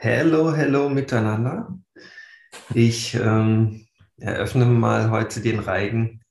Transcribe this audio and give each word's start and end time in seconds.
Hello, 0.00 0.54
hello 0.54 0.88
miteinander. 0.88 1.76
Ich 2.72 3.16
ähm, 3.16 3.84
eröffne 4.16 4.64
mal 4.64 5.10
heute 5.10 5.40
den 5.40 5.58
Reigen 5.58 6.22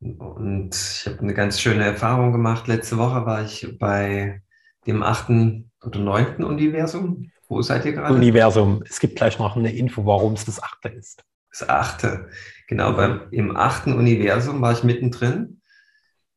und 0.00 0.74
ich 0.74 1.06
habe 1.06 1.20
eine 1.20 1.34
ganz 1.34 1.60
schöne 1.60 1.84
Erfahrung 1.84 2.32
gemacht. 2.32 2.66
Letzte 2.66 2.98
Woche 2.98 3.24
war 3.26 3.44
ich 3.44 3.78
bei 3.78 4.42
dem 4.88 5.04
achten 5.04 5.70
oder 5.84 6.00
neunten 6.00 6.42
Universum. 6.42 7.30
Wo 7.46 7.62
seid 7.62 7.84
ihr 7.84 7.92
gerade? 7.92 8.12
Universum. 8.12 8.82
Es 8.88 8.98
gibt 8.98 9.14
gleich 9.14 9.38
noch 9.38 9.56
eine 9.56 9.72
Info, 9.72 10.04
warum 10.04 10.32
es 10.32 10.44
das 10.44 10.60
achte 10.60 10.88
ist. 10.88 11.22
Das 11.50 11.68
achte. 11.68 12.28
Genau, 12.66 12.94
beim, 12.94 13.28
im 13.30 13.56
achten 13.56 13.92
Universum 13.92 14.60
war 14.60 14.72
ich 14.72 14.82
mittendrin 14.82 15.60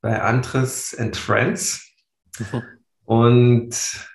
bei 0.02 0.22
Andres 0.22 0.96
and 1.00 1.18
Friends. 1.18 1.92
Mhm. 2.38 2.62
Und 3.06 4.08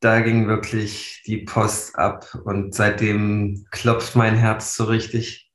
da 0.00 0.20
ging 0.20 0.46
wirklich 0.46 1.22
die 1.26 1.38
Post 1.38 1.96
ab 1.96 2.38
und 2.44 2.74
seitdem 2.74 3.66
klopft 3.70 4.14
mein 4.16 4.36
Herz 4.36 4.76
so 4.76 4.84
richtig 4.84 5.50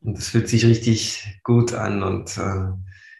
und 0.00 0.18
es 0.18 0.28
fühlt 0.28 0.48
sich 0.48 0.66
richtig 0.66 1.40
gut 1.42 1.72
an 1.74 2.02
und 2.02 2.36
äh, 2.36 2.70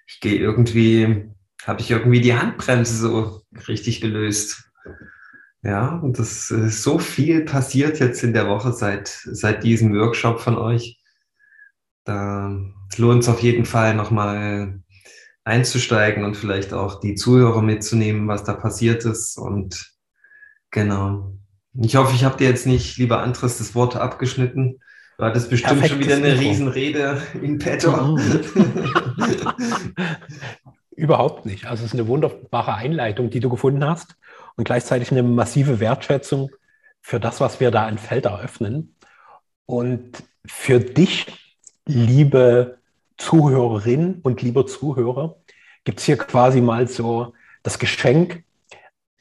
ich 0.06 0.20
gehe 0.20 0.36
irgendwie, 0.36 1.30
habe 1.64 1.80
ich 1.80 1.90
irgendwie 1.90 2.20
die 2.20 2.34
Handbremse 2.34 2.96
so 2.96 3.42
richtig 3.68 4.00
gelöst. 4.00 4.68
Ja, 5.62 5.96
und 5.98 6.18
das 6.18 6.50
ist 6.50 6.82
so 6.82 6.98
viel 6.98 7.44
passiert 7.44 8.00
jetzt 8.00 8.24
in 8.24 8.32
der 8.32 8.48
Woche 8.48 8.72
seit, 8.72 9.08
seit 9.08 9.62
diesem 9.62 9.94
Workshop 9.94 10.40
von 10.40 10.58
euch. 10.58 11.00
Da 12.04 12.50
lohnt 12.96 13.22
es 13.22 13.28
auf 13.28 13.40
jeden 13.40 13.64
Fall 13.64 13.94
nochmal 13.94 14.82
einzusteigen 15.44 16.24
und 16.24 16.36
vielleicht 16.36 16.72
auch 16.72 16.98
die 17.00 17.14
Zuhörer 17.14 17.62
mitzunehmen, 17.62 18.26
was 18.26 18.42
da 18.42 18.54
passiert 18.54 19.04
ist 19.04 19.38
und 19.38 19.91
Genau. 20.72 21.32
Ich 21.80 21.96
hoffe, 21.96 22.14
ich 22.14 22.24
habe 22.24 22.36
dir 22.36 22.48
jetzt 22.48 22.66
nicht, 22.66 22.98
lieber 22.98 23.22
Andres, 23.22 23.58
das 23.58 23.74
Wort 23.74 23.96
abgeschnitten. 23.96 24.80
Du 25.18 25.24
hattest 25.24 25.48
bestimmt 25.50 25.80
Perfektes 25.80 25.98
schon 25.98 26.06
wieder 26.06 26.16
eine 26.16 26.28
Info. 26.34 26.42
Riesenrede 26.42 27.22
in 27.40 27.58
petto. 27.58 28.18
Überhaupt 30.96 31.46
nicht. 31.46 31.66
Also 31.66 31.84
es 31.84 31.92
ist 31.92 31.98
eine 31.98 32.08
wunderbare 32.08 32.74
Einleitung, 32.74 33.30
die 33.30 33.40
du 33.40 33.48
gefunden 33.48 33.84
hast 33.84 34.16
und 34.56 34.64
gleichzeitig 34.64 35.12
eine 35.12 35.22
massive 35.22 35.80
Wertschätzung 35.80 36.50
für 37.00 37.20
das, 37.20 37.40
was 37.40 37.60
wir 37.60 37.70
da 37.70 37.86
ein 37.86 37.98
Feld 37.98 38.24
eröffnen. 38.24 38.96
Und 39.66 40.22
für 40.46 40.80
dich, 40.80 41.26
liebe 41.86 42.78
Zuhörerin 43.16 44.20
und 44.22 44.42
lieber 44.42 44.66
Zuhörer, 44.66 45.36
gibt 45.84 46.00
es 46.00 46.06
hier 46.06 46.16
quasi 46.16 46.60
mal 46.60 46.88
so 46.88 47.34
das 47.62 47.78
Geschenk, 47.78 48.44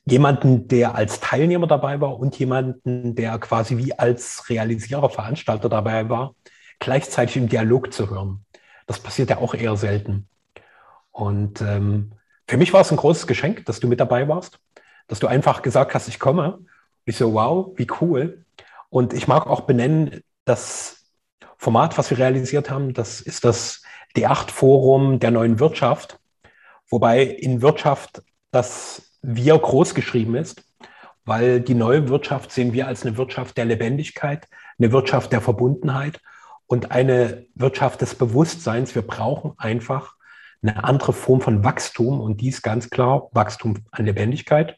jemanden, 0.05 0.67
der 0.67 0.95
als 0.95 1.19
Teilnehmer 1.19 1.67
dabei 1.67 2.01
war 2.01 2.17
und 2.17 2.37
jemanden, 2.39 3.15
der 3.15 3.37
quasi 3.39 3.77
wie 3.77 3.97
als 3.97 4.49
Realisierer, 4.49 5.09
Veranstalter 5.09 5.69
dabei 5.69 6.09
war, 6.09 6.35
gleichzeitig 6.79 7.37
im 7.37 7.49
Dialog 7.49 7.93
zu 7.93 8.09
hören. 8.09 8.45
Das 8.87 8.99
passiert 8.99 9.29
ja 9.29 9.37
auch 9.37 9.53
eher 9.53 9.77
selten. 9.77 10.27
Und 11.11 11.61
ähm, 11.61 12.13
für 12.47 12.57
mich 12.57 12.73
war 12.73 12.81
es 12.81 12.91
ein 12.91 12.97
großes 12.97 13.27
Geschenk, 13.27 13.65
dass 13.65 13.79
du 13.79 13.87
mit 13.87 13.99
dabei 13.99 14.27
warst, 14.27 14.59
dass 15.07 15.19
du 15.19 15.27
einfach 15.27 15.61
gesagt 15.61 15.93
hast, 15.93 16.07
ich 16.07 16.19
komme. 16.19 16.59
Ich 17.05 17.17
so, 17.17 17.33
wow, 17.33 17.71
wie 17.75 17.87
cool. 18.01 18.45
Und 18.89 19.13
ich 19.13 19.27
mag 19.27 19.47
auch 19.47 19.61
benennen, 19.61 20.21
das 20.45 21.05
Format, 21.57 21.97
was 21.97 22.09
wir 22.09 22.17
realisiert 22.17 22.69
haben, 22.69 22.93
das 22.93 23.21
ist 23.21 23.45
das 23.45 23.83
D8-Forum 24.15 25.19
der 25.19 25.31
neuen 25.31 25.59
Wirtschaft. 25.59 26.19
Wobei 26.89 27.23
in 27.23 27.61
Wirtschaft 27.61 28.23
das 28.51 29.10
wir 29.21 29.57
groß 29.57 29.95
geschrieben 29.95 30.35
ist, 30.35 30.63
weil 31.25 31.61
die 31.61 31.75
neue 31.75 32.09
Wirtschaft 32.09 32.51
sehen 32.51 32.73
wir 32.73 32.87
als 32.87 33.05
eine 33.05 33.17
Wirtschaft 33.17 33.57
der 33.57 33.65
Lebendigkeit, 33.65 34.47
eine 34.79 34.91
Wirtschaft 34.91 35.31
der 35.31 35.41
Verbundenheit 35.41 36.19
und 36.65 36.91
eine 36.91 37.45
Wirtschaft 37.53 38.01
des 38.01 38.15
Bewusstseins. 38.15 38.95
Wir 38.95 39.03
brauchen 39.03 39.53
einfach 39.57 40.15
eine 40.63 40.83
andere 40.83 41.13
Form 41.13 41.41
von 41.41 41.63
Wachstum 41.63 42.19
und 42.19 42.41
dies 42.41 42.61
ganz 42.61 42.89
klar 42.89 43.29
Wachstum 43.33 43.79
an 43.91 44.05
Lebendigkeit, 44.05 44.77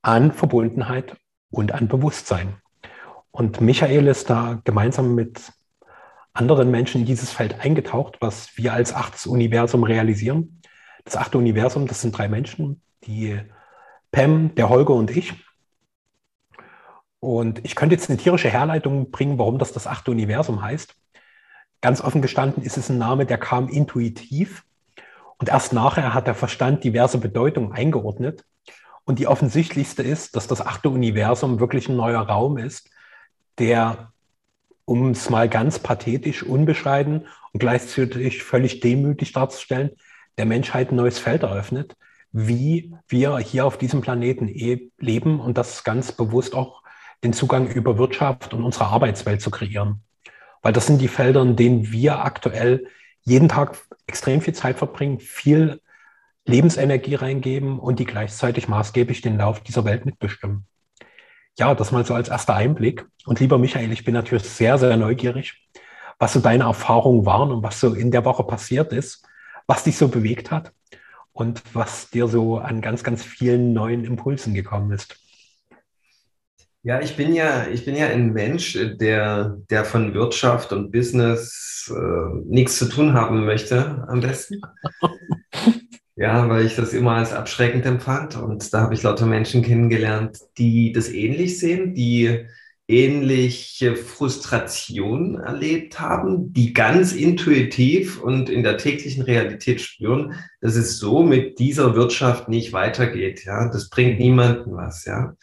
an 0.00 0.32
Verbundenheit 0.32 1.16
und 1.50 1.72
an 1.72 1.88
Bewusstsein. 1.88 2.56
Und 3.30 3.60
Michael 3.60 4.08
ist 4.08 4.30
da 4.30 4.60
gemeinsam 4.64 5.14
mit 5.14 5.52
anderen 6.34 6.70
Menschen 6.70 7.02
in 7.02 7.06
dieses 7.06 7.30
Feld 7.30 7.60
eingetaucht, 7.60 8.18
was 8.20 8.56
wir 8.56 8.72
als 8.72 8.94
achtes 8.94 9.26
Universum 9.26 9.84
realisieren. 9.84 10.60
Das 11.04 11.16
achte 11.16 11.38
Universum, 11.38 11.86
das 11.86 12.00
sind 12.00 12.16
drei 12.16 12.28
Menschen, 12.28 12.80
die 13.06 13.40
Pam, 14.10 14.54
der 14.54 14.68
Holger 14.68 14.94
und 14.94 15.10
ich. 15.10 15.34
Und 17.20 17.64
ich 17.64 17.76
könnte 17.76 17.94
jetzt 17.94 18.10
eine 18.10 18.18
tierische 18.18 18.50
Herleitung 18.50 19.10
bringen, 19.10 19.38
warum 19.38 19.58
das 19.58 19.72
das 19.72 19.86
achte 19.86 20.10
Universum 20.10 20.62
heißt. 20.62 20.94
Ganz 21.80 22.00
offen 22.00 22.22
gestanden 22.22 22.62
ist 22.62 22.76
es 22.76 22.88
ein 22.88 22.98
Name, 22.98 23.26
der 23.26 23.38
kam 23.38 23.68
intuitiv. 23.68 24.64
Und 25.38 25.48
erst 25.48 25.72
nachher 25.72 26.14
hat 26.14 26.26
der 26.26 26.34
Verstand 26.34 26.84
diverse 26.84 27.18
Bedeutungen 27.18 27.72
eingeordnet. 27.72 28.44
Und 29.04 29.18
die 29.18 29.26
offensichtlichste 29.26 30.02
ist, 30.02 30.36
dass 30.36 30.46
das 30.46 30.60
achte 30.60 30.88
Universum 30.88 31.58
wirklich 31.58 31.88
ein 31.88 31.96
neuer 31.96 32.20
Raum 32.20 32.58
ist, 32.58 32.90
der, 33.58 34.12
um 34.84 35.10
es 35.10 35.28
mal 35.30 35.48
ganz 35.48 35.78
pathetisch, 35.78 36.42
unbescheiden 36.42 37.26
und 37.52 37.58
gleichzeitig 37.58 38.42
völlig 38.42 38.80
demütig 38.80 39.32
darzustellen, 39.32 39.90
der 40.38 40.46
Menschheit 40.46 40.92
ein 40.92 40.96
neues 40.96 41.18
Feld 41.18 41.42
eröffnet, 41.42 41.96
wie 42.32 42.94
wir 43.08 43.38
hier 43.38 43.66
auf 43.66 43.76
diesem 43.76 44.00
Planeten 44.00 44.48
eh 44.48 44.90
leben 44.98 45.38
und 45.38 45.58
das 45.58 45.84
ganz 45.84 46.12
bewusst 46.12 46.54
auch 46.54 46.82
den 47.22 47.32
Zugang 47.32 47.68
über 47.68 47.98
Wirtschaft 47.98 48.54
und 48.54 48.64
unsere 48.64 48.86
Arbeitswelt 48.86 49.40
zu 49.40 49.50
kreieren. 49.50 50.02
Weil 50.62 50.72
das 50.72 50.86
sind 50.86 51.00
die 51.00 51.08
Felder, 51.08 51.42
in 51.42 51.56
denen 51.56 51.92
wir 51.92 52.24
aktuell 52.24 52.86
jeden 53.22 53.48
Tag 53.48 53.78
extrem 54.06 54.40
viel 54.40 54.54
Zeit 54.54 54.78
verbringen, 54.78 55.20
viel 55.20 55.80
Lebensenergie 56.46 57.14
reingeben 57.14 57.78
und 57.78 58.00
die 58.00 58.06
gleichzeitig 58.06 58.66
maßgeblich 58.66 59.20
den 59.20 59.38
Lauf 59.38 59.60
dieser 59.60 59.84
Welt 59.84 60.06
mitbestimmen. 60.06 60.66
Ja, 61.58 61.74
das 61.74 61.92
mal 61.92 62.04
so 62.04 62.14
als 62.14 62.30
erster 62.30 62.54
Einblick. 62.54 63.06
Und 63.26 63.38
lieber 63.38 63.58
Michael, 63.58 63.92
ich 63.92 64.04
bin 64.04 64.14
natürlich 64.14 64.44
sehr, 64.44 64.78
sehr 64.78 64.96
neugierig, 64.96 65.68
was 66.18 66.32
so 66.32 66.40
deine 66.40 66.64
Erfahrungen 66.64 67.26
waren 67.26 67.52
und 67.52 67.62
was 67.62 67.78
so 67.78 67.94
in 67.94 68.10
der 68.10 68.24
Woche 68.24 68.42
passiert 68.42 68.92
ist, 68.92 69.24
was 69.66 69.84
dich 69.84 69.98
so 69.98 70.08
bewegt 70.08 70.50
hat 70.50 70.72
und 71.32 71.62
was 71.72 72.10
dir 72.10 72.28
so 72.28 72.58
an 72.58 72.80
ganz, 72.80 73.02
ganz 73.02 73.22
vielen 73.22 73.72
neuen 73.72 74.04
Impulsen 74.04 74.54
gekommen 74.54 74.92
ist. 74.92 75.16
Ja, 76.84 77.00
ich 77.00 77.16
bin 77.16 77.32
ja, 77.32 77.68
ich 77.68 77.84
bin 77.84 77.94
ja 77.94 78.08
ein 78.08 78.32
Mensch, 78.32 78.76
der, 79.00 79.56
der 79.70 79.84
von 79.84 80.14
Wirtschaft 80.14 80.72
und 80.72 80.90
Business 80.90 81.92
äh, 81.94 82.34
nichts 82.44 82.76
zu 82.76 82.88
tun 82.88 83.14
haben 83.14 83.44
möchte, 83.44 84.04
am 84.08 84.20
besten. 84.20 84.60
ja, 86.16 86.48
weil 86.48 86.66
ich 86.66 86.74
das 86.74 86.92
immer 86.92 87.12
als 87.12 87.32
abschreckend 87.32 87.86
empfand. 87.86 88.36
Und 88.36 88.74
da 88.74 88.80
habe 88.80 88.94
ich 88.94 89.02
lauter 89.04 89.26
Menschen 89.26 89.62
kennengelernt, 89.62 90.40
die 90.58 90.92
das 90.92 91.08
ähnlich 91.08 91.60
sehen, 91.60 91.94
die 91.94 92.46
ähnliche 92.92 93.96
Frustration 93.96 95.40
erlebt 95.40 95.98
haben, 95.98 96.52
die 96.52 96.74
ganz 96.74 97.12
intuitiv 97.12 98.20
und 98.20 98.50
in 98.50 98.62
der 98.62 98.76
täglichen 98.76 99.22
Realität 99.22 99.80
spüren, 99.80 100.34
dass 100.60 100.76
es 100.76 100.98
so 100.98 101.22
mit 101.22 101.58
dieser 101.58 101.96
Wirtschaft 101.96 102.48
nicht 102.48 102.74
weitergeht. 102.74 103.44
Ja, 103.44 103.68
das 103.68 103.88
bringt 103.88 104.18
niemanden 104.18 104.74
was. 104.74 105.06
Ja, 105.06 105.34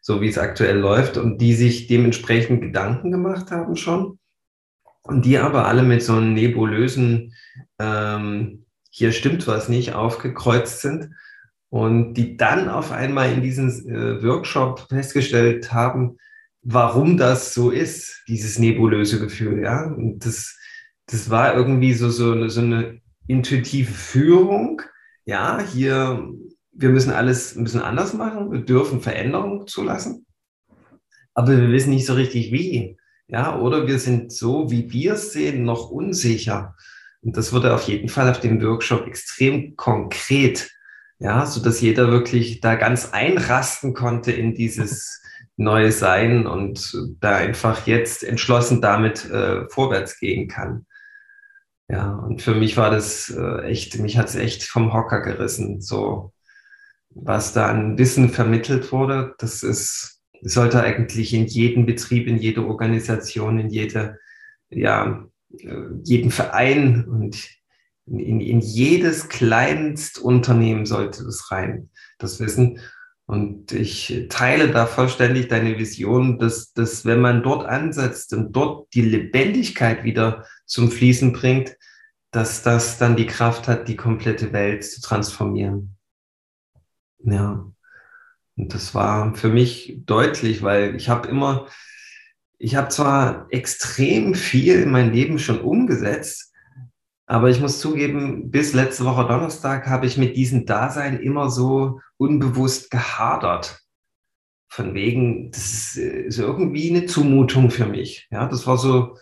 so 0.00 0.20
wie 0.20 0.28
es 0.28 0.38
aktuell 0.38 0.78
läuft 0.78 1.18
und 1.18 1.38
die 1.38 1.54
sich 1.54 1.86
dementsprechend 1.86 2.62
Gedanken 2.62 3.10
gemacht 3.10 3.50
haben 3.50 3.76
schon 3.76 4.18
und 5.02 5.24
die 5.24 5.38
aber 5.38 5.66
alle 5.66 5.82
mit 5.82 6.02
so 6.02 6.14
einem 6.14 6.32
nebulösen 6.32 7.34
ähm, 7.78 8.64
hier 8.90 9.12
stimmt 9.12 9.46
was 9.46 9.68
nicht 9.68 9.94
aufgekreuzt 9.94 10.80
sind 10.80 11.10
und 11.68 12.14
die 12.14 12.36
dann 12.36 12.68
auf 12.68 12.92
einmal 12.92 13.32
in 13.32 13.42
diesem 13.42 13.68
äh, 13.68 14.22
Workshop 14.22 14.86
festgestellt 14.88 15.72
haben, 15.72 16.18
warum 16.64 17.16
das 17.16 17.54
so 17.54 17.70
ist, 17.70 18.24
dieses 18.26 18.58
nebulöse 18.58 19.20
Gefühl, 19.20 19.62
ja. 19.62 19.84
Und 19.86 20.24
das, 20.24 20.56
das 21.06 21.30
war 21.30 21.54
irgendwie 21.54 21.92
so, 21.92 22.08
so, 22.10 22.32
eine, 22.32 22.50
so 22.50 22.60
eine 22.60 23.00
intuitive 23.26 23.92
Führung. 23.92 24.82
Ja, 25.26 25.60
hier, 25.60 26.26
wir 26.72 26.88
müssen 26.88 27.12
alles 27.12 27.54
ein 27.54 27.64
bisschen 27.64 27.82
anders 27.82 28.14
machen, 28.14 28.50
wir 28.50 28.60
dürfen 28.62 29.00
Veränderungen 29.00 29.66
zulassen, 29.66 30.26
aber 31.34 31.56
wir 31.56 31.70
wissen 31.70 31.90
nicht 31.90 32.06
so 32.06 32.14
richtig 32.14 32.50
wie. 32.52 32.96
Ja, 33.26 33.58
oder 33.58 33.86
wir 33.86 33.98
sind 33.98 34.32
so, 34.32 34.70
wie 34.70 34.92
wir 34.92 35.14
es 35.14 35.32
sehen, 35.32 35.64
noch 35.64 35.90
unsicher. 35.90 36.74
Und 37.22 37.38
das 37.38 37.54
wurde 37.54 37.74
auf 37.74 37.84
jeden 37.84 38.10
Fall 38.10 38.28
auf 38.30 38.40
dem 38.40 38.62
Workshop 38.62 39.06
extrem 39.06 39.76
konkret. 39.76 40.70
Ja, 41.18 41.46
so 41.46 41.62
dass 41.62 41.80
jeder 41.80 42.10
wirklich 42.10 42.60
da 42.60 42.74
ganz 42.74 43.12
einrasten 43.12 43.94
konnte 43.94 44.30
in 44.30 44.54
dieses 44.54 45.22
neu 45.56 45.90
sein 45.92 46.46
und 46.46 46.96
da 47.20 47.36
einfach 47.36 47.86
jetzt 47.86 48.24
entschlossen 48.24 48.80
damit 48.80 49.24
äh, 49.30 49.68
vorwärts 49.68 50.18
gehen 50.18 50.48
kann. 50.48 50.86
Ja, 51.88 52.12
und 52.12 52.42
für 52.42 52.54
mich 52.54 52.76
war 52.76 52.90
das 52.90 53.30
äh, 53.30 53.62
echt, 53.66 53.98
mich 53.98 54.16
hat 54.18 54.28
es 54.28 54.34
echt 54.34 54.64
vom 54.64 54.92
Hocker 54.92 55.20
gerissen, 55.20 55.80
so 55.80 56.32
was 57.10 57.52
da 57.52 57.66
an 57.66 57.98
Wissen 57.98 58.30
vermittelt 58.30 58.90
wurde. 58.90 59.34
Das 59.38 59.62
ist 59.62 60.14
sollte 60.44 60.82
eigentlich 60.82 61.32
in 61.32 61.46
jeden 61.46 61.86
Betrieb, 61.86 62.26
in 62.26 62.36
jede 62.36 62.66
Organisation, 62.66 63.58
in 63.58 63.70
jede, 63.70 64.18
ja, 64.68 65.26
äh, 65.58 65.74
jeden 66.02 66.30
Verein 66.30 67.06
und 67.08 67.48
in, 68.06 68.40
in 68.40 68.60
jedes 68.60 69.30
Kleinstunternehmen 69.30 70.84
sollte 70.84 71.24
das 71.24 71.50
rein, 71.50 71.88
das 72.18 72.40
Wissen. 72.40 72.78
Und 73.26 73.72
ich 73.72 74.26
teile 74.28 74.70
da 74.70 74.86
vollständig 74.86 75.48
deine 75.48 75.78
Vision, 75.78 76.38
dass, 76.38 76.72
dass 76.72 77.06
wenn 77.06 77.20
man 77.20 77.42
dort 77.42 77.66
ansetzt 77.66 78.34
und 78.34 78.52
dort 78.52 78.92
die 78.92 79.02
Lebendigkeit 79.02 80.04
wieder 80.04 80.44
zum 80.66 80.90
Fließen 80.90 81.32
bringt, 81.32 81.76
dass 82.30 82.62
das 82.62 82.98
dann 82.98 83.16
die 83.16 83.26
Kraft 83.26 83.68
hat, 83.68 83.88
die 83.88 83.96
komplette 83.96 84.52
Welt 84.52 84.84
zu 84.84 85.00
transformieren. 85.00 85.96
Ja. 87.20 87.70
Und 88.56 88.74
das 88.74 88.94
war 88.94 89.34
für 89.34 89.48
mich 89.48 90.00
deutlich, 90.04 90.62
weil 90.62 90.94
ich 90.94 91.08
habe 91.08 91.28
immer, 91.28 91.66
ich 92.58 92.76
habe 92.76 92.88
zwar 92.88 93.46
extrem 93.50 94.34
viel 94.34 94.82
in 94.82 94.90
mein 94.90 95.12
Leben 95.12 95.38
schon 95.38 95.60
umgesetzt, 95.60 96.53
aber 97.26 97.48
ich 97.48 97.60
muss 97.60 97.80
zugeben, 97.80 98.50
bis 98.50 98.74
letzte 98.74 99.04
Woche 99.04 99.26
Donnerstag 99.26 99.86
habe 99.86 100.06
ich 100.06 100.18
mit 100.18 100.36
diesem 100.36 100.66
Dasein 100.66 101.18
immer 101.18 101.50
so 101.50 102.00
unbewusst 102.18 102.90
gehadert. 102.90 103.80
Von 104.68 104.94
wegen, 104.94 105.50
das 105.50 105.96
ist 105.96 106.38
irgendwie 106.38 106.90
eine 106.90 107.06
Zumutung 107.06 107.70
für 107.70 107.86
mich. 107.86 108.28
Ja, 108.30 108.46
das 108.46 108.66
war 108.66 108.76
so, 108.76 109.16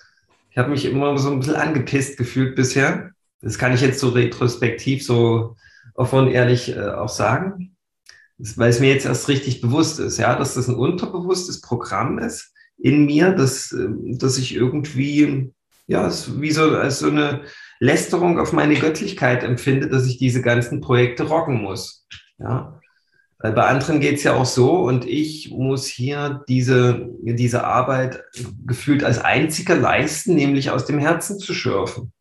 ich 0.51 0.59
habe 0.59 0.71
mich 0.71 0.85
immer 0.85 1.17
so 1.19 1.31
ein 1.31 1.41
bisschen 1.41 1.57
angepisst 1.57 2.17
gefühlt 2.17 2.57
bisher. 2.57 3.13
Das 3.41 3.59
kann 3.59 3.73
ich 3.73 3.81
jetzt 3.81 4.01
so 4.01 4.09
retrospektiv 4.09 5.05
so 5.05 5.57
offen 5.95 6.21
und 6.21 6.29
ehrlich 6.29 6.75
äh, 6.75 6.91
auch 6.91 7.09
sagen, 7.09 7.77
weil 8.39 8.71
es 8.71 8.81
mir 8.81 8.93
jetzt 8.93 9.07
erst 9.07 9.29
richtig 9.29 9.61
bewusst 9.61 10.01
ist, 10.01 10.19
ja, 10.19 10.35
dass 10.37 10.55
das 10.55 10.69
ein 10.69 10.75
unterbewusstes 10.75 11.61
Programm 11.61 12.19
ist 12.19 12.53
in 12.79 13.05
mir, 13.05 13.33
dass, 13.33 13.73
äh, 13.73 13.89
dass 14.17 14.39
ich 14.39 14.55
irgendwie, 14.55 15.53
ja, 15.87 16.11
wie 16.11 16.51
so 16.51 16.63
als 16.71 17.01
so 17.01 17.09
eine 17.09 17.43
Lästerung 17.83 18.39
auf 18.39 18.53
meine 18.53 18.77
Göttlichkeit 18.77 19.43
empfinde, 19.43 19.89
dass 19.89 20.07
ich 20.07 20.17
diese 20.17 20.41
ganzen 20.41 20.81
Projekte 20.81 21.25
rocken 21.25 21.61
muss. 21.61 22.07
Ja. 22.39 22.81
Weil 23.41 23.55
bei 23.55 23.67
anderen 23.67 23.99
geht 23.99 24.19
es 24.19 24.23
ja 24.23 24.35
auch 24.35 24.45
so 24.45 24.83
und 24.83 25.05
ich 25.05 25.51
muss 25.51 25.89
hier 25.89 26.45
diese, 26.49 27.09
diese 27.23 27.65
Arbeit 27.65 28.23
gefühlt 28.65 29.03
als 29.03 29.19
einziger 29.19 29.75
leisten, 29.75 30.37
nämlich 30.37 30.71
aus 30.71 30.87
dem 30.87 31.01
Herzen 31.01 31.41
zu 31.41 31.55
schürfen. 31.55 32.13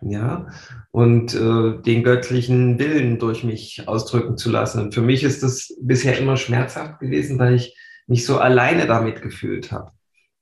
Ja, 0.00 0.48
und 0.90 1.34
äh, 1.34 1.80
den 1.82 2.02
göttlichen 2.02 2.78
Willen 2.78 3.18
durch 3.18 3.44
mich 3.44 3.86
ausdrücken 3.86 4.36
zu 4.38 4.50
lassen. 4.50 4.80
Und 4.80 4.94
für 4.94 5.02
mich 5.02 5.22
ist 5.24 5.42
das 5.42 5.76
bisher 5.80 6.18
immer 6.18 6.36
schmerzhaft 6.38 7.00
gewesen, 7.00 7.38
weil 7.38 7.54
ich 7.54 7.76
mich 8.06 8.24
so 8.24 8.38
alleine 8.38 8.86
damit 8.86 9.22
gefühlt 9.22 9.70
habe. 9.70 9.92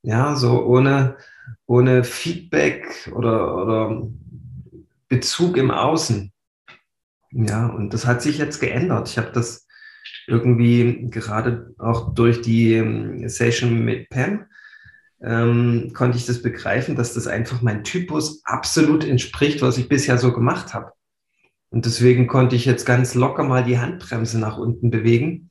Ja, 0.03 0.37
so 0.37 0.65
ohne, 0.65 1.17
ohne 1.67 2.05
Feedback 2.05 3.11
oder, 3.15 3.55
oder 3.63 4.09
Bezug 5.11 5.59
im 5.59 5.71
Außen. 5.71 6.33
Ja, 7.33 7.67
und 7.67 7.93
das 7.93 8.07
hat 8.07 8.23
sich 8.23 8.39
jetzt 8.39 8.61
geändert. 8.61 9.11
Ich 9.11 9.19
habe 9.19 9.31
das 9.33 9.67
irgendwie 10.27 11.09
gerade 11.11 11.75
auch 11.79 12.15
durch 12.15 12.41
die 12.41 12.73
ähm, 12.75 13.29
Session 13.29 13.85
mit 13.85 14.09
Pam 14.09 14.47
ähm, 15.23 15.93
konnte 15.93 16.17
ich 16.17 16.27
das 16.27 16.43
begreifen, 16.43 16.97
dass 16.97 17.15
das 17.15 17.27
einfach 17.27 17.61
mein 17.61 17.85
Typus 17.85 18.43
absolut 18.45 19.05
entspricht, 19.05 19.61
was 19.63 19.77
ich 19.79 19.89
bisher 19.89 20.19
so 20.19 20.33
gemacht 20.33 20.73
habe. 20.73 20.93
Und 21.71 21.85
deswegen 21.85 22.27
konnte 22.27 22.57
ich 22.57 22.65
jetzt 22.65 22.87
ganz 22.87 23.15
locker 23.15 23.45
mal 23.45 23.63
die 23.63 23.79
Handbremse 23.79 24.39
nach 24.39 24.57
unten 24.59 24.91
bewegen 24.91 25.51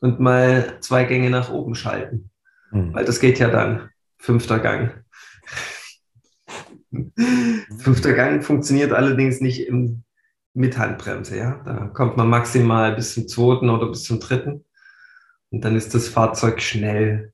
und 0.00 0.20
mal 0.20 0.78
zwei 0.80 1.04
Gänge 1.04 1.30
nach 1.30 1.50
oben 1.50 1.74
schalten. 1.74 2.30
Mhm. 2.72 2.94
Weil 2.94 3.04
das 3.04 3.20
geht 3.20 3.38
ja 3.38 3.50
dann. 3.50 3.90
Fünfter 4.18 4.58
Gang. 4.58 4.99
Fünfter 7.78 8.12
Gang 8.14 8.44
funktioniert 8.44 8.92
allerdings 8.92 9.40
nicht 9.40 9.66
im, 9.66 10.02
mit 10.54 10.76
Handbremse. 10.76 11.36
Ja? 11.36 11.62
Da 11.64 11.86
kommt 11.88 12.16
man 12.16 12.28
maximal 12.28 12.94
bis 12.94 13.14
zum 13.14 13.28
zweiten 13.28 13.70
oder 13.70 13.88
bis 13.88 14.04
zum 14.04 14.20
dritten. 14.20 14.64
Und 15.50 15.64
dann 15.64 15.76
ist 15.76 15.94
das 15.94 16.08
Fahrzeug 16.08 16.60
schnell 16.60 17.32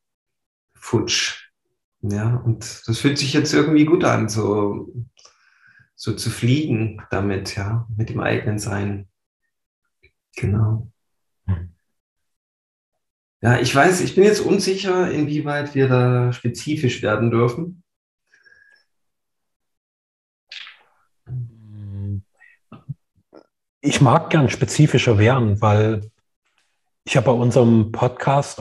futsch. 0.75 1.51
Ja, 2.03 2.37
und 2.37 2.83
das 2.87 2.99
fühlt 2.99 3.19
sich 3.19 3.33
jetzt 3.33 3.53
irgendwie 3.53 3.85
gut 3.85 4.05
an, 4.05 4.29
so, 4.29 4.93
so 5.95 6.15
zu 6.15 6.31
fliegen 6.31 7.03
damit, 7.11 7.57
ja, 7.57 7.89
mit 7.97 8.11
dem 8.11 8.21
eigenen 8.21 8.59
Sein. 8.59 9.09
Genau. 10.37 10.91
Ja, 13.43 13.59
ich 13.61 13.75
weiß, 13.75 14.01
ich 14.01 14.15
bin 14.15 14.25
jetzt 14.25 14.41
unsicher, 14.41 15.11
inwieweit 15.11 15.75
wir 15.75 15.89
da 15.89 16.33
spezifisch 16.33 17.03
werden 17.03 17.31
dürfen. 17.31 17.83
Ich 23.87 24.01
mag 24.01 24.31
gern 24.31 24.51
spezifischer 24.51 25.17
werden, 25.17 25.63
weil 25.63 26.11
ich 27.05 27.17
habe 27.17 27.27
bei 27.27 27.33
unserem 27.33 27.93
Podcast 27.93 28.61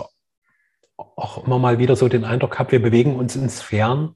auch 0.98 1.48
immer 1.48 1.58
mal 1.58 1.80
wieder 1.80 1.96
so 1.96 2.08
den 2.08 2.24
Eindruck 2.24 2.60
habe, 2.60 2.74
wir 2.74 2.82
bewegen 2.84 3.16
uns 3.16 3.36
in 3.36 3.50
Sphären, 3.50 4.16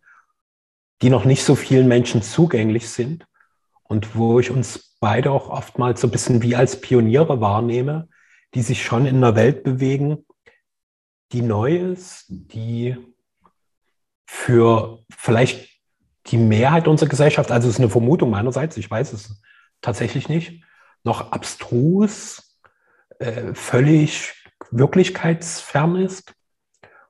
die 1.02 1.10
noch 1.10 1.26
nicht 1.26 1.44
so 1.44 1.56
vielen 1.56 1.88
Menschen 1.88 2.22
zugänglich 2.22 2.90
sind 2.90 3.26
und 3.82 4.16
wo 4.16 4.40
ich 4.40 4.52
uns 4.52 4.98
beide 5.00 5.32
auch 5.32 5.50
oftmals 5.50 6.00
so 6.00 6.06
ein 6.08 6.12
bisschen 6.12 6.44
wie 6.44 6.56
als 6.56 6.80
Pioniere 6.80 7.42
wahrnehme, 7.42 8.08
die 8.54 8.62
sich 8.62 8.84
schon 8.84 9.08
in 9.08 9.16
einer 9.16 9.36
Welt 9.36 9.64
bewegen, 9.64 10.28
die 11.32 11.42
neu 11.42 11.76
ist, 11.76 12.26
die 12.28 12.96
für 14.28 15.00
vielleicht 15.10 15.72
die 16.28 16.38
Mehrheit 16.38 16.88
unserer 16.88 17.10
Gesellschaft, 17.10 17.50
also 17.50 17.68
es 17.68 17.74
ist 17.74 17.80
eine 17.80 17.90
Vermutung 17.90 18.30
meinerseits, 18.30 18.78
ich 18.78 18.92
weiß 18.92 19.12
es 19.14 19.42
tatsächlich 19.82 20.30
nicht, 20.30 20.64
noch 21.04 21.32
abstrus, 21.32 22.58
äh, 23.20 23.54
völlig 23.54 24.34
wirklichkeitsfern 24.72 25.96
ist. 25.96 26.34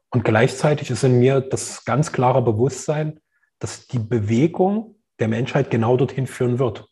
Und 0.09 0.23
gleichzeitig 0.23 0.89
ist 0.89 1.03
in 1.03 1.19
mir 1.19 1.41
das 1.41 1.85
ganz 1.85 2.11
klare 2.11 2.41
Bewusstsein, 2.41 3.19
dass 3.59 3.87
die 3.87 3.99
Bewegung 3.99 4.95
der 5.19 5.27
Menschheit 5.27 5.69
genau 5.69 5.97
dorthin 5.97 6.27
führen 6.27 6.59
wird. 6.59 6.87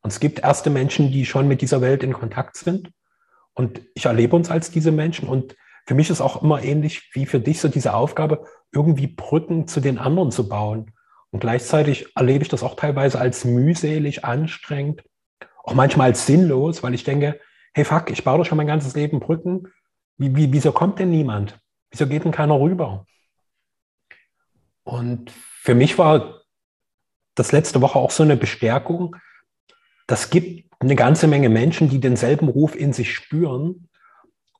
Und 0.00 0.12
es 0.12 0.20
gibt 0.20 0.38
erste 0.38 0.70
Menschen, 0.70 1.10
die 1.10 1.26
schon 1.26 1.48
mit 1.48 1.60
dieser 1.60 1.80
Welt 1.80 2.02
in 2.02 2.12
Kontakt 2.12 2.56
sind. 2.56 2.90
Und 3.54 3.82
ich 3.94 4.06
erlebe 4.06 4.36
uns 4.36 4.50
als 4.50 4.70
diese 4.70 4.92
Menschen. 4.92 5.28
Und 5.28 5.56
für 5.86 5.94
mich 5.94 6.10
ist 6.10 6.20
auch 6.20 6.42
immer 6.42 6.62
ähnlich 6.62 7.10
wie 7.12 7.26
für 7.26 7.40
dich 7.40 7.60
so 7.60 7.68
diese 7.68 7.94
Aufgabe, 7.94 8.44
irgendwie 8.72 9.08
Brücken 9.08 9.66
zu 9.66 9.80
den 9.80 9.98
anderen 9.98 10.30
zu 10.30 10.48
bauen. 10.48 10.92
Und 11.30 11.40
gleichzeitig 11.40 12.16
erlebe 12.16 12.42
ich 12.42 12.48
das 12.48 12.62
auch 12.62 12.76
teilweise 12.76 13.18
als 13.18 13.44
mühselig, 13.44 14.24
anstrengend, 14.24 15.02
auch 15.66 15.74
manchmal 15.74 16.14
sinnlos, 16.14 16.82
weil 16.82 16.94
ich 16.94 17.04
denke, 17.04 17.40
hey 17.74 17.84
fuck, 17.84 18.10
ich 18.10 18.24
baue 18.24 18.38
doch 18.38 18.46
schon 18.46 18.56
mein 18.56 18.68
ganzes 18.68 18.94
Leben 18.94 19.20
Brücken. 19.20 19.68
Wie, 20.16 20.34
wie, 20.34 20.52
wieso 20.52 20.72
kommt 20.72 20.98
denn 20.98 21.10
niemand? 21.10 21.58
Wieso 21.90 22.06
geht 22.06 22.24
denn 22.24 22.32
keiner 22.32 22.58
rüber? 22.58 23.04
Und 24.84 25.30
für 25.30 25.74
mich 25.74 25.98
war 25.98 26.42
das 27.34 27.52
letzte 27.52 27.82
Woche 27.82 27.98
auch 27.98 28.12
so 28.12 28.22
eine 28.22 28.36
Bestärkung. 28.36 29.16
Das 30.06 30.30
gibt 30.30 30.72
eine 30.78 30.94
ganze 30.94 31.26
Menge 31.26 31.48
Menschen, 31.48 31.90
die 31.90 32.00
denselben 32.00 32.48
Ruf 32.48 32.76
in 32.76 32.92
sich 32.92 33.12
spüren. 33.12 33.88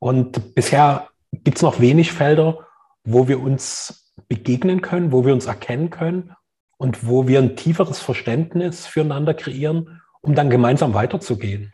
Und 0.00 0.56
bisher 0.56 1.08
gibt 1.30 1.58
es 1.58 1.62
noch 1.62 1.80
wenig 1.80 2.12
Felder, 2.12 2.66
wo 3.04 3.28
wir 3.28 3.40
uns 3.40 4.12
begegnen 4.28 4.82
können, 4.82 5.12
wo 5.12 5.25
wir 5.25 5.32
uns 5.32 5.46
erkennen 5.46 5.90
können 5.90 6.34
und 6.78 7.06
wo 7.06 7.28
wir 7.28 7.38
ein 7.38 7.54
tieferes 7.54 8.00
Verständnis 8.00 8.88
füreinander 8.88 9.34
kreieren 9.34 10.02
um 10.26 10.35
dann 10.35 10.50
gemeinsam 10.50 10.92
weiterzugehen. 10.92 11.73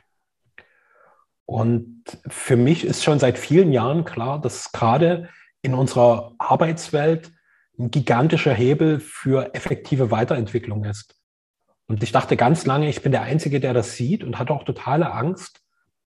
Und 1.46 2.04
für 2.28 2.56
mich 2.56 2.84
ist 2.84 3.02
schon 3.02 3.18
seit 3.18 3.38
vielen 3.38 3.72
Jahren 3.72 4.04
klar, 4.04 4.40
dass 4.40 4.72
gerade 4.72 5.30
in 5.62 5.72
unserer 5.72 6.34
Arbeitswelt 6.38 7.32
ein 7.78 7.90
gigantischer 7.90 8.52
Hebel 8.52 9.00
für 9.00 9.54
effektive 9.54 10.10
Weiterentwicklung 10.10 10.84
ist. 10.84 11.16
Und 11.86 12.02
ich 12.02 12.12
dachte 12.12 12.36
ganz 12.36 12.66
lange, 12.66 12.90
ich 12.90 13.02
bin 13.02 13.10
der 13.10 13.22
Einzige, 13.22 13.58
der 13.58 13.72
das 13.72 13.96
sieht 13.96 14.22
und 14.22 14.38
hatte 14.38 14.52
auch 14.52 14.64
totale 14.64 15.10
Angst. 15.10 15.60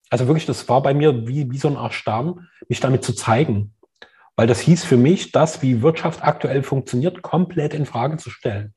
Also 0.09 0.27
wirklich, 0.27 0.45
das 0.45 0.69
war 0.69 0.81
bei 0.81 0.93
mir 0.93 1.27
wie, 1.27 1.51
wie 1.51 1.57
so 1.57 1.67
ein 1.67 1.75
Erstarren, 1.75 2.47
mich 2.69 2.79
damit 2.79 3.03
zu 3.03 3.13
zeigen. 3.13 3.75
Weil 4.37 4.47
das 4.47 4.61
hieß 4.61 4.85
für 4.85 4.97
mich, 4.97 5.33
das, 5.33 5.61
wie 5.61 5.81
Wirtschaft 5.81 6.23
aktuell 6.23 6.63
funktioniert, 6.63 7.21
komplett 7.21 7.73
in 7.73 7.85
Frage 7.85 8.15
zu 8.15 8.29
stellen 8.29 8.73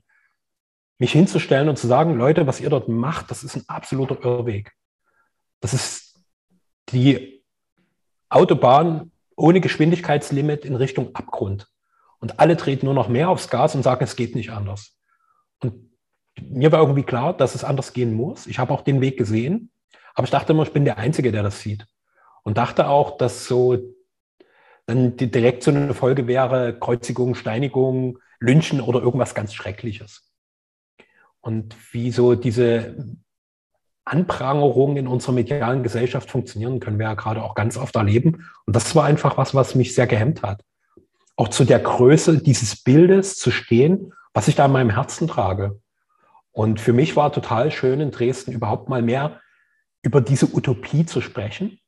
mich 1.03 1.11
hinzustellen 1.11 1.69
und 1.69 1.77
zu 1.77 1.89
sagen, 1.89 2.15
Leute, 2.15 2.47
was 2.47 2.61
ihr 2.61 2.71
dort 2.71 2.87
macht, 2.87 3.33
das 3.33 3.43
ist 3.43 3.57
ein 3.57 3.65
absoluter 3.67 4.23
Irrweg. 4.23 4.73
Das 5.59 5.75
ist 5.75 6.15
die 6.91 7.43
Autobahn 8.29 9.11
ohne 9.35 9.61
Geschwindigkeitslimit 9.61 10.65
in 10.65 10.77
Richtung 10.77 11.13
Abgrund. 11.17 11.67
Und 12.21 12.39
alle 12.39 12.57
treten 12.57 12.87
nur 12.87 12.95
noch 12.95 13.09
mehr 13.09 13.31
aufs 13.31 13.51
Gas 13.51 13.75
und 13.75 13.83
sagen, 13.83 14.05
es 14.05 14.15
geht 14.15 14.37
nicht 14.37 14.53
anders. 14.53 14.97
Und 15.61 15.91
mir 16.41 16.71
war 16.71 16.79
irgendwie 16.79 17.03
klar, 17.03 17.37
dass 17.37 17.57
es 17.57 17.65
anders 17.65 17.95
gehen 17.95 18.15
muss. 18.15 18.47
Ich 18.47 18.61
habe 18.61 18.73
auch 18.73 18.83
den 18.83 19.01
Weg 19.01 19.19
gesehen, 19.19 19.73
aber 20.15 20.27
ich 20.27 20.31
dachte 20.31 20.53
immer, 20.53 20.63
ich 20.63 20.73
bin 20.73 20.85
der 20.85 20.99
Einzige, 20.99 21.33
der 21.33 21.43
das 21.43 21.63
sieht. 21.63 21.85
Und 22.45 22.59
dachte 22.59 22.87
auch, 22.87 23.19
dass 23.19 23.49
so 23.49 23.77
dann 24.87 25.17
direkt 25.17 25.65
so 25.65 25.73
eine 25.73 25.95
Folge 25.95 26.29
wäre 26.29 26.79
Kreuzigung, 26.79 27.35
Steinigung, 27.35 28.21
Lynchen 28.39 28.81
oder 28.81 29.03
irgendwas 29.03 29.35
ganz 29.35 29.53
Schreckliches. 29.53 30.32
Und 31.43 31.77
wie 31.93 32.13
so 32.13 32.37
diese 32.37 32.95
Anprangerungen 34.05 34.97
in 34.97 35.07
unserer 35.09 35.33
medialen 35.33 35.83
Gesellschaft 35.83 36.31
funktionieren, 36.31 36.81
können 36.81 36.99
wir 36.99 37.07
ja 37.07 37.15
gerade 37.15 37.43
auch 37.43 37.55
ganz 37.55 37.77
oft 37.77 37.95
erleben. 37.97 38.49
Und 38.65 38.75
das 38.75 38.95
war 38.95 39.05
einfach 39.05 39.37
was, 39.37 39.55
was 39.55 39.75
mich 39.75 39.95
sehr 39.95 40.07
gehemmt 40.07 40.43
hat. 40.43 40.65
Auch 41.37 41.49
zu 41.49 41.65
der 41.65 41.81
Größe 41.81 42.39
dieses 42.39 42.83
Bildes 42.83 43.37
zu 43.37 43.51
stehen, 43.51 44.13
was 44.33 44.49
ich 44.49 44.55
da 44.55 44.67
in 44.67 44.73
meinem 44.73 44.91
Herzen 44.91 45.27
trage. 45.29 45.81
Und 46.53 46.81
für 46.81 46.93
mich 46.93 47.17
war 47.17 47.33
total 47.33 47.71
schön 47.71 48.01
in 48.01 48.13
Dresden 48.13 48.53
überhaupt 48.53 48.89
mal 48.89 49.03
mehr 49.03 49.41
über 50.03 50.21
diese 50.21 50.55
Utopie 50.55 51.07
zu 51.07 51.21
sprechen. 51.21 51.79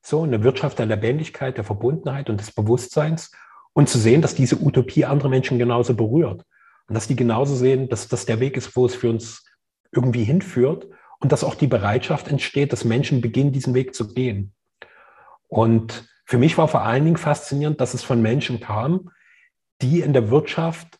So 0.00 0.22
eine 0.22 0.42
Wirtschaft 0.42 0.78
der 0.78 0.86
Lebendigkeit, 0.86 1.56
der 1.56 1.64
Verbundenheit 1.64 2.30
und 2.30 2.40
des 2.40 2.52
Bewusstseins 2.52 3.30
und 3.72 3.88
zu 3.88 3.98
sehen, 3.98 4.22
dass 4.22 4.34
diese 4.34 4.60
Utopie 4.62 5.04
andere 5.04 5.28
Menschen 5.28 5.58
genauso 5.58 5.94
berührt 5.94 6.44
und 6.92 6.96
dass 6.96 7.08
die 7.08 7.16
genauso 7.16 7.54
sehen, 7.54 7.88
dass 7.88 8.06
das 8.06 8.26
der 8.26 8.38
Weg 8.38 8.54
ist, 8.54 8.76
wo 8.76 8.84
es 8.84 8.94
für 8.94 9.08
uns 9.08 9.46
irgendwie 9.92 10.24
hinführt 10.24 10.88
und 11.20 11.32
dass 11.32 11.42
auch 11.42 11.54
die 11.54 11.66
Bereitschaft 11.66 12.28
entsteht, 12.28 12.70
dass 12.70 12.84
Menschen 12.84 13.22
beginnen, 13.22 13.50
diesen 13.50 13.72
Weg 13.72 13.94
zu 13.94 14.12
gehen. 14.12 14.52
Und 15.48 16.06
für 16.26 16.36
mich 16.36 16.58
war 16.58 16.68
vor 16.68 16.82
allen 16.82 17.06
Dingen 17.06 17.16
faszinierend, 17.16 17.80
dass 17.80 17.94
es 17.94 18.02
von 18.02 18.20
Menschen 18.20 18.60
kam, 18.60 19.08
die 19.80 20.00
in 20.00 20.12
der 20.12 20.28
Wirtschaft 20.28 20.98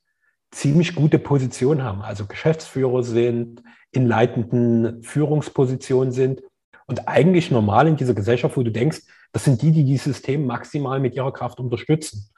ziemlich 0.51 0.95
gute 0.95 1.19
Positionen 1.19 1.83
haben, 1.83 2.01
also 2.01 2.25
Geschäftsführer 2.25 3.03
sind, 3.03 3.63
in 3.91 4.07
leitenden 4.07 5.03
Führungspositionen 5.03 6.11
sind 6.11 6.41
und 6.87 7.07
eigentlich 7.07 7.51
normal 7.51 7.87
in 7.87 7.97
dieser 7.97 8.15
Gesellschaft, 8.15 8.57
wo 8.57 8.63
du 8.63 8.73
denkst, 8.73 9.03
das 9.33 9.45
sind 9.45 9.61
die, 9.61 9.73
die 9.73 9.85
dieses 9.85 10.05
System 10.05 10.47
maximal 10.47 11.01
mit 11.01 11.15
ihrer 11.15 11.35
Kraft 11.35 11.61
unterstützen. 11.61 12.31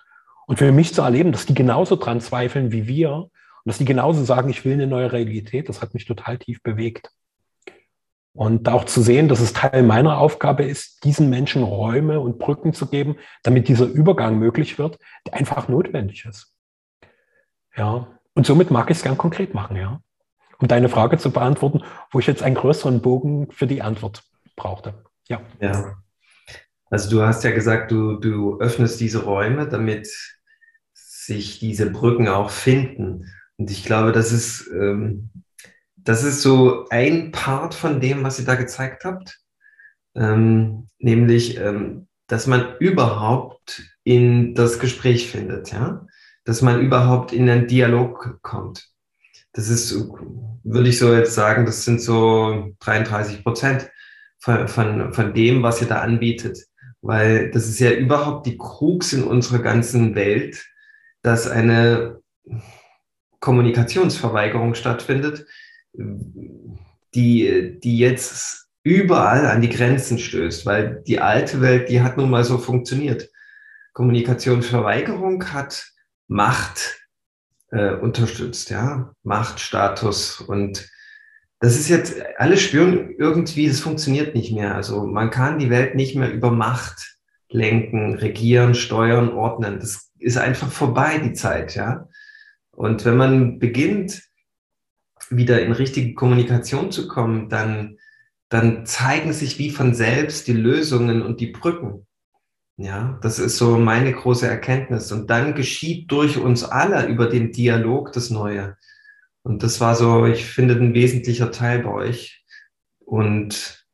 Und 0.48 0.58
für 0.58 0.72
mich 0.72 0.92
zu 0.92 1.02
erleben, 1.02 1.30
dass 1.30 1.46
die 1.46 1.54
genauso 1.54 1.94
dran 1.94 2.20
zweifeln 2.20 2.72
wie 2.72 2.88
wir 2.88 3.30
und 3.64 3.70
dass 3.70 3.78
die 3.78 3.86
genauso 3.86 4.24
sagen, 4.24 4.50
ich 4.50 4.64
will 4.64 4.74
eine 4.74 4.86
neue 4.86 5.10
Realität, 5.12 5.68
das 5.68 5.80
hat 5.80 5.94
mich 5.94 6.04
total 6.04 6.38
tief 6.38 6.62
bewegt. 6.62 7.10
Und 8.34 8.68
auch 8.68 8.84
zu 8.84 9.00
sehen, 9.00 9.28
dass 9.28 9.40
es 9.40 9.52
Teil 9.52 9.82
meiner 9.84 10.18
Aufgabe 10.18 10.64
ist, 10.64 11.04
diesen 11.04 11.30
Menschen 11.30 11.62
Räume 11.62 12.20
und 12.20 12.38
Brücken 12.38 12.74
zu 12.74 12.88
geben, 12.88 13.16
damit 13.42 13.68
dieser 13.68 13.86
Übergang 13.86 14.38
möglich 14.38 14.78
wird, 14.78 14.98
der 15.26 15.34
einfach 15.34 15.68
notwendig 15.68 16.26
ist. 16.26 16.54
Ja, 17.76 18.18
und 18.34 18.44
somit 18.44 18.70
mag 18.70 18.90
ich 18.90 18.98
es 18.98 19.02
gern 19.02 19.16
konkret 19.16 19.54
machen, 19.54 19.76
ja. 19.76 20.00
Um 20.58 20.68
deine 20.68 20.88
Frage 20.88 21.16
zu 21.16 21.30
beantworten, 21.30 21.82
wo 22.10 22.18
ich 22.18 22.26
jetzt 22.26 22.42
einen 22.42 22.56
größeren 22.56 23.00
Bogen 23.00 23.50
für 23.50 23.66
die 23.66 23.82
Antwort 23.82 24.24
brauchte. 24.56 25.04
Ja. 25.28 25.40
Ja. 25.60 25.96
Also 26.90 27.10
du 27.10 27.22
hast 27.22 27.44
ja 27.44 27.50
gesagt, 27.50 27.90
du, 27.90 28.18
du 28.18 28.60
öffnest 28.60 29.00
diese 29.00 29.24
Räume, 29.24 29.68
damit 29.68 30.08
sich 30.92 31.58
diese 31.58 31.90
Brücken 31.90 32.28
auch 32.28 32.50
finden. 32.50 33.32
Und 33.56 33.70
ich 33.70 33.84
glaube, 33.84 34.12
das 34.12 34.32
ist, 34.32 34.68
ähm, 34.68 35.30
das 35.96 36.24
ist 36.24 36.42
so 36.42 36.86
ein 36.90 37.32
Part 37.32 37.74
von 37.74 38.00
dem, 38.00 38.24
was 38.24 38.38
ihr 38.38 38.44
da 38.44 38.54
gezeigt 38.54 39.04
habt. 39.04 39.40
Ähm, 40.14 40.88
nämlich, 40.98 41.58
ähm, 41.58 42.08
dass 42.26 42.46
man 42.46 42.76
überhaupt 42.78 43.82
in 44.04 44.54
das 44.54 44.78
Gespräch 44.78 45.30
findet, 45.30 45.72
ja 45.72 46.06
dass 46.44 46.62
man 46.62 46.80
überhaupt 46.80 47.32
in 47.32 47.48
einen 47.48 47.66
Dialog 47.66 48.38
kommt. 48.42 48.88
Das 49.52 49.68
ist, 49.68 49.94
würde 50.62 50.88
ich 50.88 50.98
so 50.98 51.14
jetzt 51.14 51.34
sagen, 51.34 51.64
das 51.64 51.84
sind 51.84 52.00
so 52.00 52.74
33 52.80 53.42
Prozent 53.42 53.90
von, 54.38 54.68
von, 54.68 55.12
von 55.12 55.34
dem, 55.34 55.62
was 55.62 55.80
ihr 55.80 55.88
da 55.88 56.00
anbietet. 56.00 56.58
Weil 57.00 57.50
das 57.50 57.68
ist 57.68 57.80
ja 57.80 57.92
überhaupt 57.92 58.46
die 58.46 58.58
Krux 58.58 59.12
in 59.12 59.24
unserer 59.24 59.60
ganzen 59.60 60.14
Welt, 60.14 60.64
dass 61.22 61.48
eine 61.48 62.20
Kommunikationsverweigerung 63.44 64.74
stattfindet, 64.74 65.44
die, 67.14 67.78
die 67.78 67.98
jetzt 67.98 68.68
überall 68.82 69.44
an 69.46 69.60
die 69.60 69.68
Grenzen 69.68 70.18
stößt, 70.18 70.64
weil 70.64 71.02
die 71.06 71.20
alte 71.20 71.60
Welt, 71.60 71.90
die 71.90 72.00
hat 72.00 72.16
nun 72.16 72.30
mal 72.30 72.42
so 72.44 72.56
funktioniert. 72.56 73.28
Kommunikationsverweigerung 73.92 75.52
hat 75.52 75.92
Macht 76.26 77.06
äh, 77.70 77.92
unterstützt, 77.92 78.70
ja, 78.70 79.12
Machtstatus 79.22 80.40
und 80.40 80.88
das 81.60 81.76
ist 81.76 81.90
jetzt, 81.90 82.16
alle 82.38 82.56
spüren 82.56 83.14
irgendwie, 83.18 83.66
es 83.66 83.80
funktioniert 83.80 84.34
nicht 84.34 84.52
mehr. 84.52 84.74
Also 84.74 85.06
man 85.06 85.30
kann 85.30 85.58
die 85.58 85.70
Welt 85.70 85.94
nicht 85.94 86.16
mehr 86.16 86.32
über 86.32 86.50
Macht 86.50 87.18
lenken, 87.50 88.14
regieren, 88.14 88.74
steuern, 88.74 89.30
ordnen. 89.30 89.80
Das 89.80 90.10
ist 90.18 90.38
einfach 90.38 90.70
vorbei, 90.70 91.18
die 91.18 91.34
Zeit, 91.34 91.74
ja. 91.74 92.08
Und 92.76 93.04
wenn 93.04 93.16
man 93.16 93.58
beginnt, 93.58 94.22
wieder 95.30 95.62
in 95.62 95.72
richtige 95.72 96.14
Kommunikation 96.14 96.90
zu 96.90 97.08
kommen, 97.08 97.48
dann, 97.48 97.98
dann 98.48 98.86
zeigen 98.86 99.32
sich 99.32 99.58
wie 99.58 99.70
von 99.70 99.94
selbst 99.94 100.48
die 100.48 100.52
Lösungen 100.52 101.22
und 101.22 101.40
die 101.40 101.48
Brücken. 101.48 102.06
Ja, 102.76 103.18
das 103.22 103.38
ist 103.38 103.56
so 103.56 103.78
meine 103.78 104.12
große 104.12 104.48
Erkenntnis. 104.48 105.12
Und 105.12 105.30
dann 105.30 105.54
geschieht 105.54 106.10
durch 106.10 106.38
uns 106.38 106.64
alle 106.64 107.06
über 107.06 107.28
den 107.28 107.52
Dialog 107.52 108.12
das 108.12 108.30
Neue. 108.30 108.76
Und 109.42 109.62
das 109.62 109.80
war 109.80 109.94
so, 109.94 110.26
ich 110.26 110.46
finde, 110.46 110.74
ein 110.74 110.94
wesentlicher 110.94 111.52
Teil 111.52 111.80
bei 111.80 111.90
euch. 111.90 112.44
Und, 112.98 113.86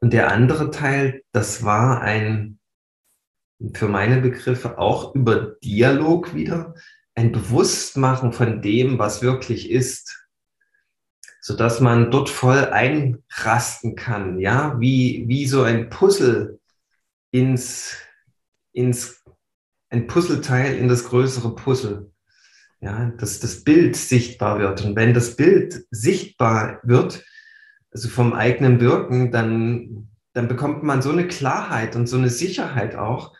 und 0.00 0.12
der 0.12 0.32
andere 0.32 0.70
Teil, 0.70 1.22
das 1.32 1.64
war 1.64 2.00
ein, 2.00 2.58
für 3.74 3.88
meine 3.88 4.20
Begriffe 4.20 4.78
auch 4.78 5.14
über 5.14 5.56
Dialog 5.62 6.34
wieder, 6.34 6.74
ein 7.14 7.32
Bewusstmachen 7.32 8.32
von 8.32 8.60
dem, 8.62 8.98
was 8.98 9.22
wirklich 9.22 9.70
ist, 9.70 10.26
sodass 11.40 11.80
man 11.80 12.10
dort 12.10 12.28
voll 12.28 12.66
einrasten 12.66 13.96
kann, 13.96 14.38
ja, 14.38 14.78
wie, 14.80 15.24
wie 15.28 15.46
so 15.46 15.62
ein 15.62 15.90
Puzzle 15.90 16.58
ins, 17.30 17.96
ins 18.72 19.22
ein 19.90 20.06
Puzzleteil 20.06 20.76
in 20.76 20.88
das 20.88 21.04
größere 21.04 21.54
Puzzle. 21.54 22.10
Ja, 22.80 23.12
dass 23.16 23.40
das 23.40 23.64
Bild 23.64 23.96
sichtbar 23.96 24.58
wird. 24.58 24.84
Und 24.84 24.94
wenn 24.96 25.14
das 25.14 25.36
Bild 25.36 25.86
sichtbar 25.90 26.80
wird, 26.82 27.24
also 27.90 28.08
vom 28.08 28.34
eigenen 28.34 28.80
Wirken, 28.80 29.30
dann, 29.30 30.10
dann 30.34 30.48
bekommt 30.48 30.82
man 30.82 31.00
so 31.00 31.10
eine 31.10 31.26
Klarheit 31.26 31.96
und 31.96 32.08
so 32.08 32.18
eine 32.18 32.28
Sicherheit 32.28 32.94
auch, 32.94 33.34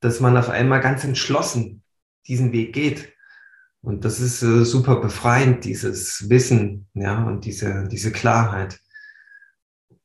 dass 0.00 0.20
man 0.20 0.36
auf 0.36 0.50
einmal 0.50 0.80
ganz 0.80 1.04
entschlossen 1.04 1.82
diesen 2.26 2.52
Weg 2.52 2.74
geht. 2.74 3.12
Und 3.82 4.04
das 4.04 4.20
ist 4.20 4.42
äh, 4.42 4.64
super 4.64 5.00
befreiend, 5.00 5.64
dieses 5.64 6.28
Wissen, 6.28 6.86
ja, 6.94 7.24
und 7.24 7.44
diese, 7.44 7.88
diese 7.88 8.12
Klarheit. 8.12 8.78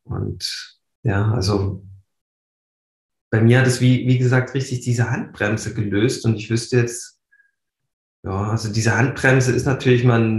Und 0.04 0.78
ja, 1.04 1.32
also 1.32 1.84
bei 3.30 3.42
mir 3.42 3.60
hat 3.60 3.68
es, 3.68 3.82
wie, 3.82 4.08
wie 4.08 4.18
gesagt, 4.18 4.54
richtig 4.54 4.80
diese 4.82 5.12
Handbremse 5.12 5.74
gelöst 5.74 6.26
und 6.26 6.36
ich 6.36 6.50
wüsste 6.50 6.78
jetzt, 6.78 7.20
ja, 8.24 8.52
also 8.52 8.72
diese 8.72 8.96
Handbremse 8.96 9.52
ist 9.52 9.66
natürlich 9.66 10.06
mal 10.06 10.22
eine 10.22 10.30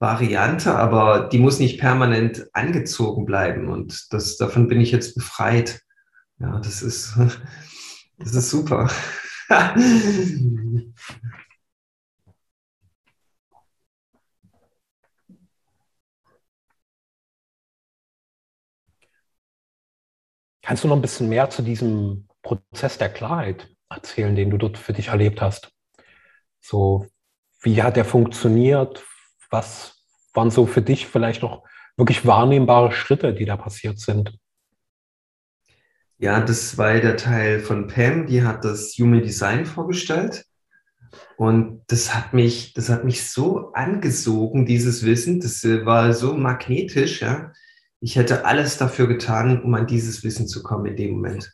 Notvariante, 0.00 0.74
aber 0.74 1.28
die 1.28 1.38
muss 1.38 1.58
nicht 1.58 1.78
permanent 1.78 2.46
angezogen 2.54 3.26
bleiben 3.26 3.68
und 3.68 4.12
das, 4.14 4.38
davon 4.38 4.66
bin 4.66 4.80
ich 4.80 4.92
jetzt 4.92 5.14
befreit. 5.14 5.82
Ja, 6.38 6.58
das 6.60 6.82
ist, 6.82 7.18
das 8.18 8.34
ist 8.34 8.48
super. 8.48 8.90
Kannst 20.64 20.82
du 20.82 20.88
noch 20.88 20.96
ein 20.96 21.02
bisschen 21.02 21.28
mehr 21.28 21.50
zu 21.50 21.60
diesem 21.60 22.26
Prozess 22.42 22.96
der 22.96 23.10
Klarheit 23.10 23.68
erzählen, 23.90 24.34
den 24.34 24.48
du 24.48 24.56
dort 24.56 24.78
für 24.78 24.94
dich 24.94 25.08
erlebt 25.08 25.42
hast? 25.42 25.70
So, 26.60 27.06
wie 27.60 27.82
hat 27.82 27.96
der 27.96 28.06
funktioniert? 28.06 29.04
Was 29.50 30.02
waren 30.32 30.50
so 30.50 30.66
für 30.66 30.80
dich 30.80 31.06
vielleicht 31.06 31.42
noch 31.42 31.64
wirklich 31.98 32.24
wahrnehmbare 32.24 32.92
Schritte, 32.92 33.34
die 33.34 33.44
da 33.44 33.58
passiert 33.58 33.98
sind? 33.98 34.38
Ja, 36.16 36.40
das 36.40 36.78
war 36.78 36.94
der 36.94 37.18
Teil 37.18 37.60
von 37.60 37.86
Pam, 37.86 38.26
die 38.26 38.42
hat 38.42 38.64
das 38.64 38.94
Human 38.98 39.22
Design 39.22 39.66
vorgestellt. 39.66 40.46
Und 41.36 41.82
das 41.88 42.14
hat 42.14 42.32
mich, 42.32 42.72
das 42.72 42.88
hat 42.88 43.04
mich 43.04 43.28
so 43.28 43.72
angesogen, 43.74 44.64
dieses 44.64 45.04
Wissen. 45.04 45.40
Das 45.40 45.62
war 45.62 46.14
so 46.14 46.32
magnetisch, 46.32 47.20
ja 47.20 47.52
ich 48.04 48.16
hätte 48.16 48.44
alles 48.44 48.76
dafür 48.76 49.06
getan, 49.06 49.62
um 49.62 49.74
an 49.74 49.86
dieses 49.86 50.22
Wissen 50.24 50.46
zu 50.46 50.62
kommen 50.62 50.84
in 50.84 50.96
dem 50.96 51.12
Moment. 51.12 51.50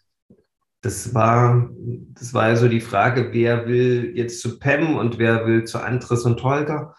Das 0.80 1.14
war, 1.14 1.70
das 2.14 2.34
war 2.34 2.48
ja 2.48 2.56
so 2.56 2.66
die 2.66 2.80
Frage, 2.80 3.32
wer 3.32 3.68
will 3.68 4.16
jetzt 4.16 4.40
zu 4.40 4.58
Pem 4.58 4.96
und 4.96 5.18
wer 5.18 5.46
will 5.46 5.62
zu 5.62 5.78
Andres 5.78 6.24
und 6.24 6.42
Holger. 6.42 6.96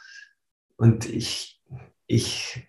Und 0.77 1.09
ich, 1.09 1.59
ich, 2.07 2.65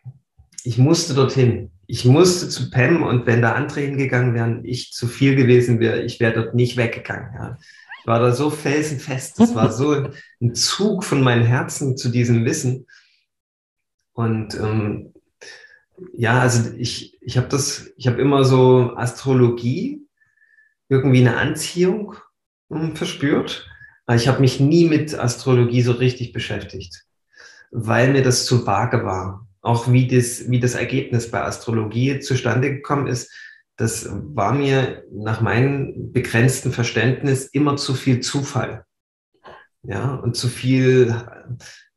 ich 0.64 0.76
musste 0.76 1.14
dorthin. 1.14 1.70
ich 1.86 2.04
musste 2.04 2.48
zu 2.48 2.68
PEM 2.68 3.04
und 3.04 3.26
wenn 3.26 3.42
da 3.42 3.52
andere 3.52 3.80
hingegangen 3.82 4.34
wären, 4.34 4.64
ich 4.64 4.92
zu 4.92 5.06
viel 5.06 5.36
gewesen 5.36 5.78
wäre, 5.78 6.02
ich 6.02 6.18
wäre 6.18 6.34
dort 6.34 6.54
nicht 6.56 6.76
weggegangen. 6.76 7.32
Ja. 7.34 7.58
Ich 8.00 8.06
war 8.08 8.18
da 8.18 8.32
so 8.32 8.50
felsenfest, 8.50 9.38
es 9.38 9.54
war 9.54 9.70
so 9.70 10.08
ein 10.40 10.54
Zug 10.54 11.04
von 11.04 11.22
meinem 11.22 11.44
Herzen 11.44 11.96
zu 11.96 12.08
diesem 12.08 12.44
Wissen. 12.44 12.88
Und 14.14 14.54
ähm, 14.58 15.12
ja, 16.12 16.40
also 16.40 16.71
ich, 16.76 17.18
ich 17.21 17.37
habe 17.37 17.49
das, 17.49 17.92
ich 17.97 18.06
habe 18.06 18.21
immer 18.21 18.44
so 18.44 18.94
Astrologie, 18.97 20.06
irgendwie 20.88 21.21
eine 21.21 21.37
Anziehung 21.37 22.16
hm, 22.71 22.97
verspürt. 22.97 23.68
Aber 24.06 24.16
ich 24.16 24.28
habe 24.28 24.40
mich 24.40 24.61
nie 24.61 24.87
mit 24.87 25.18
Astrologie 25.18 25.82
so 25.82 25.92
richtig 25.92 26.32
beschäftigt, 26.32 27.04
weil 27.71 28.12
mir 28.12 28.23
das 28.23 28.47
zu 28.47 28.66
vage 28.66 29.04
war. 29.04 29.49
Auch 29.61 29.92
wie 29.92 30.09
das, 30.09 30.50
wie 30.50 30.59
das 30.59 30.75
Ergebnis 30.75 31.30
bei 31.30 31.42
Astrologie 31.42 32.18
zustande 32.18 32.73
gekommen 32.73 33.06
ist, 33.06 33.32
das 33.76 34.09
war 34.11 34.52
mir 34.52 35.04
nach 35.12 35.40
meinem 35.40 36.12
begrenzten 36.12 36.73
Verständnis 36.73 37.47
immer 37.47 37.76
zu 37.76 37.94
viel 37.94 38.21
Zufall. 38.21 38.85
Ja, 39.84 40.14
und 40.14 40.36
zu 40.36 40.48
viel, 40.48 41.14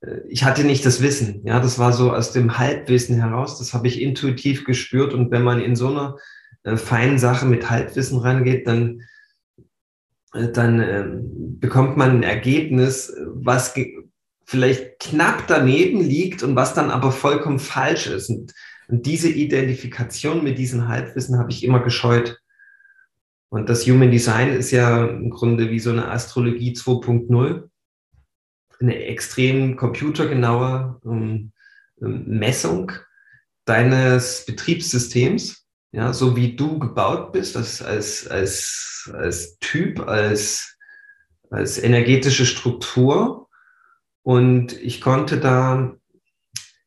äh, 0.02 0.22
ich 0.28 0.44
hatte 0.44 0.64
nicht 0.64 0.86
das 0.86 1.02
Wissen. 1.02 1.46
Ja, 1.46 1.60
das 1.60 1.78
war 1.78 1.94
so 1.94 2.12
aus 2.12 2.32
dem 2.32 2.58
Halbwissen 2.58 3.16
heraus. 3.18 3.60
Das 3.60 3.74
habe 3.74 3.88
ich 3.88 4.02
intuitiv 4.02 4.66
gespürt. 4.66 5.14
Und 5.14 5.32
wenn 5.32 5.44
man 5.44 5.62
in 5.62 5.76
so 5.76 5.90
einer 5.90 6.18
äh, 6.64 6.78
feinen 6.78 7.20
Sache 7.20 7.46
mit 7.46 7.70
Halbwissen 7.70 8.20
rangeht, 8.20 8.68
dann, 8.68 9.02
äh, 10.34 10.52
dann 10.52 10.80
äh, 10.80 11.06
bekommt 11.60 11.96
man 11.96 12.12
ein 12.18 12.24
Ergebnis, 12.24 13.16
was 13.28 13.76
vielleicht 14.46 15.00
knapp 15.00 15.46
daneben 15.48 16.02
liegt 16.02 16.42
und 16.42 16.56
was 16.56 16.74
dann 16.74 16.90
aber 16.90 17.12
vollkommen 17.12 17.60
falsch 17.60 18.08
ist. 18.08 18.30
Und, 18.30 18.54
und 18.88 19.06
diese 19.06 19.30
Identifikation 19.30 20.44
mit 20.44 20.58
diesem 20.58 20.88
Halbwissen 20.88 21.38
habe 21.38 21.52
ich 21.52 21.64
immer 21.64 21.82
gescheut. 21.82 22.40
Und 23.50 23.70
das 23.70 23.86
Human 23.88 24.12
Design 24.12 24.54
ist 24.54 24.72
ja 24.72 25.06
im 25.06 25.30
Grunde 25.30 25.70
wie 25.70 25.80
so 25.80 25.92
eine 25.92 26.10
Astrologie 26.10 26.74
2.0, 26.74 27.70
eine 28.80 29.06
extrem 29.06 29.76
computergenaue 29.76 31.00
ähm, 31.06 31.52
ähm, 32.02 32.26
Messung 32.28 32.92
deines 33.66 34.46
Betriebssystems, 34.46 35.68
ja, 35.92 36.14
so 36.14 36.36
wie 36.36 36.56
du 36.56 36.80
gebaut 36.80 37.32
bist, 37.32 37.56
als, 37.58 37.82
als, 37.82 38.28
als, 38.28 39.12
als 39.14 39.58
Typ, 39.60 40.02
als, 40.02 40.78
als 41.50 41.78
energetische 41.78 42.46
Struktur 42.46 43.46
und 44.26 44.74
ich 44.82 45.02
konnte 45.02 45.40
da 45.40 45.94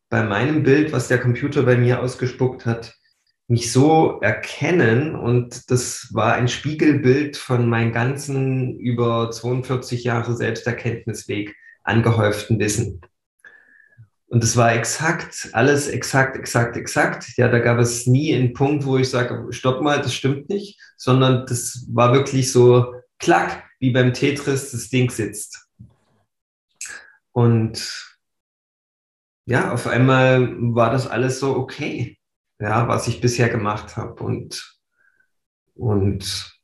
bei 0.08 0.24
meinem 0.24 0.64
Bild, 0.64 0.90
was 0.90 1.06
der 1.06 1.20
Computer 1.20 1.62
bei 1.62 1.76
mir 1.76 2.02
ausgespuckt 2.02 2.66
hat, 2.66 2.96
mich 3.46 3.70
so 3.70 4.18
erkennen. 4.20 5.14
Und 5.14 5.70
das 5.70 6.08
war 6.12 6.34
ein 6.34 6.48
Spiegelbild 6.48 7.36
von 7.36 7.68
meinem 7.68 7.92
ganzen 7.92 8.76
über 8.80 9.30
42 9.30 10.02
Jahre 10.02 10.34
Selbsterkenntnisweg 10.34 11.54
angehäuften 11.88 12.58
Wissen. 12.58 13.00
Und 14.28 14.44
es 14.44 14.56
war 14.56 14.74
exakt, 14.74 15.48
alles 15.52 15.88
exakt, 15.88 16.36
exakt, 16.36 16.76
exakt. 16.76 17.26
Ja, 17.38 17.48
da 17.48 17.60
gab 17.60 17.78
es 17.78 18.06
nie 18.06 18.34
einen 18.34 18.52
Punkt, 18.52 18.84
wo 18.84 18.98
ich 18.98 19.08
sage, 19.08 19.46
stopp 19.50 19.82
mal, 19.82 20.02
das 20.02 20.14
stimmt 20.14 20.50
nicht, 20.50 20.78
sondern 20.98 21.46
das 21.46 21.86
war 21.90 22.12
wirklich 22.12 22.52
so, 22.52 22.92
klack, 23.18 23.64
wie 23.80 23.90
beim 23.90 24.12
Tetris, 24.12 24.70
das 24.70 24.88
Ding 24.90 25.10
sitzt. 25.10 25.68
Und 27.32 28.18
ja, 29.46 29.72
auf 29.72 29.86
einmal 29.86 30.56
war 30.74 30.90
das 30.90 31.06
alles 31.06 31.40
so 31.40 31.56
okay, 31.56 32.18
ja, 32.58 32.88
was 32.88 33.08
ich 33.08 33.20
bisher 33.20 33.48
gemacht 33.48 33.96
habe. 33.96 34.22
Und, 34.22 34.78
und 35.74 36.57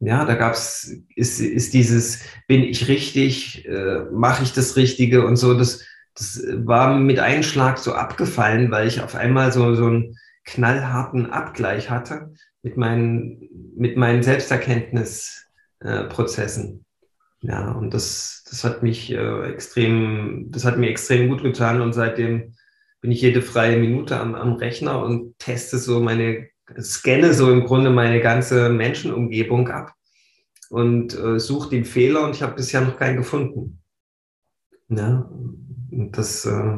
ja, 0.00 0.24
da 0.24 0.34
gab 0.34 0.54
es, 0.54 0.92
ist, 1.16 1.40
ist 1.40 1.74
dieses, 1.74 2.20
bin 2.46 2.62
ich 2.62 2.88
richtig, 2.88 3.66
äh, 3.66 4.04
mache 4.12 4.42
ich 4.42 4.52
das 4.52 4.76
Richtige 4.76 5.26
und 5.26 5.36
so, 5.36 5.54
das, 5.54 5.82
das 6.14 6.42
war 6.52 6.98
mit 6.98 7.18
einem 7.18 7.42
Schlag 7.42 7.78
so 7.78 7.94
abgefallen, 7.94 8.70
weil 8.70 8.86
ich 8.86 9.00
auf 9.00 9.14
einmal 9.14 9.52
so, 9.52 9.74
so 9.74 9.86
einen 9.86 10.16
knallharten 10.44 11.30
Abgleich 11.30 11.88
hatte 11.90 12.32
mit 12.62 12.76
meinen, 12.76 13.48
mit 13.76 13.96
meinen 13.96 14.22
Selbsterkenntnisprozessen. 14.22 16.84
Äh, 17.42 17.46
ja, 17.46 17.72
und 17.72 17.92
das, 17.92 18.44
das 18.48 18.64
hat 18.64 18.82
mich 18.82 19.12
äh, 19.12 19.50
extrem, 19.50 20.46
das 20.50 20.64
hat 20.64 20.78
mir 20.78 20.88
extrem 20.88 21.28
gut 21.28 21.42
getan 21.42 21.82
und 21.82 21.92
seitdem 21.92 22.54
bin 23.00 23.12
ich 23.12 23.20
jede 23.20 23.42
freie 23.42 23.76
Minute 23.76 24.18
am, 24.18 24.34
am 24.34 24.54
Rechner 24.54 25.02
und 25.02 25.38
teste 25.38 25.76
so 25.76 26.00
meine, 26.00 26.48
scanne 26.80 27.34
so 27.34 27.50
im 27.50 27.64
Grunde 27.64 27.90
meine 27.90 28.20
ganze 28.20 28.68
Menschenumgebung 28.68 29.68
ab 29.68 29.94
und 30.70 31.18
äh, 31.18 31.38
suche 31.38 31.70
den 31.70 31.84
Fehler 31.84 32.24
und 32.24 32.34
ich 32.34 32.42
habe 32.42 32.54
bisher 32.54 32.80
noch 32.80 32.98
keinen 32.98 33.16
gefunden. 33.18 33.80
Ja, 34.88 35.30
und 35.90 36.12
das, 36.12 36.44
äh, 36.44 36.76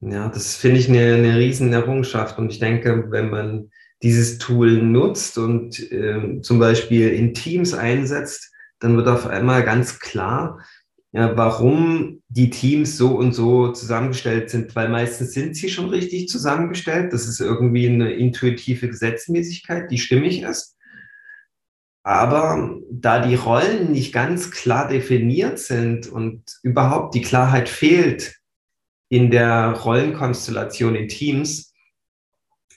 ja, 0.00 0.28
das 0.28 0.56
finde 0.56 0.80
ich 0.80 0.88
eine, 0.88 1.14
eine 1.14 1.38
riesen 1.38 1.72
Errungenschaft 1.72 2.38
und 2.38 2.50
ich 2.50 2.58
denke, 2.58 3.10
wenn 3.10 3.30
man 3.30 3.70
dieses 4.02 4.38
Tool 4.38 4.82
nutzt 4.82 5.38
und 5.38 5.90
äh, 5.90 6.40
zum 6.42 6.58
Beispiel 6.58 7.10
in 7.10 7.34
Teams 7.34 7.72
einsetzt, 7.72 8.52
dann 8.78 8.96
wird 8.96 9.08
auf 9.08 9.26
einmal 9.26 9.64
ganz 9.64 10.00
klar, 10.00 10.60
ja, 11.16 11.34
warum 11.34 12.22
die 12.28 12.50
Teams 12.50 12.98
so 12.98 13.16
und 13.16 13.32
so 13.32 13.72
zusammengestellt 13.72 14.50
sind, 14.50 14.76
weil 14.76 14.90
meistens 14.90 15.32
sind 15.32 15.56
sie 15.56 15.70
schon 15.70 15.88
richtig 15.88 16.28
zusammengestellt. 16.28 17.14
Das 17.14 17.26
ist 17.26 17.40
irgendwie 17.40 17.88
eine 17.88 18.12
intuitive 18.12 18.86
Gesetzmäßigkeit, 18.86 19.90
die 19.90 19.96
stimmig 19.96 20.42
ist. 20.42 20.76
Aber 22.02 22.78
da 22.90 23.26
die 23.26 23.34
Rollen 23.34 23.92
nicht 23.92 24.12
ganz 24.12 24.50
klar 24.50 24.88
definiert 24.88 25.58
sind 25.58 26.06
und 26.06 26.42
überhaupt 26.62 27.14
die 27.14 27.22
Klarheit 27.22 27.70
fehlt 27.70 28.36
in 29.08 29.30
der 29.30 29.72
Rollenkonstellation 29.72 30.96
in 30.96 31.08
Teams, 31.08 31.72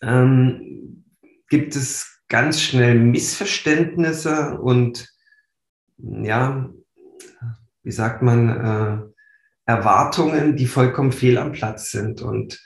ähm, 0.01 1.03
gibt 1.49 1.75
es 1.75 2.21
ganz 2.29 2.61
schnell 2.61 2.97
Missverständnisse 2.97 4.57
und 4.61 5.09
ja, 5.97 6.69
wie 7.89 7.93
sagt 7.93 8.21
man, 8.21 8.49
äh, 8.49 8.99
Erwartungen, 9.65 10.55
die 10.55 10.67
vollkommen 10.67 11.11
fehl 11.11 11.39
am 11.39 11.53
Platz 11.53 11.89
sind. 11.89 12.21
Und 12.21 12.63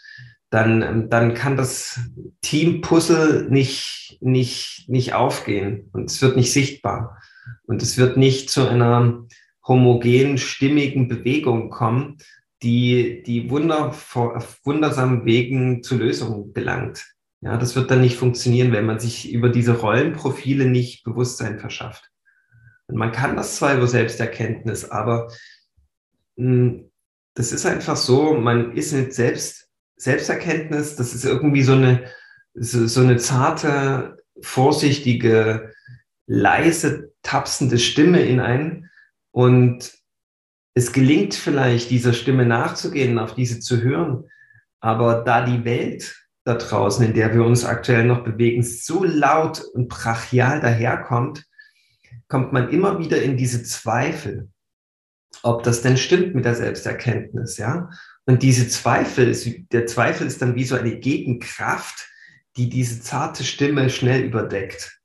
dann, 0.49 1.09
dann 1.09 1.33
kann 1.33 1.55
das 1.55 2.01
Team-Puzzle 2.41 3.47
nicht, 3.49 4.17
nicht, 4.19 4.83
nicht 4.89 5.13
aufgehen 5.13 5.89
und 5.93 6.11
es 6.11 6.21
wird 6.21 6.35
nicht 6.35 6.51
sichtbar. 6.51 7.21
Und 7.67 7.81
es 7.81 7.97
wird 7.97 8.17
nicht 8.17 8.49
zu 8.49 8.67
einer 8.67 9.25
homogenen, 9.65 10.37
stimmigen 10.37 11.07
Bewegung 11.07 11.69
kommen, 11.69 12.17
die, 12.61 13.23
die 13.25 13.49
auf 13.49 14.59
wundersamen 14.65 15.23
Wegen 15.23 15.83
zu 15.83 15.97
Lösungen 15.97 16.53
gelangt. 16.53 17.05
Ja, 17.39 17.55
das 17.55 17.77
wird 17.77 17.89
dann 17.91 18.01
nicht 18.01 18.17
funktionieren, 18.17 18.73
wenn 18.73 18.85
man 18.85 18.99
sich 18.99 19.31
über 19.31 19.47
diese 19.47 19.79
Rollenprofile 19.79 20.65
nicht 20.65 21.05
Bewusstsein 21.05 21.59
verschafft. 21.59 22.12
Man 22.87 23.11
kann 23.11 23.35
das 23.35 23.55
zwar 23.55 23.75
über 23.75 23.87
Selbsterkenntnis, 23.87 24.85
aber 24.85 25.31
mh, 26.35 26.45
hm, 26.45 26.91
das 27.35 27.51
ist 27.51 27.65
einfach 27.65 27.95
so, 27.95 28.33
man 28.33 28.73
ist 28.73 28.93
mit 28.93 29.13
Selbst, 29.13 29.69
Selbsterkenntnis, 29.95 30.95
das 30.95 31.13
ist 31.13 31.25
irgendwie 31.25 31.63
so 31.63 31.73
eine, 31.73 32.05
so, 32.53 32.85
so 32.87 33.01
eine 33.01 33.17
zarte, 33.17 34.17
vorsichtige, 34.41 35.73
leise, 36.27 37.11
tapsende 37.23 37.79
Stimme 37.79 38.21
in 38.21 38.39
einen. 38.39 38.89
Und 39.31 39.93
es 40.75 40.91
gelingt 40.91 41.33
vielleicht, 41.33 41.89
dieser 41.89 42.13
Stimme 42.13 42.45
nachzugehen, 42.45 43.17
auf 43.17 43.33
diese 43.33 43.59
zu 43.59 43.81
hören. 43.81 44.25
Aber 44.79 45.23
da 45.23 45.45
die 45.45 45.65
Welt 45.65 46.23
da 46.43 46.55
draußen, 46.55 47.05
in 47.05 47.13
der 47.13 47.33
wir 47.33 47.45
uns 47.45 47.63
aktuell 47.63 48.05
noch 48.05 48.23
bewegen, 48.23 48.63
so 48.63 49.03
laut 49.03 49.61
und 49.73 49.87
brachial 49.87 50.59
daherkommt, 50.59 51.45
kommt 52.27 52.53
man 52.53 52.69
immer 52.69 52.99
wieder 52.99 53.21
in 53.21 53.37
diese 53.37 53.63
Zweifel, 53.63 54.49
ob 55.41 55.63
das 55.63 55.81
denn 55.81 55.97
stimmt 55.97 56.35
mit 56.35 56.45
der 56.45 56.55
Selbsterkenntnis, 56.55 57.57
ja. 57.57 57.89
Und 58.25 58.41
diese 58.41 58.69
Zweifel, 58.69 59.35
der 59.71 59.85
Zweifel 59.85 60.27
ist 60.27 60.41
dann 60.41 60.55
wie 60.55 60.63
so 60.63 60.75
eine 60.75 60.97
Gegenkraft, 60.97 62.07
die 62.55 62.69
diese 62.69 63.01
zarte 63.01 63.43
Stimme 63.43 63.89
schnell 63.89 64.23
überdeckt. 64.23 64.99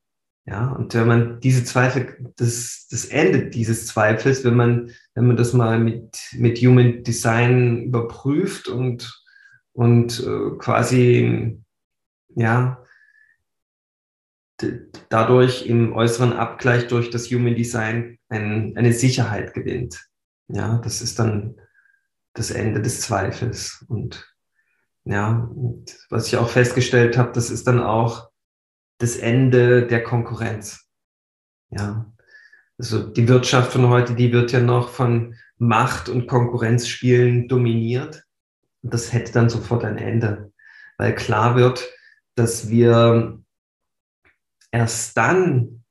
Ja, 0.47 0.69
und 0.73 0.95
wenn 0.95 1.07
man 1.07 1.41
diese 1.41 1.63
Zweifel, 1.65 2.33
das, 2.37 2.87
das 2.91 3.05
Ende 3.05 3.51
dieses 3.51 3.87
Zweifels, 3.87 4.45
wenn 4.45 4.55
man, 4.55 4.93
wenn 5.15 5.27
man 5.27 5.37
das 5.37 5.53
mal 5.53 5.79
mit, 5.79 6.19
mit 6.33 6.59
Human 6.59 7.03
Design 7.03 7.83
überprüft 7.83 8.67
und, 8.69 9.23
und 9.73 10.21
äh, 10.21 10.57
quasi, 10.57 11.59
ja, 12.35 12.83
dadurch 15.09 15.67
im 15.67 15.93
äußeren 15.93 16.33
Abgleich 16.33 16.89
durch 16.89 17.11
das 17.11 17.31
Human 17.31 17.55
Design 17.55 18.19
ein, 18.29 18.77
eine 18.77 18.93
Sicherheit 18.93 19.55
gewinnt. 19.55 20.09
Ja, 20.49 20.79
das 20.79 21.03
ist 21.03 21.19
dann 21.19 21.57
das 22.35 22.51
Ende 22.51 22.81
des 22.83 23.01
Zweifels. 23.01 23.85
Und 23.89 24.27
Ja, 25.05 25.51
und 25.55 25.97
was 26.11 26.27
ich 26.27 26.37
auch 26.37 26.51
festgestellt 26.51 27.17
habe, 27.17 27.33
das 27.33 27.51
ist 27.51 27.67
dann 27.67 27.81
auch 27.81 28.31
das 28.99 29.17
Ende 29.17 29.87
der 29.87 30.03
Konkurrenz. 30.03 30.87
Ja, 31.71 32.13
also 32.79 33.09
die 33.09 33.29
Wirtschaft 33.29 33.73
von 33.73 33.89
heute, 33.89 34.15
die 34.15 34.33
wird 34.33 34.53
ja 34.53 34.61
noch 34.61 34.91
von 34.91 35.35
Macht- 35.57 36.09
und 36.09 36.27
Konkurrenzspielen 36.27 37.49
dominiert. 37.49 38.25
Und 38.83 38.95
das 38.95 39.13
hätte 39.13 39.33
dann 39.33 39.49
sofort 39.49 39.85
ein 39.85 39.99
Ende, 39.99 40.53
weil 40.99 41.15
klar 41.15 41.57
wird, 41.57 41.89
dass 42.35 42.69
wir 42.69 43.41
erst 44.71 45.17
dann 45.17 45.85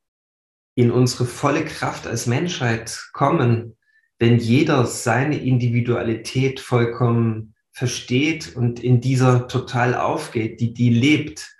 in 0.74 0.90
unsere 0.90 1.24
volle 1.24 1.64
Kraft 1.64 2.06
als 2.06 2.26
Menschheit 2.26 2.98
kommen, 3.12 3.76
wenn 4.18 4.38
jeder 4.38 4.86
seine 4.86 5.38
Individualität 5.38 6.60
vollkommen 6.60 7.54
versteht 7.72 8.56
und 8.56 8.80
in 8.80 9.00
dieser 9.00 9.46
total 9.48 9.94
aufgeht, 9.94 10.60
die 10.60 10.74
die 10.74 10.90
lebt. 10.90 11.56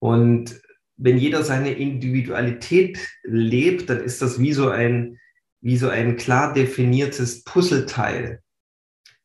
Und 0.00 0.60
wenn 0.96 1.18
jeder 1.18 1.44
seine 1.44 1.72
Individualität 1.72 2.98
lebt, 3.22 3.88
dann 3.90 4.00
ist 4.00 4.22
das 4.22 4.40
wie 4.40 4.52
so 4.52 4.68
ein, 4.70 5.18
wie 5.60 5.76
so 5.76 5.88
ein 5.88 6.16
klar 6.16 6.52
definiertes 6.52 7.44
Puzzleteil. 7.44 8.42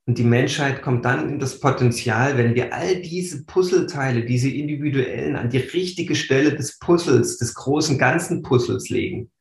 Und 0.07 0.17
die 0.17 0.23
Menschheit 0.23 0.81
kommt 0.81 1.05
dann 1.05 1.29
in 1.29 1.39
das 1.39 1.59
Potenzial, 1.59 2.37
wenn 2.37 2.55
wir 2.55 2.73
all 2.73 3.01
diese 3.01 3.45
Puzzleteile, 3.45 4.25
diese 4.25 4.49
individuellen, 4.49 5.35
an 5.35 5.49
die 5.49 5.59
richtige 5.59 6.15
Stelle 6.15 6.55
des 6.55 6.79
Puzzles, 6.79 7.37
des 7.37 7.53
großen 7.53 7.97
ganzen 7.97 8.41
Puzzles 8.41 8.89
legen. 8.89 9.31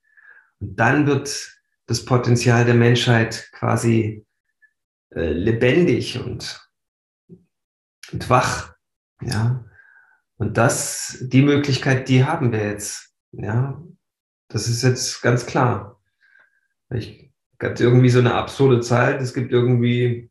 Und 0.58 0.78
dann 0.78 1.06
wird 1.06 1.58
das 1.86 2.04
Potenzial 2.04 2.64
der 2.66 2.74
Menschheit 2.74 3.48
quasi 3.52 4.24
äh, 5.14 5.32
lebendig 5.32 6.20
und, 6.22 6.68
und 8.12 8.28
wach. 8.28 8.74
Ja. 9.22 9.64
Und 10.36 10.56
das, 10.56 11.18
die 11.20 11.42
Möglichkeit, 11.42 12.08
die 12.08 12.24
haben 12.24 12.52
wir 12.52 12.64
jetzt. 12.64 13.14
Ja. 13.32 13.82
Das 14.48 14.68
ist 14.68 14.82
jetzt 14.82 15.22
ganz 15.22 15.46
klar. 15.46 16.00
Ich 16.90 17.30
gibt 17.60 17.80
irgendwie 17.80 18.08
so 18.08 18.18
eine 18.18 18.34
absurde 18.34 18.80
Zahl. 18.80 19.16
Es 19.16 19.34
gibt 19.34 19.52
irgendwie 19.52 20.29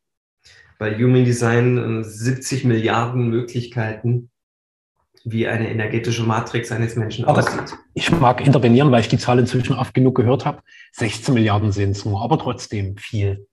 bei 0.79 0.95
Human 0.95 1.25
Design 1.25 2.03
70 2.03 2.63
äh, 2.63 2.67
Milliarden 2.67 3.29
Möglichkeiten, 3.29 4.31
wie 5.25 5.45
eine 5.45 5.69
energetische 5.69 6.23
Matrix 6.23 6.71
eines 6.71 6.95
Menschen 6.95 7.25
aber 7.25 7.39
aussieht. 7.39 7.77
Ich 7.93 8.09
mag 8.09 8.43
intervenieren, 8.43 8.89
weil 8.89 9.01
ich 9.01 9.09
die 9.09 9.17
Zahl 9.17 9.37
inzwischen 9.37 9.73
oft 9.73 9.93
genug 9.93 10.15
gehört 10.15 10.45
habe. 10.45 10.63
16 10.93 11.33
Milliarden 11.33 11.73
sind 11.73 11.91
es 11.91 12.05
nur, 12.05 12.23
aber 12.23 12.39
trotzdem 12.39 12.97
viel. 12.97 13.45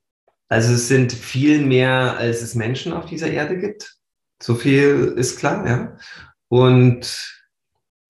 Also 0.47 0.73
es 0.73 0.87
sind 0.87 1.11
viel 1.11 1.63
mehr, 1.65 2.15
als 2.17 2.41
es 2.41 2.55
Menschen 2.55 2.93
auf 2.93 3.05
dieser 3.05 3.29
Erde 3.29 3.59
gibt. 3.59 3.97
So 4.41 4.55
viel 4.55 5.13
ist 5.17 5.37
klar, 5.37 5.67
ja. 5.67 5.97
Und 6.47 7.43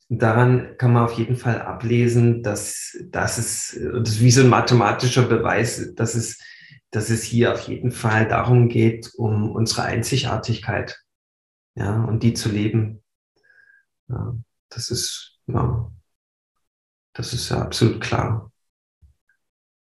daran 0.09 0.75
kann 0.77 0.93
man 0.93 1.03
auf 1.03 1.13
jeden 1.13 1.37
Fall 1.37 1.59
ablesen, 1.59 2.43
dass, 2.43 2.95
dass 3.09 3.39
es, 3.39 3.79
das 4.03 4.09
ist 4.11 4.21
wie 4.21 4.29
so 4.29 4.41
ein 4.41 4.49
mathematischer 4.49 5.23
Beweis, 5.23 5.95
dass 5.95 6.13
es, 6.13 6.37
dass 6.91 7.09
es 7.09 7.23
hier 7.23 7.53
auf 7.53 7.67
jeden 7.67 7.91
Fall 7.91 8.27
darum 8.27 8.69
geht, 8.69 9.11
um 9.15 9.51
unsere 9.51 9.83
Einzigartigkeit, 9.83 11.03
ja, 11.75 12.03
und 12.05 12.23
die 12.23 12.33
zu 12.33 12.49
leben. 12.49 13.03
Ja, 14.07 14.35
das 14.69 14.89
ist, 14.89 15.39
ja, 15.47 15.91
das 17.13 17.33
ist 17.33 17.49
ja 17.49 17.61
absolut 17.61 18.01
klar. 18.01 18.51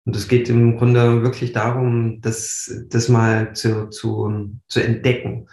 Und 0.04 0.16
es 0.16 0.26
geht 0.26 0.48
im 0.48 0.78
Grunde 0.78 1.22
wirklich 1.22 1.52
darum, 1.52 2.22
das, 2.22 2.72
das 2.88 3.10
mal 3.10 3.54
zu, 3.54 3.90
zu, 3.90 4.58
zu 4.66 4.80
entdecken. 4.80 5.48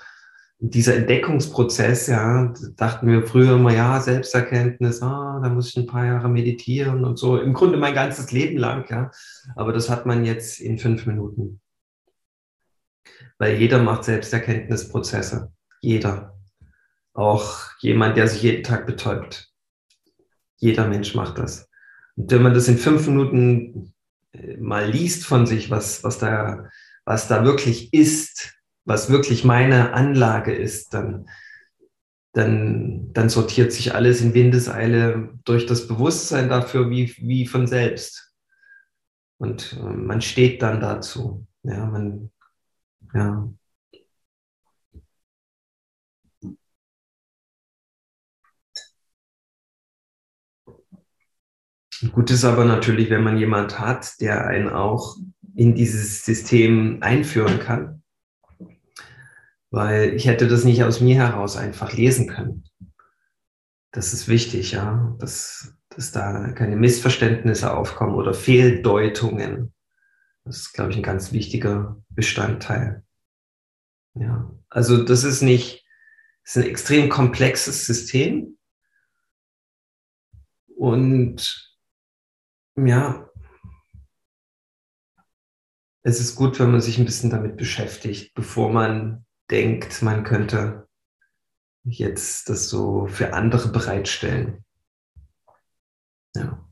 Dieser 0.60 0.96
Entdeckungsprozess, 0.96 2.08
ja, 2.08 2.54
dachten 2.78 3.08
wir 3.08 3.28
früher 3.28 3.56
immer, 3.56 3.74
ja, 3.74 4.00
Selbsterkenntnis, 4.00 5.02
ah, 5.02 5.42
da 5.44 5.50
muss 5.50 5.70
ich 5.70 5.78
ein 5.78 5.86
paar 5.86 6.06
Jahre 6.06 6.30
meditieren 6.30 7.04
und 7.04 7.18
so. 7.18 7.38
Im 7.38 7.54
Grunde 7.54 7.78
mein 7.78 7.94
ganzes 7.94 8.32
Leben 8.32 8.58
lang, 8.58 8.90
ja. 8.90 9.12
Aber 9.56 9.74
das 9.74 9.90
hat 9.90 10.06
man 10.06 10.24
jetzt 10.24 10.62
in 10.62 10.80
fünf 10.80 11.06
Minuten. 11.06 11.60
Weil 13.38 13.58
jeder 13.60 13.84
macht 13.84 14.06
Selbsterkenntnisprozesse. 14.06 15.52
Jeder. 15.82 16.38
Auch 17.14 17.72
jemand, 17.80 18.18
der 18.18 18.28
sich 18.28 18.42
jeden 18.42 18.64
Tag 18.64 18.86
betäubt. 18.86 19.52
Jeder 20.58 20.88
Mensch 20.88 21.16
macht 21.16 21.38
das. 21.38 21.70
Und 22.16 22.32
wenn 22.32 22.42
man 22.42 22.54
das 22.54 22.68
in 22.68 22.78
fünf 22.78 23.08
Minuten 23.08 23.94
äh, 24.32 24.58
mal 24.58 24.90
liest 24.90 25.26
von 25.26 25.46
sich, 25.46 25.70
was, 25.70 26.04
was, 26.04 26.18
da, 26.18 26.70
was 27.04 27.28
da 27.28 27.44
wirklich 27.44 27.94
ist, 27.94 28.55
was 28.86 29.10
wirklich 29.10 29.44
meine 29.44 29.94
Anlage 29.94 30.54
ist, 30.54 30.94
dann, 30.94 31.28
dann, 32.34 33.12
dann 33.14 33.30
sortiert 33.30 33.72
sich 33.72 33.96
alles 33.96 34.22
in 34.22 34.34
Windeseile 34.34 35.34
durch 35.44 35.66
das 35.66 35.88
Bewusstsein 35.88 36.50
dafür 36.50 36.90
wie, 36.90 37.14
wie 37.18 37.48
von 37.48 37.68
selbst. 37.68 38.34
Und 39.38 39.74
äh, 39.74 39.84
man 39.84 40.22
steht 40.22 40.62
dann 40.62 40.80
dazu. 40.80 41.46
Ja, 41.64 41.86
man, 41.86 42.32
ja. 43.14 43.50
Gut 52.12 52.30
ist 52.30 52.44
aber 52.44 52.66
natürlich, 52.66 53.10
wenn 53.10 53.24
man 53.24 53.38
jemand 53.38 53.80
hat, 53.80 54.20
der 54.20 54.46
einen 54.48 54.70
auch 54.70 55.16
in 55.56 55.76
dieses 55.76 56.26
System 56.26 56.98
einführen 57.02 57.60
kann. 57.60 58.04
Weil 59.76 60.14
ich 60.14 60.26
hätte 60.26 60.48
das 60.48 60.64
nicht 60.64 60.86
aus 60.86 61.02
mir 61.02 61.18
heraus 61.18 61.58
einfach 61.58 61.92
lesen 61.92 62.30
können. 62.30 62.64
Das 63.92 64.14
ist 64.14 64.30
wichtig, 64.30 64.72
ja, 64.72 65.14
dass, 65.20 65.76
dass 65.90 66.14
da 66.14 66.54
keine 66.54 66.78
Missverständnisse 66.78 67.76
aufkommen 67.76 68.16
oder 68.16 68.34
Fehldeutungen. 68.34 69.74
Das 70.46 70.60
ist, 70.60 70.72
glaube 70.72 70.92
ich, 70.92 70.96
ein 70.96 71.04
ganz 71.04 71.34
wichtiger 71.34 72.02
Bestandteil. 72.08 73.04
Ja, 74.14 74.50
also 74.70 75.04
das 75.04 75.26
ist 75.26 75.42
nicht, 75.42 75.86
das 76.46 76.56
ist 76.56 76.64
ein 76.64 76.70
extrem 76.70 77.10
komplexes 77.10 77.86
System. 77.86 78.58
Und 80.78 81.78
ja, 82.78 83.30
es 86.04 86.22
ist 86.22 86.38
gut, 86.38 86.62
wenn 86.62 86.72
man 86.72 86.80
sich 86.80 86.98
ein 86.98 87.06
bisschen 87.06 87.30
damit 87.30 87.58
beschäftigt, 87.58 88.34
bevor 88.36 88.72
man 88.72 89.25
denkt, 89.50 90.02
man 90.02 90.24
könnte 90.24 90.88
jetzt 91.84 92.50
das 92.50 92.70
so 92.70 93.08
für 93.08 93.34
andere 93.34 93.70
bereitstellen. 93.70 94.66
Ja. 96.36 96.68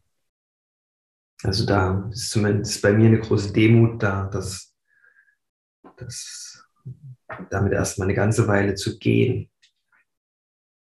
Also 1.43 1.65
da 1.65 2.09
ist 2.11 2.31
zumindest 2.31 2.81
bei 2.81 2.93
mir 2.93 3.07
eine 3.07 3.19
große 3.19 3.53
Demut 3.53 4.01
da, 4.01 4.25
dass, 4.25 4.75
dass 5.97 6.65
damit 7.49 7.73
erstmal 7.73 8.07
eine 8.07 8.15
ganze 8.15 8.47
Weile 8.47 8.75
zu 8.75 8.97
gehen. 8.97 9.51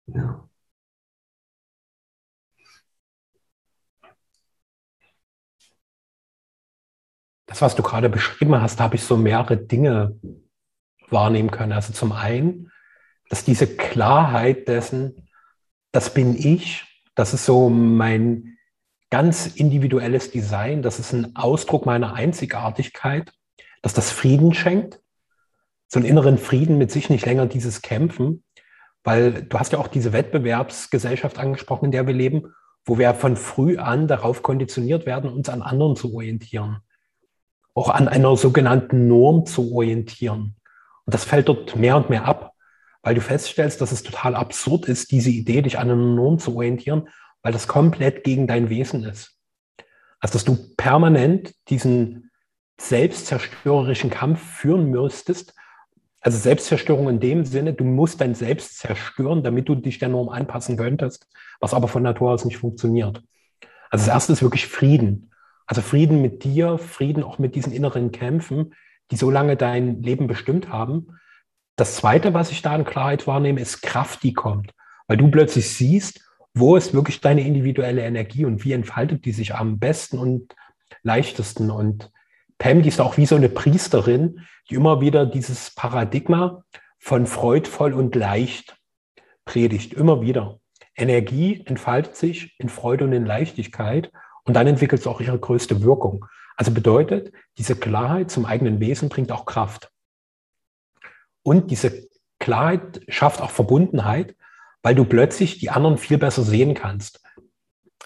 Ja. 0.07 0.49
das, 7.49 7.61
was 7.61 7.75
du 7.75 7.83
gerade 7.83 8.09
beschrieben 8.09 8.61
hast, 8.61 8.79
da 8.79 8.85
habe 8.85 8.95
ich 8.95 9.03
so 9.03 9.17
mehrere 9.17 9.57
Dinge 9.57 10.17
wahrnehmen 11.11 11.51
können. 11.51 11.71
Also 11.71 11.93
zum 11.93 12.11
einen, 12.11 12.71
dass 13.29 13.43
diese 13.43 13.67
Klarheit 13.67 14.67
dessen, 14.67 15.29
das 15.91 16.13
bin 16.13 16.35
ich, 16.35 16.85
das 17.15 17.33
ist 17.33 17.45
so 17.45 17.69
mein 17.69 18.57
ganz 19.09 19.47
individuelles 19.47 20.31
Design, 20.31 20.81
das 20.81 20.99
ist 20.99 21.13
ein 21.13 21.35
Ausdruck 21.35 21.85
meiner 21.85 22.13
Einzigartigkeit, 22.13 23.31
dass 23.81 23.93
das 23.93 24.11
Frieden 24.11 24.53
schenkt, 24.53 24.99
so 25.87 25.99
einen 25.99 26.07
inneren 26.07 26.37
Frieden 26.37 26.77
mit 26.77 26.91
sich, 26.91 27.09
nicht 27.09 27.25
länger 27.25 27.47
dieses 27.47 27.81
Kämpfen, 27.81 28.43
weil 29.03 29.43
du 29.43 29.57
hast 29.57 29.73
ja 29.73 29.79
auch 29.79 29.87
diese 29.87 30.13
Wettbewerbsgesellschaft 30.13 31.39
angesprochen, 31.39 31.85
in 31.85 31.91
der 31.91 32.05
wir 32.05 32.13
leben, 32.13 32.53
wo 32.85 32.99
wir 32.99 33.13
von 33.15 33.35
früh 33.35 33.77
an 33.77 34.07
darauf 34.07 34.43
konditioniert 34.43 35.05
werden, 35.05 35.31
uns 35.31 35.49
an 35.49 35.63
anderen 35.63 35.95
zu 35.95 36.13
orientieren 36.13 36.81
auch 37.79 37.89
an 37.89 38.09
einer 38.09 38.35
sogenannten 38.35 39.07
Norm 39.07 39.45
zu 39.45 39.73
orientieren. 39.73 40.55
Und 41.09 41.15
das 41.15 41.25
fällt 41.25 41.49
dort 41.49 41.75
mehr 41.75 41.97
und 41.97 42.11
mehr 42.11 42.25
ab, 42.25 42.53
weil 43.01 43.15
du 43.15 43.21
feststellst, 43.21 43.81
dass 43.81 43.91
es 43.91 44.03
total 44.03 44.35
absurd 44.35 44.85
ist, 44.85 45.09
diese 45.11 45.31
Idee, 45.31 45.63
dich 45.63 45.79
an 45.79 45.89
einer 45.89 45.95
Norm 45.95 46.37
zu 46.37 46.55
orientieren, 46.55 47.09
weil 47.41 47.51
das 47.51 47.67
komplett 47.67 48.23
gegen 48.23 48.45
dein 48.45 48.69
Wesen 48.69 49.03
ist. 49.03 49.35
Also, 50.19 50.33
dass 50.33 50.45
du 50.45 50.55
permanent 50.77 51.55
diesen 51.67 52.29
selbstzerstörerischen 52.79 54.11
Kampf 54.11 54.39
führen 54.39 54.91
müsstest. 54.91 55.55
Also 56.21 56.37
Selbstzerstörung 56.37 57.09
in 57.09 57.19
dem 57.19 57.43
Sinne, 57.43 57.73
du 57.73 57.85
musst 57.85 58.21
dein 58.21 58.35
Selbst 58.35 58.77
zerstören, 58.77 59.41
damit 59.41 59.67
du 59.67 59.73
dich 59.73 59.97
der 59.97 60.09
Norm 60.09 60.29
anpassen 60.29 60.77
könntest, 60.77 61.27
was 61.59 61.73
aber 61.73 61.87
von 61.87 62.03
Natur 62.03 62.33
aus 62.33 62.45
nicht 62.45 62.57
funktioniert. 62.57 63.23
Also 63.89 64.05
das 64.05 64.13
erste 64.13 64.33
ist 64.33 64.43
wirklich 64.43 64.67
Frieden. 64.67 65.31
Also 65.65 65.81
Frieden 65.81 66.21
mit 66.21 66.43
dir, 66.43 66.77
Frieden 66.77 67.23
auch 67.23 67.39
mit 67.39 67.55
diesen 67.55 67.73
inneren 67.73 68.11
Kämpfen, 68.11 68.75
die 69.11 69.15
so 69.15 69.29
lange 69.29 69.55
dein 69.55 70.01
Leben 70.01 70.27
bestimmt 70.27 70.69
haben, 70.69 71.19
das 71.75 71.95
Zweite, 71.95 72.33
was 72.33 72.51
ich 72.51 72.61
da 72.61 72.73
an 72.73 72.83
Klarheit 72.83 73.25
wahrnehme, 73.25 73.61
ist 73.61 73.81
Kraft, 73.81 74.23
die 74.23 74.33
kommt. 74.33 74.73
Weil 75.07 75.17
du 75.17 75.31
plötzlich 75.31 75.69
siehst, 75.69 76.21
wo 76.53 76.75
ist 76.75 76.93
wirklich 76.93 77.21
deine 77.21 77.41
individuelle 77.41 78.01
Energie 78.01 78.43
und 78.43 78.65
wie 78.65 78.73
entfaltet 78.73 79.23
die 79.23 79.31
sich 79.31 79.55
am 79.55 79.79
besten 79.79 80.19
und 80.19 80.55
leichtesten. 81.03 81.71
Und 81.71 82.11
Pam, 82.57 82.81
die 82.81 82.89
ist 82.89 82.99
auch 82.99 83.15
wie 83.15 83.25
so 83.25 83.35
eine 83.35 83.49
Priesterin, 83.49 84.41
die 84.69 84.75
immer 84.75 84.99
wieder 84.99 85.25
dieses 85.25 85.73
Paradigma 85.73 86.63
von 86.97 87.25
freudvoll 87.25 87.93
und 87.93 88.13
leicht 88.15 88.77
predigt, 89.45 89.93
immer 89.93 90.21
wieder. 90.21 90.59
Energie 90.95 91.63
entfaltet 91.65 92.17
sich 92.17 92.55
in 92.59 92.67
Freude 92.67 93.05
und 93.05 93.13
in 93.13 93.25
Leichtigkeit 93.25 94.11
und 94.43 94.53
dann 94.53 94.67
entwickelt 94.67 95.01
es 95.01 95.07
auch 95.07 95.21
ihre 95.21 95.39
größte 95.39 95.81
Wirkung. 95.81 96.25
Also 96.59 96.71
bedeutet, 96.73 97.31
diese 97.57 97.77
Klarheit 97.77 98.29
zum 98.29 98.45
eigenen 98.45 98.81
Wesen 98.81 99.07
bringt 99.07 99.31
auch 99.31 99.45
Kraft. 99.45 99.93
Und 101.41 101.71
diese 101.71 102.09
Klarheit 102.37 102.99
schafft 103.07 103.39
auch 103.41 103.49
Verbundenheit, 103.49 104.35
weil 104.83 104.93
du 104.93 105.05
plötzlich 105.05 105.59
die 105.59 105.69
anderen 105.69 105.97
viel 105.97 106.17
besser 106.17 106.43
sehen 106.43 106.73
kannst. 106.73 107.23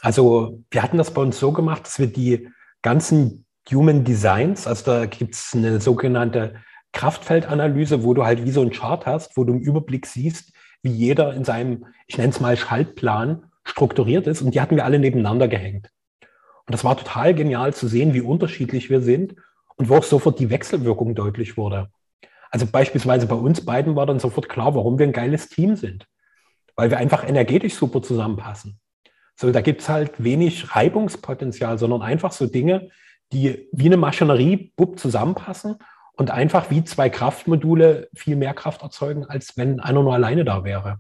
Also 0.02 0.64
wir 0.70 0.84
hatten 0.84 1.00
das 1.00 1.16
bei 1.16 1.22
uns 1.24 1.40
so 1.40 1.52
gemacht, 1.52 1.88
dass 1.88 1.98
wir 1.98 2.06
die 2.06 2.48
ganzen 2.84 3.48
Human 3.72 4.04
Designs, 4.04 4.68
also 4.68 4.86
da 4.86 5.06
gibt 5.08 5.34
es 5.34 5.56
eine 5.56 5.82
sogenannte 5.82 6.62
Kraftfeldanalyse, 6.92 8.04
wo 8.04 8.14
du 8.14 8.24
halt 8.24 8.46
wie 8.46 8.52
so 8.52 8.62
ein 8.62 8.70
Chart 8.70 9.04
hast, 9.08 9.36
wo 9.36 9.46
du 9.46 9.54
im 9.54 9.62
Überblick 9.62 10.06
siehst, 10.06 10.54
wie 10.84 10.92
jeder 10.92 11.34
in 11.34 11.44
seinem, 11.44 11.88
ich 12.06 12.20
nenne 12.20 12.30
es 12.30 12.40
mal 12.40 12.56
Schaltplan, 12.56 13.50
strukturiert 13.64 14.28
ist. 14.28 14.44
Und 14.44 14.54
die 14.54 14.62
hatten 14.62 14.76
wir 14.76 14.86
alle 14.86 15.00
nebeneinander 15.00 15.48
gehängt. 15.48 15.90
Und 16.66 16.74
das 16.74 16.84
war 16.84 16.98
total 16.98 17.34
genial 17.34 17.74
zu 17.74 17.88
sehen, 17.88 18.14
wie 18.14 18.22
unterschiedlich 18.22 18.90
wir 18.90 19.02
sind 19.02 19.36
und 19.76 19.90
wo 19.90 19.98
auch 19.98 20.04
sofort 20.04 20.40
die 20.40 20.50
Wechselwirkung 20.50 21.16
deutlich 21.16 21.58
wurde. 21.58 21.90
Also 22.52 22.68
beispielsweise 22.68 23.26
bei 23.26 23.36
uns 23.36 23.66
beiden 23.66 23.96
war 23.96 24.06
dann 24.06 24.20
sofort 24.20 24.48
klar, 24.48 24.76
warum 24.76 25.00
wir 25.00 25.08
ein 25.08 25.14
geiles 25.14 25.50
Team 25.50 25.76
sind. 25.76 26.06
Weil 26.76 26.90
wir 26.90 26.98
einfach 26.98 27.28
energetisch 27.28 27.74
super 27.74 28.02
zusammenpassen. 28.02 28.80
So, 29.36 29.52
da 29.52 29.62
gibt 29.62 29.82
es 29.82 29.90
halt 29.90 30.24
wenig 30.24 30.76
Reibungspotenzial, 30.76 31.78
sondern 31.78 32.02
einfach 32.02 32.32
so 32.32 32.46
Dinge, 32.46 32.90
die 33.32 33.68
wie 33.72 33.88
eine 33.88 33.98
Maschinerie 33.98 34.72
bupp 34.76 35.00
zusammenpassen 35.00 35.78
und 36.14 36.30
einfach 36.30 36.70
wie 36.70 36.84
zwei 36.84 37.10
Kraftmodule 37.10 38.10
viel 38.14 38.36
mehr 38.36 38.54
Kraft 38.54 38.84
erzeugen, 38.84 39.26
als 39.26 39.58
wenn 39.58 39.80
einer 39.80 40.04
nur 40.04 40.14
alleine 40.14 40.46
da 40.46 40.64
wäre. 40.64 41.00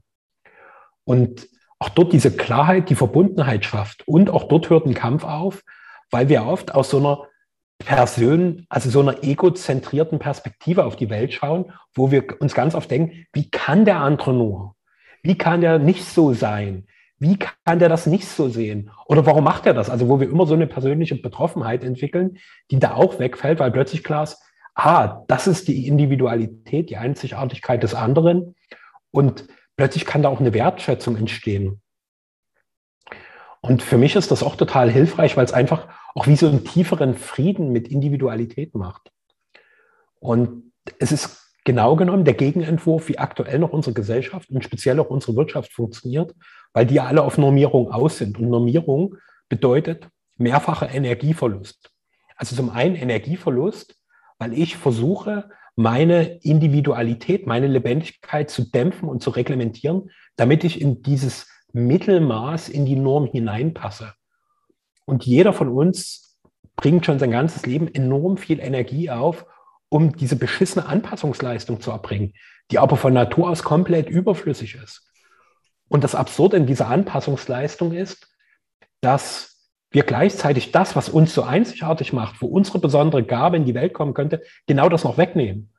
Und 1.05 1.47
auch 1.83 1.89
dort 1.89 2.13
diese 2.13 2.31
Klarheit, 2.31 2.89
die 2.89 2.95
Verbundenheit 2.95 3.65
schafft. 3.65 4.07
Und 4.07 4.29
auch 4.29 4.47
dort 4.47 4.69
hört 4.69 4.85
ein 4.85 4.93
Kampf 4.93 5.25
auf, 5.25 5.63
weil 6.11 6.29
wir 6.29 6.45
oft 6.45 6.73
aus 6.73 6.89
so 6.89 6.97
einer 6.97 7.23
Person, 7.77 8.65
also 8.69 8.89
so 8.89 9.01
einer 9.01 9.21
egozentrierten 9.21 10.17
Perspektive 10.17 10.85
auf 10.85 10.95
die 10.95 11.09
Welt 11.09 11.33
schauen, 11.33 11.73
wo 11.93 12.09
wir 12.09 12.39
uns 12.39 12.53
ganz 12.53 12.73
oft 12.73 12.89
denken, 12.89 13.25
wie 13.33 13.49
kann 13.49 13.83
der 13.83 13.97
andere 13.97 14.33
nur? 14.33 14.75
Wie 15.23 15.37
kann 15.37 15.59
der 15.59 15.77
nicht 15.77 16.05
so 16.05 16.33
sein? 16.33 16.85
Wie 17.19 17.37
kann 17.37 17.79
der 17.79 17.89
das 17.89 18.05
nicht 18.05 18.29
so 18.29 18.47
sehen? 18.47 18.89
Oder 19.07 19.25
warum 19.25 19.43
macht 19.43 19.65
er 19.65 19.73
das? 19.73 19.89
Also 19.89 20.07
wo 20.07 20.21
wir 20.21 20.29
immer 20.29 20.45
so 20.45 20.53
eine 20.53 20.67
persönliche 20.67 21.15
Betroffenheit 21.15 21.83
entwickeln, 21.83 22.37
die 22.71 22.79
da 22.79 22.93
auch 22.93 23.19
wegfällt, 23.19 23.59
weil 23.59 23.71
plötzlich 23.71 24.05
klar 24.05 24.23
ist, 24.23 24.41
ah, 24.73 25.25
das 25.27 25.47
ist 25.47 25.67
die 25.67 25.85
Individualität, 25.87 26.89
die 26.89 26.97
Einzigartigkeit 26.97 27.83
des 27.83 27.93
anderen. 27.93 28.55
Und 29.11 29.47
plötzlich 29.75 30.05
kann 30.05 30.23
da 30.23 30.29
auch 30.29 30.39
eine 30.39 30.53
Wertschätzung 30.53 31.17
entstehen. 31.17 31.81
Und 33.61 33.81
für 33.81 33.97
mich 33.97 34.15
ist 34.15 34.29
das 34.29 34.43
auch 34.43 34.55
total 34.55 34.91
hilfreich, 34.91 35.37
weil 35.37 35.45
es 35.45 35.53
einfach 35.53 35.87
auch 36.15 36.27
wie 36.27 36.35
so 36.35 36.47
einen 36.47 36.65
tieferen 36.65 37.15
Frieden 37.15 37.71
mit 37.71 37.87
Individualität 37.87 38.75
macht. 38.75 39.11
Und 40.19 40.73
es 40.99 41.11
ist 41.11 41.43
genau 41.63 41.95
genommen 41.95 42.25
der 42.25 42.33
Gegenentwurf, 42.33 43.07
wie 43.07 43.17
aktuell 43.17 43.59
noch 43.59 43.71
unsere 43.71 43.93
Gesellschaft 43.93 44.49
und 44.49 44.63
speziell 44.63 44.99
auch 44.99 45.09
unsere 45.09 45.35
Wirtschaft 45.35 45.71
funktioniert, 45.71 46.35
weil 46.73 46.85
die 46.85 46.99
alle 46.99 47.23
auf 47.23 47.37
Normierung 47.37 47.91
aus 47.91 48.17
sind. 48.17 48.37
Und 48.37 48.49
Normierung 48.49 49.15
bedeutet 49.47 50.09
mehrfacher 50.37 50.89
Energieverlust. 50.89 51.91
Also 52.35 52.55
zum 52.55 52.69
einen 52.69 52.95
Energieverlust, 52.95 53.95
weil 54.39 54.53
ich 54.53 54.75
versuche, 54.75 55.49
meine 55.75 56.37
Individualität, 56.37 57.47
meine 57.47 57.67
Lebendigkeit 57.67 58.49
zu 58.49 58.69
dämpfen 58.69 59.09
und 59.09 59.23
zu 59.23 59.31
reglementieren, 59.31 60.11
damit 60.35 60.63
ich 60.63 60.81
in 60.81 61.01
dieses 61.01 61.47
Mittelmaß 61.73 62.69
in 62.69 62.85
die 62.85 62.95
Norm 62.95 63.25
hineinpasse. 63.25 64.13
Und 65.05 65.25
jeder 65.25 65.53
von 65.53 65.69
uns 65.69 66.39
bringt 66.75 67.05
schon 67.05 67.19
sein 67.19 67.31
ganzes 67.31 67.65
Leben 67.65 67.93
enorm 67.93 68.37
viel 68.37 68.59
Energie 68.59 69.09
auf, 69.09 69.45
um 69.89 70.15
diese 70.15 70.35
beschissene 70.35 70.85
Anpassungsleistung 70.85 71.81
zu 71.81 71.91
erbringen, 71.91 72.33
die 72.71 72.79
aber 72.79 72.97
von 72.97 73.13
Natur 73.13 73.49
aus 73.49 73.63
komplett 73.63 74.09
überflüssig 74.09 74.75
ist. 74.75 75.07
Und 75.87 76.03
das 76.03 76.15
Absurde 76.15 76.57
in 76.57 76.65
dieser 76.65 76.87
Anpassungsleistung 76.87 77.91
ist, 77.93 78.27
dass 79.01 79.52
wir 79.93 80.03
gleichzeitig 80.03 80.71
das, 80.71 80.95
was 80.95 81.07
uns 81.07 81.33
so 81.33 81.43
einzigartig 81.43 82.13
macht, 82.13 82.41
wo 82.41 82.47
unsere 82.47 82.79
besondere 82.79 83.23
Gabe 83.23 83.57
in 83.57 83.65
die 83.65 83.75
Welt 83.75 83.93
kommen 83.93 84.13
könnte, 84.13 84.41
genau 84.67 84.89
das 84.89 85.03
noch 85.03 85.17
wegnehmen. 85.17 85.69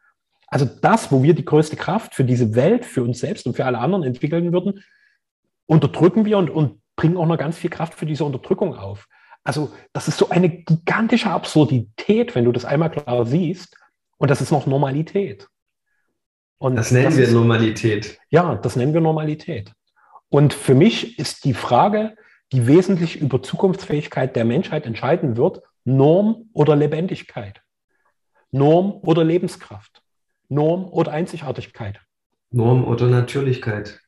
Also 0.46 0.66
das, 0.66 1.10
wo 1.10 1.22
wir 1.24 1.34
die 1.34 1.44
größte 1.44 1.76
Kraft 1.76 2.14
für 2.14 2.24
diese 2.24 2.54
Welt, 2.54 2.84
für 2.84 3.02
uns 3.02 3.18
selbst 3.18 3.44
und 3.46 3.56
für 3.56 3.64
alle 3.64 3.78
anderen 3.78 4.04
entwickeln 4.04 4.52
würden, 4.52 4.84
unterdrücken 5.66 6.24
wir 6.24 6.38
und, 6.38 6.48
und 6.48 6.80
bringen 6.94 7.16
auch 7.16 7.26
noch 7.26 7.38
ganz 7.38 7.58
viel 7.58 7.70
Kraft 7.70 7.94
für 7.94 8.06
diese 8.06 8.24
Unterdrückung 8.24 8.76
auf. 8.76 9.08
Also 9.42 9.72
das 9.92 10.06
ist 10.06 10.16
so 10.16 10.28
eine 10.28 10.48
gigantische 10.48 11.30
Absurdität, 11.30 12.36
wenn 12.36 12.44
du 12.44 12.52
das 12.52 12.64
einmal 12.64 12.90
klar 12.90 13.26
siehst. 13.26 13.76
Und 14.16 14.30
das 14.30 14.40
ist 14.40 14.52
noch 14.52 14.66
Normalität. 14.66 15.48
Und 16.58 16.76
das 16.76 16.92
nennen 16.92 17.06
das 17.06 17.16
wir 17.16 17.24
ist, 17.24 17.32
Normalität. 17.32 18.18
Ja, 18.30 18.54
das 18.54 18.76
nennen 18.76 18.94
wir 18.94 19.00
Normalität. 19.00 19.72
Und 20.28 20.54
für 20.54 20.74
mich 20.74 21.18
ist 21.18 21.44
die 21.44 21.52
Frage, 21.52 22.16
die 22.54 22.68
wesentlich 22.68 23.20
über 23.20 23.42
Zukunftsfähigkeit 23.42 24.36
der 24.36 24.44
Menschheit 24.44 24.86
entscheiden 24.86 25.36
wird, 25.36 25.60
Norm 25.82 26.48
oder 26.52 26.76
Lebendigkeit, 26.76 27.60
Norm 28.52 29.00
oder 29.02 29.24
Lebenskraft, 29.24 30.02
Norm 30.48 30.84
oder 30.84 31.10
Einzigartigkeit. 31.10 32.00
Norm 32.52 32.84
oder 32.84 33.08
Natürlichkeit. 33.08 33.98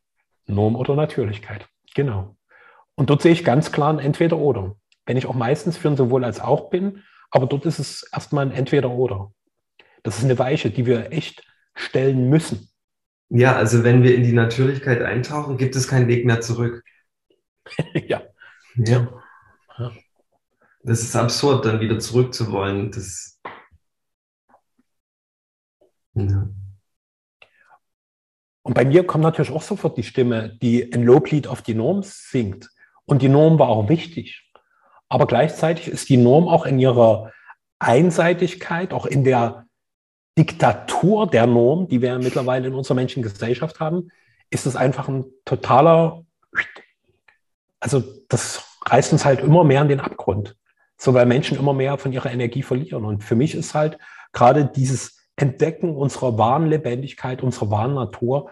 Norm 0.47 0.77
oder 0.77 0.95
Natürlichkeit, 0.95 1.67
genau. 1.97 2.37
Und 2.95 3.11
dort 3.11 3.21
sehe 3.21 3.33
ich 3.33 3.45
ganz 3.45 3.73
klar 3.73 3.93
ein 3.93 3.99
Entweder-Oder. 3.99 4.77
Wenn 5.07 5.17
ich 5.17 5.27
auch 5.27 5.35
meistens 5.35 5.77
für 5.77 5.89
ein 5.89 5.97
sowohl 5.97 6.25
als 6.25 6.39
auch 6.39 6.71
bin, 6.71 7.03
aber 7.33 7.47
dort 7.47 7.67
ist 7.67 7.81
es 7.81 8.09
erstmal 8.13 8.47
ein 8.47 8.53
Entweder-Oder. 8.53 9.33
Das 10.05 10.19
ist 10.19 10.25
eine 10.25 10.39
Weiche, 10.39 10.71
die 10.71 10.87
wir 10.87 11.11
echt 11.13 11.43
stellen 11.75 12.31
müssen. 12.31 12.69
Ja, 13.29 13.57
also 13.57 13.83
wenn 13.83 14.05
wir 14.05 14.15
in 14.15 14.23
die 14.23 14.33
Natürlichkeit 14.33 15.03
eintauchen, 15.03 15.57
gibt 15.57 15.75
es 15.75 15.89
keinen 15.89 16.07
Weg 16.07 16.25
mehr 16.25 16.41
zurück. 16.41 16.85
ja. 18.07 18.23
Ja. 18.77 19.09
Das 20.83 21.03
ist 21.03 21.17
absurd, 21.17 21.65
dann 21.65 21.81
wieder 21.81 21.99
zurück 21.99 22.33
zu 22.33 22.53
wollen. 22.53 22.93
Das, 22.93 23.41
ja. 26.15 26.49
Und 28.63 28.75
bei 28.75 28.85
mir 28.85 29.07
kommt 29.07 29.23
natürlich 29.23 29.53
auch 29.53 29.63
sofort 29.63 29.97
die 29.97 30.03
Stimme, 30.03 30.57
die 30.61 30.93
ein 30.93 31.05
Loblied 31.05 31.47
auf 31.47 31.63
die 31.63 31.75
Norm 31.75 32.03
singt. 32.03 32.71
Und 33.05 33.23
die 33.23 33.29
Norm 33.29 33.59
war 33.59 33.69
auch 33.69 33.89
wichtig. 33.89 34.51
Aber 35.09 35.27
gleichzeitig 35.27 35.89
ist 35.89 36.09
die 36.09 36.17
Norm 36.17 36.49
auch 36.49 36.67
in 36.67 36.79
ihrer 36.79 37.33
Einseitigkeit, 37.79 38.93
auch 38.93 39.07
in 39.07 39.23
der 39.23 39.67
Diktatur 40.39 41.29
der 41.29 41.47
Norm, 41.47 41.89
die 41.89 42.03
wir 42.03 42.19
mittlerweile 42.19 42.67
in 42.67 42.75
unserer 42.75 42.97
Menschengesellschaft 42.97 43.81
haben, 43.81 44.11
ist 44.51 44.67
es 44.67 44.77
einfach 44.77 45.09
ein 45.09 45.25
totaler, 45.45 46.25
also 47.87 48.03
das 48.29 48.65
reißt 48.85 49.13
uns 49.13 49.25
halt 49.25 49.39
immer 49.41 49.63
mehr 49.63 49.81
in 49.81 49.89
den 49.89 50.01
Abgrund. 50.01 50.57
So, 50.99 51.15
weil 51.15 51.27
Menschen 51.27 51.57
immer 51.57 51.73
mehr 51.73 51.99
von 51.99 52.13
ihrer 52.13 52.33
Energie 52.33 52.63
verlieren. 52.63 53.05
Und 53.05 53.23
für 53.23 53.37
mich 53.37 53.55
ist 53.55 53.75
halt 53.75 53.97
gerade 54.33 54.65
dieses 54.67 55.31
Entdecken 55.37 55.95
unserer 55.95 56.37
wahren 56.37 56.67
Lebendigkeit, 56.67 57.45
unserer 57.45 57.71
wahren 57.71 57.95
Natur, 57.95 58.51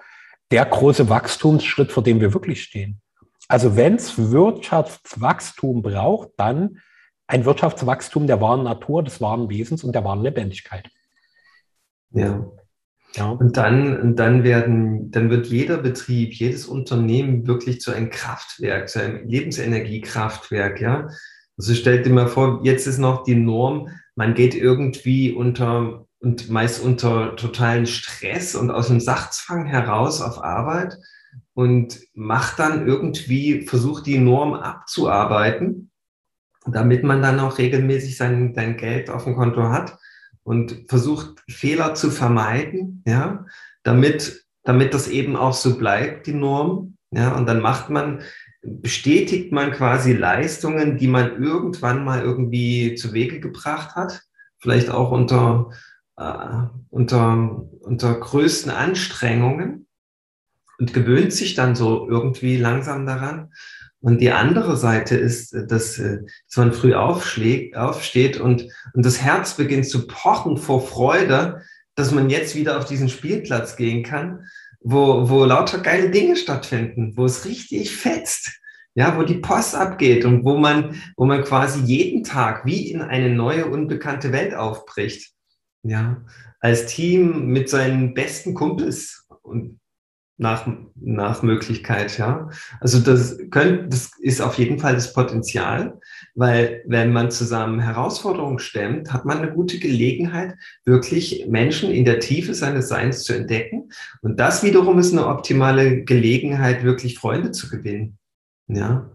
der 0.53 0.65
große 0.65 1.09
Wachstumsschritt, 1.09 1.91
vor 1.91 2.05
dem 2.05 2.21
wir 2.21 2.33
wirklich 2.33 2.63
stehen. 2.63 3.01
Also 3.49 3.75
wenn 3.75 3.97
es 3.97 4.31
Wirtschaftswachstum 4.31 5.83
braucht, 5.83 6.31
dann 6.37 6.79
ein 7.27 7.45
Wirtschaftswachstum 7.45 8.29
der 8.29 8.41
wahren 8.41 8.63
Natur, 8.63 9.03
des 9.03 9.21
wahren 9.21 9.49
Wesens 9.51 9.83
und 9.83 9.95
der 9.95 10.05
wahren 10.05 10.23
Lebendigkeit. 10.23 10.89
Ja. 12.11 12.47
Ja. 13.17 13.31
Und 13.31 13.57
dann, 13.57 14.01
und 14.01 14.17
dann 14.17 14.43
werden, 14.43 15.11
dann 15.11 15.31
wird 15.31 15.47
jeder 15.47 15.79
Betrieb, 15.79 16.35
jedes 16.35 16.67
Unternehmen 16.67 17.47
wirklich 17.47 17.81
zu 17.81 17.93
einem 17.93 18.11
Kraftwerk, 18.11 18.89
zu 18.89 19.01
einem 19.01 19.29
Lebensenergiekraftwerk, 19.29 20.81
ja. 20.81 21.09
Also 21.57 21.75
stellt 21.75 22.07
dir 22.07 22.13
mal 22.13 22.27
vor, 22.27 22.61
jetzt 22.65 22.87
ist 22.87 22.99
noch 22.99 23.23
die 23.23 23.37
Norm, 23.37 23.89
man 24.17 24.35
geht 24.35 24.55
irgendwie 24.55 25.33
unter 25.33 26.07
und 26.21 26.49
meist 26.49 26.83
unter 26.83 27.37
totalen 27.37 27.87
Stress 27.87 28.55
und 28.55 28.71
aus 28.71 28.89
dem 28.89 28.99
Sachzwang 28.99 29.67
heraus 29.67 30.23
auf 30.23 30.43
Arbeit 30.43 30.97
und 31.53 32.01
macht 32.15 32.59
dann 32.59 32.87
irgendwie, 32.87 33.67
versucht 33.67 34.07
die 34.07 34.19
Norm 34.19 34.55
abzuarbeiten, 34.55 35.91
damit 36.67 37.05
man 37.05 37.21
dann 37.21 37.41
auch 37.41 37.59
regelmäßig 37.59 38.17
sein, 38.17 38.55
sein 38.55 38.79
Geld 38.79 39.11
auf 39.11 39.25
dem 39.25 39.37
Konto 39.37 39.69
hat 39.69 39.99
und 40.45 40.85
versucht 40.89 41.43
Fehler 41.49 41.95
zu 41.95 42.11
vermeiden, 42.11 43.03
ja, 43.07 43.47
damit, 43.83 44.47
damit 44.63 44.95
das 44.95 45.09
eben 45.09 45.37
auch 45.37 45.55
so 45.55 45.77
bleibt, 45.77 46.27
die 46.27 46.35
Norm. 46.35 46.97
Ja, 47.11 47.35
und 47.37 47.47
dann 47.47 47.61
macht 47.61 47.91
man, 47.91 48.23
bestätigt 48.63 49.53
man 49.53 49.73
quasi 49.73 50.13
Leistungen, 50.13 50.99
die 50.99 51.07
man 51.07 51.43
irgendwann 51.43 52.05
mal 52.05 52.23
irgendwie 52.23 52.95
zu 52.95 53.13
Wege 53.13 53.41
gebracht 53.41 53.95
hat, 53.95 54.23
vielleicht 54.59 54.91
auch 54.91 55.11
unter, 55.11 55.71
äh, 56.17 56.63
unter, 56.91 57.67
unter 57.81 58.15
größten 58.15 58.73
Anstrengungen 58.73 59.87
und 60.79 60.93
gewöhnt 60.93 61.33
sich 61.33 61.55
dann 61.55 61.75
so 61.77 62.09
irgendwie 62.09 62.57
langsam 62.57 63.07
daran. 63.07 63.53
Und 64.05 64.21
die 64.21 64.33
andere 64.33 64.77
Seite 64.77 65.17
ist, 65.17 65.55
dass, 65.55 65.97
dass 65.97 66.57
man 66.57 66.75
früh 66.75 66.93
aufschlägt, 66.93 67.75
aufsteht 67.75 68.39
und, 68.39 68.69
und 68.93 69.07
das 69.07 69.23
Herz 69.23 69.57
beginnt 69.57 69.89
zu 69.89 70.07
pochen 70.07 70.59
vor 70.59 70.87
Freude, 70.87 71.63
dass 71.95 72.11
man 72.11 72.29
jetzt 72.29 72.55
wieder 72.55 72.77
auf 72.77 72.85
diesen 72.85 73.09
Spielplatz 73.09 73.77
gehen 73.77 74.03
kann, 74.03 74.45
wo, 74.81 75.31
wo 75.31 75.47
lauter 75.47 75.79
geile 75.79 76.11
Dinge 76.11 76.37
stattfinden, 76.37 77.17
wo 77.17 77.25
es 77.25 77.47
richtig 77.47 77.97
fetzt, 77.97 78.61
ja, 78.95 79.17
wo 79.17 79.23
die 79.23 79.39
Post 79.39 79.75
abgeht 79.75 80.27
und 80.27 80.45
wo 80.45 80.59
man, 80.59 81.01
wo 81.17 81.25
man 81.25 81.43
quasi 81.43 81.81
jeden 81.81 82.25
Tag 82.25 82.67
wie 82.67 82.91
in 82.91 83.01
eine 83.01 83.31
neue, 83.31 83.65
unbekannte 83.65 84.33
Welt 84.33 84.55
aufbricht. 84.55 85.33
Ja, 85.83 86.23
als 86.61 86.85
Team 86.85 87.47
mit 87.47 87.71
seinen 87.71 88.13
besten 88.13 88.53
Kumpels 88.53 89.27
und 89.41 89.81
nach, 90.37 90.67
nach 90.97 91.43
Möglichkeit, 91.43 92.19
ja. 92.19 92.51
Also 92.81 92.99
das 92.99 93.39
könnte, 93.51 93.89
das 93.89 94.11
ist 94.19 94.41
auf 94.41 94.59
jeden 94.59 94.79
Fall 94.81 94.95
das 94.95 95.13
Potenzial, 95.13 96.01
weil 96.35 96.83
wenn 96.87 97.13
man 97.13 97.31
zusammen 97.31 97.81
Herausforderungen 97.81 98.59
stemmt, 98.59 99.13
hat 99.13 99.25
man 99.25 99.39
eine 99.39 99.53
gute 99.53 99.79
Gelegenheit, 99.79 100.57
wirklich 100.85 101.47
Menschen 101.49 101.93
in 101.93 102.05
der 102.05 102.19
Tiefe 102.19 102.55
seines 102.55 102.89
Seins 102.89 103.23
zu 103.23 103.33
entdecken. 103.33 103.91
Und 104.23 104.41
das 104.41 104.65
wiederum 104.65 104.99
ist 104.99 105.13
eine 105.13 105.27
optimale 105.27 106.03
Gelegenheit, 106.03 106.83
wirklich 106.83 107.19
Freunde 107.19 107.53
zu 107.53 107.69
gewinnen, 107.69 108.19
ja. 108.69 109.11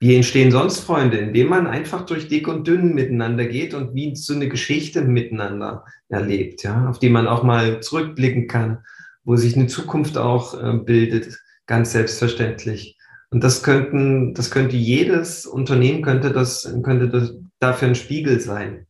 Wie 0.00 0.16
entstehen 0.16 0.50
sonst 0.50 0.80
Freunde? 0.80 1.18
Indem 1.18 1.46
man 1.46 1.68
einfach 1.68 2.04
durch 2.04 2.26
dick 2.26 2.48
und 2.48 2.66
dünn 2.66 2.92
miteinander 2.92 3.46
geht 3.46 3.72
und 3.72 3.94
wie 3.94 4.16
so 4.16 4.34
eine 4.34 4.48
Geschichte 4.48 5.02
miteinander 5.02 5.84
erlebt, 6.08 6.64
ja, 6.64 6.88
auf 6.88 6.98
die 6.98 7.08
man 7.08 7.28
auch 7.28 7.44
mal 7.44 7.78
zurückblicken 7.78 8.48
kann 8.48 8.78
wo 9.24 9.36
sich 9.36 9.56
eine 9.56 9.66
Zukunft 9.66 10.18
auch 10.18 10.60
äh, 10.60 10.78
bildet, 10.78 11.38
ganz 11.66 11.92
selbstverständlich. 11.92 12.96
Und 13.30 13.42
das 13.42 13.62
könnten, 13.62 14.34
das 14.34 14.50
könnte 14.50 14.76
jedes 14.76 15.46
Unternehmen 15.46 16.02
könnte 16.02 16.32
das, 16.32 16.70
könnte 16.82 17.08
das 17.08 17.34
dafür 17.60 17.88
ein 17.88 17.94
Spiegel 17.94 18.40
sein. 18.40 18.86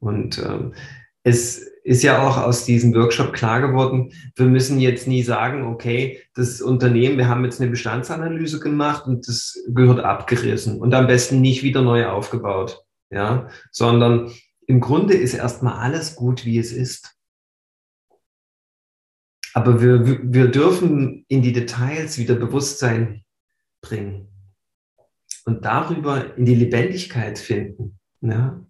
Und 0.00 0.38
ähm, 0.38 0.74
es 1.22 1.66
ist 1.84 2.02
ja 2.02 2.26
auch 2.26 2.36
aus 2.38 2.64
diesem 2.64 2.94
Workshop 2.94 3.32
klar 3.32 3.60
geworden, 3.60 4.12
wir 4.36 4.46
müssen 4.46 4.80
jetzt 4.80 5.06
nie 5.06 5.22
sagen, 5.22 5.64
okay, 5.64 6.20
das 6.34 6.60
Unternehmen, 6.60 7.18
wir 7.18 7.28
haben 7.28 7.44
jetzt 7.44 7.60
eine 7.60 7.70
Bestandsanalyse 7.70 8.60
gemacht 8.60 9.06
und 9.06 9.26
das 9.28 9.62
gehört 9.68 10.00
abgerissen 10.00 10.80
und 10.80 10.94
am 10.94 11.06
besten 11.06 11.40
nicht 11.40 11.62
wieder 11.62 11.82
neu 11.82 12.06
aufgebaut. 12.06 12.84
Ja, 13.10 13.48
sondern 13.70 14.32
im 14.66 14.80
Grunde 14.80 15.14
ist 15.14 15.34
erstmal 15.34 15.74
alles 15.74 16.16
gut, 16.16 16.44
wie 16.44 16.58
es 16.58 16.72
ist. 16.72 17.13
Aber 19.54 19.80
wir, 19.80 20.04
wir 20.04 20.48
dürfen 20.48 21.24
in 21.28 21.40
die 21.40 21.52
Details 21.52 22.18
wieder 22.18 22.34
Bewusstsein 22.34 23.24
bringen 23.80 24.28
und 25.44 25.64
darüber 25.64 26.36
in 26.36 26.44
die 26.44 26.56
Lebendigkeit 26.56 27.38
finden. 27.38 27.98
Ja? 28.20 28.60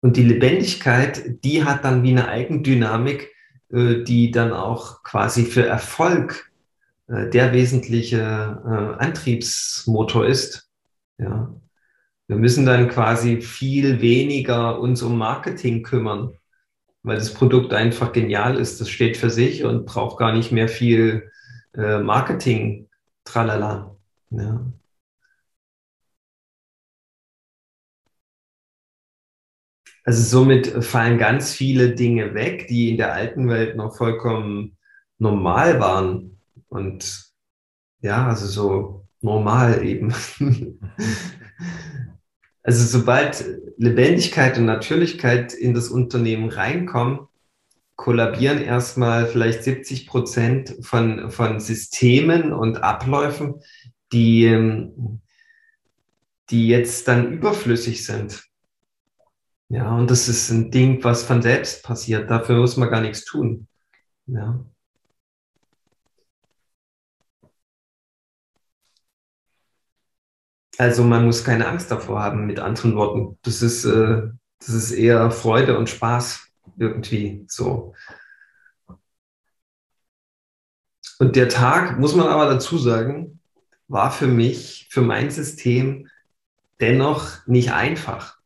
Und 0.00 0.16
die 0.16 0.22
Lebendigkeit, 0.22 1.44
die 1.44 1.64
hat 1.64 1.84
dann 1.84 2.02
wie 2.02 2.12
eine 2.12 2.28
Eigendynamik, 2.28 3.30
äh, 3.70 4.02
die 4.02 4.30
dann 4.30 4.52
auch 4.52 5.02
quasi 5.02 5.44
für 5.44 5.66
Erfolg 5.66 6.50
äh, 7.08 7.28
der 7.28 7.52
wesentliche 7.52 8.18
äh, 8.18 9.04
Antriebsmotor 9.04 10.26
ist. 10.26 10.70
Ja? 11.18 11.54
Wir 12.26 12.36
müssen 12.36 12.64
dann 12.64 12.88
quasi 12.88 13.42
viel 13.42 14.00
weniger 14.00 14.80
uns 14.80 15.02
um 15.02 15.18
Marketing 15.18 15.82
kümmern, 15.82 16.32
weil 17.04 17.16
das 17.16 17.34
Produkt 17.34 17.72
einfach 17.74 18.12
genial 18.12 18.56
ist. 18.58 18.80
Das 18.80 18.88
steht 18.90 19.16
für 19.16 19.30
sich 19.30 19.64
und 19.64 19.86
braucht 19.86 20.18
gar 20.18 20.32
nicht 20.32 20.50
mehr 20.52 20.68
viel 20.68 21.30
äh, 21.74 22.00
Marketing, 22.00 22.88
tralala. 23.24 23.96
Ja. 24.30 24.66
Also 30.04 30.22
somit 30.22 30.84
fallen 30.84 31.18
ganz 31.18 31.52
viele 31.54 31.94
Dinge 31.94 32.34
weg, 32.34 32.68
die 32.68 32.90
in 32.90 32.96
der 32.98 33.12
alten 33.14 33.48
Welt 33.48 33.76
noch 33.76 33.96
vollkommen 33.96 34.76
normal 35.18 35.80
waren. 35.80 36.38
Und 36.68 37.32
ja, 38.00 38.26
also 38.28 38.46
so 38.46 39.06
normal 39.20 39.84
eben. 39.84 40.14
Also 42.64 42.84
sobald 42.86 43.44
Lebendigkeit 43.76 44.56
und 44.56 44.64
Natürlichkeit 44.64 45.52
in 45.52 45.74
das 45.74 45.88
Unternehmen 45.88 46.48
reinkommen, 46.48 47.28
kollabieren 47.94 48.60
erstmal 48.60 49.26
vielleicht 49.26 49.62
70 49.62 50.06
Prozent 50.06 50.74
von, 50.80 51.30
von 51.30 51.60
Systemen 51.60 52.52
und 52.52 52.82
Abläufen, 52.82 53.60
die, 54.12 54.88
die 56.50 56.68
jetzt 56.68 57.06
dann 57.06 57.32
überflüssig 57.32 58.04
sind. 58.04 58.44
Ja, 59.68 59.94
und 59.96 60.10
das 60.10 60.28
ist 60.28 60.50
ein 60.50 60.70
Ding, 60.70 61.04
was 61.04 61.22
von 61.22 61.42
selbst 61.42 61.84
passiert. 61.84 62.30
Dafür 62.30 62.56
muss 62.56 62.76
man 62.78 62.90
gar 62.90 63.02
nichts 63.02 63.24
tun. 63.24 63.68
Ja. 64.26 64.64
Also 70.78 71.04
man 71.04 71.24
muss 71.24 71.44
keine 71.44 71.68
Angst 71.68 71.90
davor 71.90 72.20
haben, 72.22 72.46
mit 72.46 72.58
anderen 72.58 72.96
Worten. 72.96 73.38
Das 73.42 73.62
ist, 73.62 73.84
äh, 73.84 74.22
das 74.58 74.68
ist 74.68 74.92
eher 74.92 75.30
Freude 75.30 75.78
und 75.78 75.88
Spaß 75.88 76.48
irgendwie 76.78 77.44
so. 77.48 77.94
Und 81.18 81.36
der 81.36 81.48
Tag, 81.48 81.98
muss 81.98 82.14
man 82.14 82.26
aber 82.26 82.46
dazu 82.46 82.76
sagen, 82.76 83.40
war 83.88 84.10
für 84.10 84.26
mich, 84.26 84.88
für 84.90 85.02
mein 85.02 85.30
System 85.30 86.08
dennoch 86.80 87.46
nicht 87.46 87.72
einfach. 87.72 88.38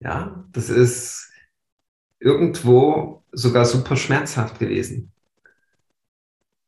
Ja, 0.00 0.44
das 0.52 0.70
ist 0.70 1.30
irgendwo 2.18 3.22
sogar 3.32 3.64
super 3.64 3.96
schmerzhaft 3.96 4.58
gewesen. 4.58 5.12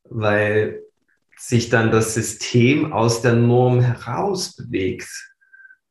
Weil 0.09 0.86
sich 1.37 1.69
dann 1.69 1.91
das 1.91 2.13
System 2.13 2.91
aus 2.91 3.21
der 3.21 3.33
Norm 3.33 3.79
heraus 3.81 4.55
bewegt 4.55 5.09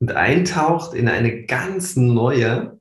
und 0.01 0.13
eintaucht 0.13 0.95
in 0.95 1.09
eine 1.09 1.45
ganz 1.47 1.97
neue, 1.97 2.79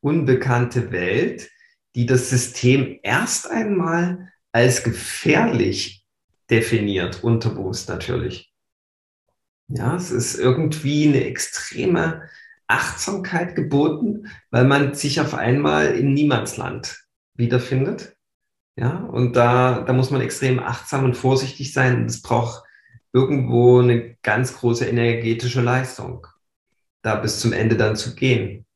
unbekannte 0.00 0.90
Welt, 0.90 1.50
die 1.94 2.06
das 2.06 2.28
System 2.28 2.98
erst 3.02 3.50
einmal 3.50 4.32
als 4.52 4.82
gefährlich 4.82 6.04
definiert, 6.50 7.22
unterbewusst 7.22 7.88
natürlich. 7.88 8.52
Ja, 9.68 9.96
es 9.96 10.10
ist 10.10 10.38
irgendwie 10.38 11.08
eine 11.08 11.24
extreme 11.24 12.28
Achtsamkeit 12.66 13.54
geboten, 13.54 14.30
weil 14.50 14.64
man 14.64 14.94
sich 14.94 15.20
auf 15.20 15.34
einmal 15.34 15.94
in 15.94 16.12
Niemandsland 16.12 17.04
wiederfindet 17.34 18.13
ja, 18.76 18.96
und 18.96 19.36
da, 19.36 19.82
da 19.82 19.92
muss 19.92 20.10
man 20.10 20.20
extrem 20.20 20.58
achtsam 20.58 21.04
und 21.04 21.16
vorsichtig 21.16 21.72
sein. 21.72 22.06
Es 22.06 22.22
braucht 22.22 22.64
irgendwo 23.12 23.80
eine 23.80 24.16
ganz 24.22 24.56
große 24.56 24.86
energetische 24.86 25.60
Leistung, 25.60 26.26
da 27.02 27.14
bis 27.14 27.38
zum 27.38 27.52
Ende 27.52 27.76
dann 27.76 27.94
zu 27.94 28.14
gehen. 28.14 28.66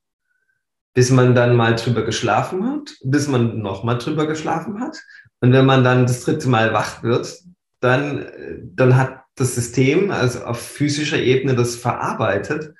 Bis 0.93 1.11
man 1.11 1.35
dann 1.35 1.55
mal 1.55 1.75
drüber 1.75 2.03
geschlafen 2.03 2.65
hat, 2.65 2.95
bis 3.03 3.27
man 3.27 3.59
nochmal 3.61 3.97
drüber 3.97 4.25
geschlafen 4.25 4.79
hat. 4.79 4.97
Und 5.41 5.51
wenn 5.51 5.65
man 5.65 5.83
dann 5.83 6.05
das 6.05 6.21
dritte 6.21 6.47
Mal 6.47 6.73
wach 6.73 7.03
wird, 7.03 7.43
dann, 7.81 8.25
dann 8.63 8.95
hat 8.95 9.23
das 9.35 9.55
System, 9.55 10.11
also 10.11 10.43
auf 10.43 10.59
physischer 10.59 11.19
Ebene, 11.19 11.55
das 11.55 11.75
verarbeitet 11.75 12.73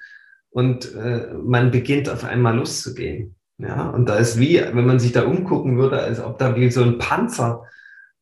und 0.49 0.93
äh, 0.95 1.33
man 1.33 1.71
beginnt 1.71 2.09
auf 2.09 2.23
einmal 2.23 2.57
loszugehen. 2.57 3.35
Ja, 3.59 3.89
und 3.89 4.07
da 4.07 4.15
ist 4.15 4.39
wie, 4.39 4.55
wenn 4.55 4.85
man 4.85 5.01
sich 5.01 5.11
da 5.11 5.25
umgucken 5.25 5.77
würde, 5.77 6.01
als 6.01 6.21
ob 6.21 6.39
da 6.39 6.55
wie 6.55 6.71
so 6.71 6.81
ein 6.81 6.97
Panzer 6.97 7.65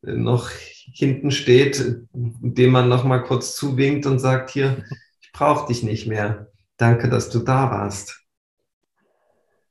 äh, 0.04 0.14
noch 0.14 0.50
hinten 0.50 1.30
steht, 1.30 2.02
dem 2.12 2.72
man 2.72 2.90
noch 2.90 3.04
mal 3.04 3.24
kurz 3.24 3.56
zuwinkt 3.56 4.08
und 4.08 4.18
sagt, 4.18 4.50
hier, 4.50 4.84
ich 5.22 5.32
brauche 5.32 5.68
dich 5.68 5.84
nicht 5.84 6.08
mehr. 6.08 6.48
Danke, 6.78 7.08
dass 7.08 7.30
du 7.30 7.40
da 7.40 7.70
warst. 7.70 8.24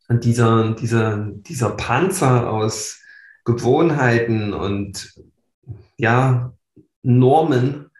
Und 0.08 0.24
dieser, 0.24 0.74
dieser, 0.74 1.30
dieser 1.32 1.70
Panzer 1.70 2.48
aus 2.48 3.00
Gewohnheiten 3.44 4.52
und 4.52 5.14
ja, 5.96 6.52
Normen, 7.02 7.90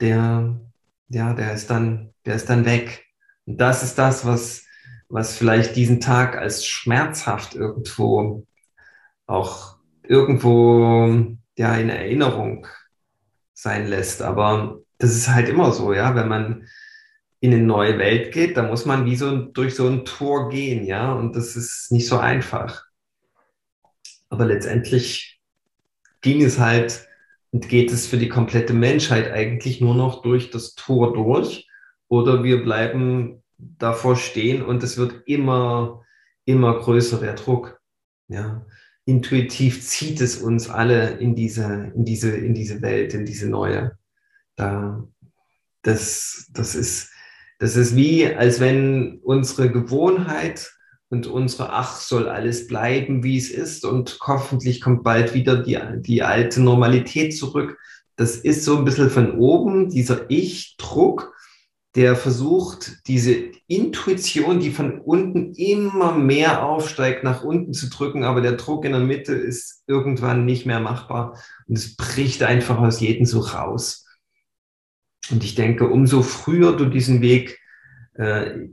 der, 0.00 0.60
ja, 1.08 1.32
der 1.32 1.54
ist 1.54 1.70
dann, 1.70 2.12
der 2.26 2.34
ist 2.34 2.50
dann 2.50 2.66
weg. 2.66 3.06
Und 3.46 3.58
das 3.58 3.82
ist 3.82 3.96
das, 3.96 4.26
was, 4.26 4.66
was 5.12 5.36
vielleicht 5.36 5.76
diesen 5.76 6.00
Tag 6.00 6.38
als 6.38 6.64
schmerzhaft 6.66 7.54
irgendwo 7.54 8.46
auch 9.26 9.76
irgendwo 10.02 11.36
ja 11.58 11.76
in 11.76 11.90
Erinnerung 11.90 12.66
sein 13.52 13.86
lässt. 13.88 14.22
Aber 14.22 14.80
das 14.96 15.14
ist 15.14 15.28
halt 15.28 15.50
immer 15.50 15.70
so, 15.72 15.92
ja, 15.92 16.14
wenn 16.14 16.28
man 16.28 16.66
in 17.40 17.52
eine 17.52 17.62
neue 17.62 17.98
Welt 17.98 18.32
geht, 18.32 18.56
da 18.56 18.62
muss 18.62 18.86
man 18.86 19.04
wie 19.04 19.16
so 19.16 19.36
durch 19.36 19.74
so 19.74 19.86
ein 19.86 20.06
Tor 20.06 20.48
gehen, 20.48 20.86
ja, 20.86 21.12
und 21.12 21.36
das 21.36 21.56
ist 21.56 21.92
nicht 21.92 22.06
so 22.06 22.16
einfach. 22.16 22.86
Aber 24.30 24.46
letztendlich 24.46 25.42
ging 26.22 26.42
es 26.42 26.58
halt 26.58 27.06
und 27.50 27.68
geht 27.68 27.92
es 27.92 28.06
für 28.06 28.16
die 28.16 28.30
komplette 28.30 28.72
Menschheit 28.72 29.30
eigentlich 29.30 29.82
nur 29.82 29.94
noch 29.94 30.22
durch 30.22 30.50
das 30.50 30.74
Tor 30.74 31.12
durch 31.12 31.68
oder 32.08 32.42
wir 32.44 32.64
bleiben 32.64 33.41
davor 33.78 34.16
stehen 34.16 34.62
und 34.62 34.82
es 34.82 34.96
wird 34.96 35.22
immer, 35.26 36.04
immer 36.44 36.78
größer 36.78 37.18
der 37.18 37.34
Druck. 37.34 37.80
Ja. 38.28 38.66
Intuitiv 39.04 39.86
zieht 39.86 40.20
es 40.20 40.36
uns 40.36 40.68
alle 40.68 41.18
in 41.18 41.34
diese, 41.34 41.92
in 41.94 42.04
diese, 42.04 42.30
in 42.30 42.54
diese 42.54 42.82
Welt, 42.82 43.14
in 43.14 43.24
diese 43.24 43.48
neue. 43.48 43.98
Da, 44.56 45.04
das, 45.82 46.48
das 46.52 46.74
ist, 46.74 47.10
das 47.58 47.76
ist 47.76 47.96
wie, 47.96 48.26
als 48.26 48.60
wenn 48.60 49.18
unsere 49.22 49.70
Gewohnheit 49.70 50.72
und 51.10 51.26
unsere 51.26 51.72
Ach 51.72 51.96
soll 51.96 52.28
alles 52.28 52.66
bleiben, 52.66 53.22
wie 53.22 53.36
es 53.36 53.50
ist 53.50 53.84
und 53.84 54.18
hoffentlich 54.26 54.80
kommt 54.80 55.04
bald 55.04 55.34
wieder 55.34 55.62
die, 55.62 55.78
die 55.96 56.22
alte 56.22 56.62
Normalität 56.62 57.36
zurück. 57.36 57.78
Das 58.16 58.36
ist 58.36 58.64
so 58.64 58.78
ein 58.78 58.84
bisschen 58.84 59.10
von 59.10 59.38
oben, 59.38 59.90
dieser 59.90 60.30
Ich-Druck, 60.30 61.31
der 61.94 62.16
versucht, 62.16 63.06
diese 63.06 63.34
Intuition, 63.66 64.60
die 64.60 64.70
von 64.70 65.00
unten 65.00 65.52
immer 65.54 66.16
mehr 66.16 66.64
aufsteigt, 66.64 67.22
nach 67.22 67.44
unten 67.44 67.74
zu 67.74 67.90
drücken, 67.90 68.24
aber 68.24 68.40
der 68.40 68.52
Druck 68.52 68.84
in 68.84 68.92
der 68.92 69.00
Mitte 69.00 69.34
ist 69.34 69.82
irgendwann 69.86 70.46
nicht 70.46 70.64
mehr 70.64 70.80
machbar 70.80 71.38
und 71.66 71.76
es 71.76 71.96
bricht 71.96 72.42
einfach 72.42 72.78
aus 72.78 73.00
jedem 73.00 73.26
so 73.26 73.40
raus. 73.40 74.06
Und 75.30 75.44
ich 75.44 75.54
denke, 75.54 75.88
umso 75.88 76.22
früher 76.22 76.76
du 76.76 76.86
diesen 76.86 77.20
Weg 77.20 77.60
äh, 78.14 78.68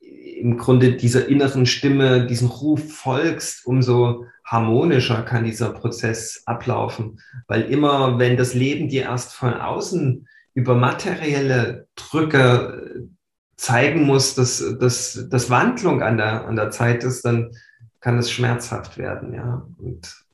im 0.00 0.56
Grunde 0.58 0.92
dieser 0.92 1.28
inneren 1.28 1.66
Stimme, 1.66 2.26
diesen 2.26 2.48
Ruf 2.48 2.92
folgst, 2.92 3.66
umso 3.66 4.26
harmonischer 4.44 5.22
kann 5.22 5.44
dieser 5.44 5.70
Prozess 5.70 6.42
ablaufen. 6.46 7.20
Weil 7.46 7.62
immer, 7.62 8.18
wenn 8.18 8.36
das 8.36 8.54
Leben 8.54 8.88
dir 8.88 9.02
erst 9.02 9.34
von 9.34 9.54
außen 9.54 10.26
über 10.54 10.74
materielle 10.74 11.86
Drücke 11.94 13.08
zeigen 13.56 14.04
muss, 14.04 14.34
dass, 14.34 14.78
dass, 14.78 15.28
dass 15.28 15.50
Wandlung 15.50 16.02
an 16.02 16.16
der, 16.16 16.46
an 16.46 16.56
der 16.56 16.70
Zeit 16.70 17.04
ist, 17.04 17.24
dann 17.24 17.54
kann 18.00 18.18
es 18.18 18.30
schmerzhaft 18.30 18.96
werden. 18.98 19.34
Ja? 19.34 19.66
Und 19.78 20.24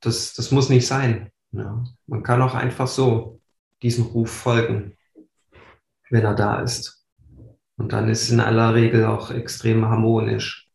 das, 0.00 0.34
das 0.34 0.50
muss 0.50 0.68
nicht 0.68 0.86
sein. 0.86 1.30
Ja? 1.52 1.82
Man 2.06 2.22
kann 2.22 2.42
auch 2.42 2.54
einfach 2.54 2.86
so 2.86 3.40
diesem 3.82 4.04
Ruf 4.04 4.30
folgen, 4.30 4.96
wenn 6.10 6.24
er 6.24 6.34
da 6.34 6.60
ist. 6.60 7.06
Und 7.76 7.92
dann 7.92 8.08
ist 8.08 8.22
es 8.22 8.30
in 8.30 8.40
aller 8.40 8.74
Regel 8.74 9.06
auch 9.06 9.30
extrem 9.30 9.86
harmonisch. 9.86 10.70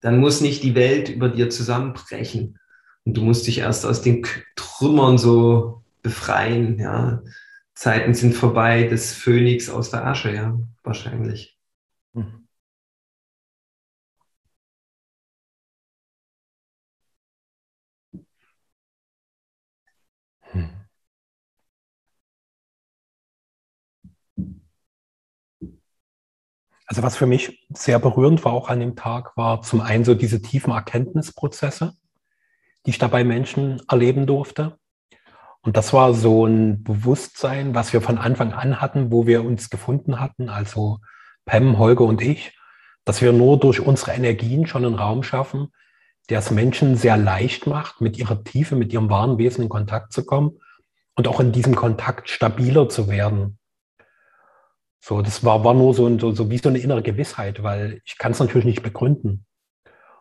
Dann 0.00 0.18
muss 0.18 0.40
nicht 0.40 0.62
die 0.62 0.74
Welt 0.74 1.08
über 1.08 1.28
dir 1.28 1.50
zusammenbrechen. 1.50 2.58
Und 3.04 3.16
du 3.16 3.22
musst 3.22 3.46
dich 3.46 3.58
erst 3.58 3.84
aus 3.84 4.02
den 4.02 4.26
Trümmern 4.56 5.18
so 5.18 5.83
befreien. 6.04 6.78
Ja. 6.78 7.22
Zeiten 7.74 8.14
sind 8.14 8.34
vorbei 8.34 8.84
des 8.84 9.12
Phönix 9.14 9.68
aus 9.68 9.90
der 9.90 10.06
Asche, 10.06 10.32
ja, 10.32 10.56
wahrscheinlich. 10.84 11.58
Mhm. 12.12 12.46
Also 26.86 27.02
was 27.02 27.16
für 27.16 27.26
mich 27.26 27.66
sehr 27.70 27.98
berührend 27.98 28.44
war 28.44 28.52
auch 28.52 28.68
an 28.68 28.78
dem 28.78 28.94
Tag, 28.94 29.36
war 29.36 29.62
zum 29.62 29.80
einen 29.80 30.04
so 30.04 30.14
diese 30.14 30.42
tiefen 30.42 30.72
Erkenntnisprozesse, 30.72 31.96
die 32.86 32.90
ich 32.90 32.98
da 32.98 33.08
bei 33.08 33.24
Menschen 33.24 33.82
erleben 33.88 34.26
durfte. 34.26 34.78
Und 35.64 35.78
das 35.78 35.94
war 35.94 36.12
so 36.12 36.44
ein 36.44 36.82
Bewusstsein, 36.82 37.74
was 37.74 37.94
wir 37.94 38.02
von 38.02 38.18
Anfang 38.18 38.52
an 38.52 38.82
hatten, 38.82 39.10
wo 39.10 39.26
wir 39.26 39.42
uns 39.42 39.70
gefunden 39.70 40.20
hatten, 40.20 40.50
also 40.50 40.98
Pam, 41.46 41.78
Holger 41.78 42.04
und 42.04 42.20
ich, 42.20 42.56
dass 43.06 43.22
wir 43.22 43.32
nur 43.32 43.58
durch 43.58 43.80
unsere 43.80 44.12
Energien 44.12 44.66
schon 44.66 44.84
einen 44.84 44.94
Raum 44.94 45.22
schaffen, 45.22 45.72
der 46.28 46.40
es 46.40 46.50
Menschen 46.50 46.96
sehr 46.96 47.16
leicht 47.16 47.66
macht, 47.66 48.02
mit 48.02 48.18
ihrer 48.18 48.44
Tiefe, 48.44 48.76
mit 48.76 48.92
ihrem 48.92 49.08
wahren 49.08 49.38
Wesen 49.38 49.64
in 49.64 49.70
Kontakt 49.70 50.12
zu 50.12 50.26
kommen 50.26 50.58
und 51.16 51.28
auch 51.28 51.40
in 51.40 51.52
diesem 51.52 51.74
Kontakt 51.74 52.28
stabiler 52.28 52.90
zu 52.90 53.08
werden. 53.08 53.58
So, 55.00 55.22
das 55.22 55.44
war, 55.44 55.64
war 55.64 55.72
nur 55.72 55.94
so, 55.94 56.18
so, 56.18 56.32
so 56.32 56.50
wie 56.50 56.58
so 56.58 56.68
eine 56.68 56.78
innere 56.78 57.02
Gewissheit, 57.02 57.62
weil 57.62 58.02
ich 58.04 58.18
kann 58.18 58.32
es 58.32 58.38
natürlich 58.38 58.66
nicht 58.66 58.82
begründen. 58.82 59.46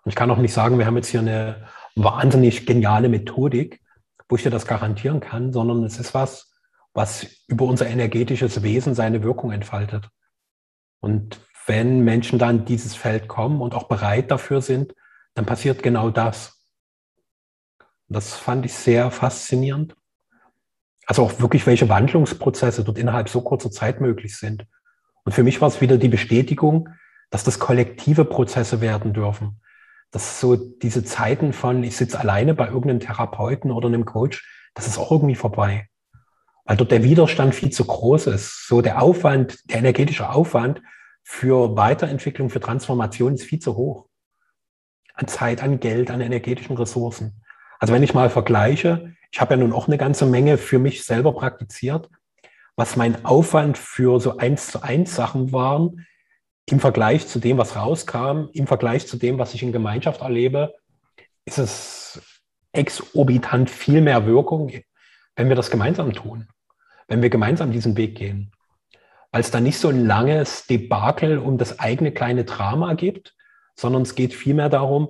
Und 0.04 0.10
ich 0.10 0.16
kann 0.16 0.32
auch 0.32 0.38
nicht 0.38 0.54
sagen, 0.54 0.80
wir 0.80 0.86
haben 0.86 0.96
jetzt 0.98 1.10
hier 1.10 1.20
eine 1.20 1.68
wahnsinnig 1.96 2.66
geniale 2.66 3.10
Methodik, 3.10 3.83
wo 4.30 4.36
ich 4.36 4.44
dir 4.44 4.50
das 4.50 4.66
garantieren 4.66 5.20
kann, 5.20 5.52
sondern 5.52 5.84
es 5.84 6.00
ist 6.00 6.14
was, 6.14 6.52
was 6.94 7.28
über 7.48 7.66
unser 7.66 7.88
energetisches 7.88 8.64
Wesen 8.64 8.96
seine 8.96 9.24
Wirkung 9.24 9.52
entfaltet. 9.52 10.10
Und 11.00 11.40
wenn 11.66 12.04
Menschen 12.04 12.40
dann 12.40 12.66
dieses 12.66 12.96
Feld 12.96 13.28
kommen 13.28 13.62
und 13.62 13.74
auch 13.74 13.88
bereit 13.88 14.32
dafür 14.32 14.62
sind, 14.62 14.94
dann 15.34 15.46
passiert 15.46 15.84
genau 15.84 16.10
das. 16.10 16.68
Das 18.08 18.36
fand 18.36 18.66
ich 18.66 18.74
sehr 18.74 19.12
faszinierend. 19.12 19.96
Also 21.06 21.24
auch 21.24 21.40
wirklich, 21.40 21.66
welche 21.66 21.90
Wandlungsprozesse 21.90 22.84
dort 22.84 22.98
innerhalb 22.98 23.28
so 23.28 23.42
kurzer 23.42 23.72
Zeit 23.72 24.00
möglich 24.00 24.38
sind. 24.38 24.66
Und 25.26 25.32
für 25.34 25.44
mich 25.44 25.62
war 25.62 25.68
es 25.68 25.82
wieder 25.82 25.98
die 25.98 26.10
Bestätigung, 26.10 26.90
dass 27.30 27.44
das 27.44 27.60
kollektive 27.60 28.26
Prozesse 28.26 28.80
werden 28.80 29.14
dürfen. 29.14 29.60
Dass 30.14 30.40
so 30.40 30.56
diese 30.56 31.04
Zeiten 31.04 31.52
von, 31.52 31.84
ich 31.84 31.98
sitze 31.98 32.20
alleine 32.20 32.54
bei 32.54 32.68
irgendeinem 32.68 33.02
Therapeuten 33.02 33.72
oder 33.72 33.88
einem 33.88 34.06
Coach, 34.06 34.48
das 34.76 34.88
ist 34.88 34.98
auch 34.98 35.12
irgendwie 35.12 35.36
vorbei. 35.36 35.90
Weil 36.66 36.78
dort 36.78 36.92
der 36.92 37.04
Widerstand 37.04 37.54
viel 37.54 37.72
zu 37.72 37.84
groß 37.84 38.28
ist. 38.28 38.68
So 38.68 38.82
der 38.82 39.02
Aufwand, 39.02 39.70
der 39.70 39.80
energetische 39.80 40.30
Aufwand 40.30 40.82
für 41.24 41.76
Weiterentwicklung, 41.76 42.50
für 42.50 42.60
Transformation 42.60 43.34
ist 43.34 43.44
viel 43.44 43.60
zu 43.60 43.76
hoch. 43.76 44.08
An 45.16 45.28
Zeit, 45.28 45.62
an 45.62 45.80
Geld, 45.80 46.12
an 46.12 46.22
energetischen 46.22 46.78
Ressourcen. 46.78 47.44
Also 47.80 47.94
wenn 47.94 48.04
ich 48.04 48.14
mal 48.14 48.30
vergleiche, 48.30 49.16
ich 49.32 49.42
habe 49.42 49.56
ja 49.56 49.60
nun 49.60 49.74
auch 49.74 49.88
eine 49.88 49.98
ganze 49.98 50.26
Menge 50.26 50.58
für 50.58 50.80
mich 50.80 51.04
selber 51.04 51.34
praktiziert, 51.34 52.10
was 52.76 52.96
mein 52.96 53.26
Aufwand 53.26 53.78
für 53.80 54.20
so 54.20 54.38
eins 54.38 54.68
zu 54.68 54.84
eins 54.84 55.16
Sachen 55.16 55.52
waren, 55.52 56.06
im 56.70 56.80
Vergleich 56.80 57.28
zu 57.28 57.40
dem, 57.40 57.58
was 57.58 57.76
rauskam, 57.76 58.50
im 58.54 58.68
Vergleich 58.68 59.08
zu 59.08 59.18
dem, 59.18 59.38
was 59.38 59.54
ich 59.54 59.64
in 59.64 59.72
Gemeinschaft 59.72 60.22
erlebe, 60.22 60.74
ist 61.46 61.58
es 61.58 62.22
exorbitant 62.72 63.70
viel 63.70 64.02
mehr 64.02 64.26
Wirkung, 64.26 64.72
wenn 65.36 65.50
wir 65.50 65.56
das 65.56 65.72
gemeinsam 65.72 66.14
tun, 66.14 66.48
wenn 67.08 67.22
wir 67.22 67.30
gemeinsam 67.30 67.72
diesen 67.72 67.98
Weg 67.98 68.16
gehen. 68.16 68.52
Weil 69.32 69.42
es 69.42 69.52
da 69.52 69.60
nicht 69.60 69.78
so 69.78 69.90
ein 69.90 70.06
langes 70.06 70.68
Debakel 70.68 71.38
um 71.38 71.58
das 71.58 71.80
eigene 71.80 72.12
kleine 72.12 72.46
Drama 72.46 72.94
gibt, 72.94 73.36
sondern 73.76 74.04
es 74.04 74.16
geht 74.16 74.34
vielmehr 74.34 74.70
darum, 74.70 75.10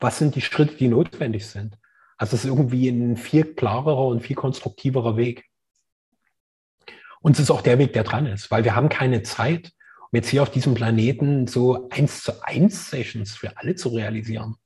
was 0.00 0.18
sind 0.18 0.34
die 0.34 0.40
Schritte, 0.40 0.76
die 0.76 0.88
notwendig 0.88 1.46
sind. 1.46 1.78
Also 2.16 2.36
es 2.36 2.44
ist 2.44 2.50
irgendwie 2.50 2.88
ein 2.88 3.16
viel 3.16 3.54
klarerer 3.54 4.06
und 4.06 4.20
viel 4.20 4.36
konstruktiverer 4.36 5.16
Weg. 5.16 5.46
Und 7.22 7.32
es 7.32 7.40
ist 7.40 7.50
auch 7.50 7.60
der 7.60 7.78
Weg, 7.78 7.92
der 7.92 8.04
dran 8.04 8.26
ist, 8.26 8.50
weil 8.50 8.64
wir 8.64 8.74
haben 8.74 8.88
keine 8.88 9.22
Zeit, 9.22 9.72
um 10.12 10.16
jetzt 10.16 10.28
hier 10.28 10.42
auf 10.42 10.50
diesem 10.50 10.74
Planeten 10.74 11.46
so 11.46 11.88
eins 11.90 12.22
zu 12.22 12.42
eins 12.42 12.90
Sessions 12.90 13.36
für 13.36 13.56
alle 13.56 13.76
zu 13.76 13.90
realisieren. 13.90 14.56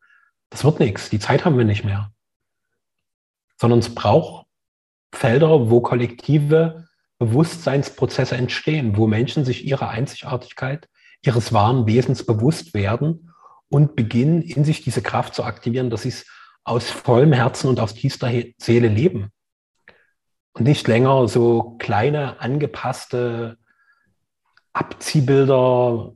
Das 0.50 0.64
wird 0.64 0.80
nichts. 0.80 1.10
Die 1.10 1.18
Zeit 1.18 1.44
haben 1.44 1.58
wir 1.58 1.64
nicht 1.64 1.84
mehr. 1.84 2.12
Sondern 3.60 3.80
es 3.80 3.94
braucht 3.94 4.46
Felder, 5.12 5.70
wo 5.70 5.80
kollektive 5.80 6.88
Bewusstseinsprozesse 7.18 8.36
entstehen, 8.36 8.96
wo 8.96 9.06
Menschen 9.06 9.44
sich 9.44 9.64
ihrer 9.64 9.90
Einzigartigkeit, 9.90 10.88
ihres 11.22 11.52
wahren 11.52 11.86
Wesens 11.86 12.24
bewusst 12.24 12.74
werden 12.74 13.30
und 13.68 13.96
beginnen, 13.96 14.42
in 14.42 14.64
sich 14.64 14.82
diese 14.82 15.02
Kraft 15.02 15.34
zu 15.34 15.44
aktivieren, 15.44 15.90
dass 15.90 16.02
sie 16.02 16.10
es 16.10 16.26
aus 16.64 16.90
vollem 16.90 17.32
Herzen 17.32 17.68
und 17.68 17.80
aus 17.80 17.94
tiefster 17.94 18.30
Seele 18.58 18.88
leben 18.88 19.30
und 20.54 20.64
nicht 20.64 20.88
länger 20.88 21.28
so 21.28 21.76
kleine 21.78 22.40
angepasste 22.40 23.58
Abziehbilder. 24.74 26.12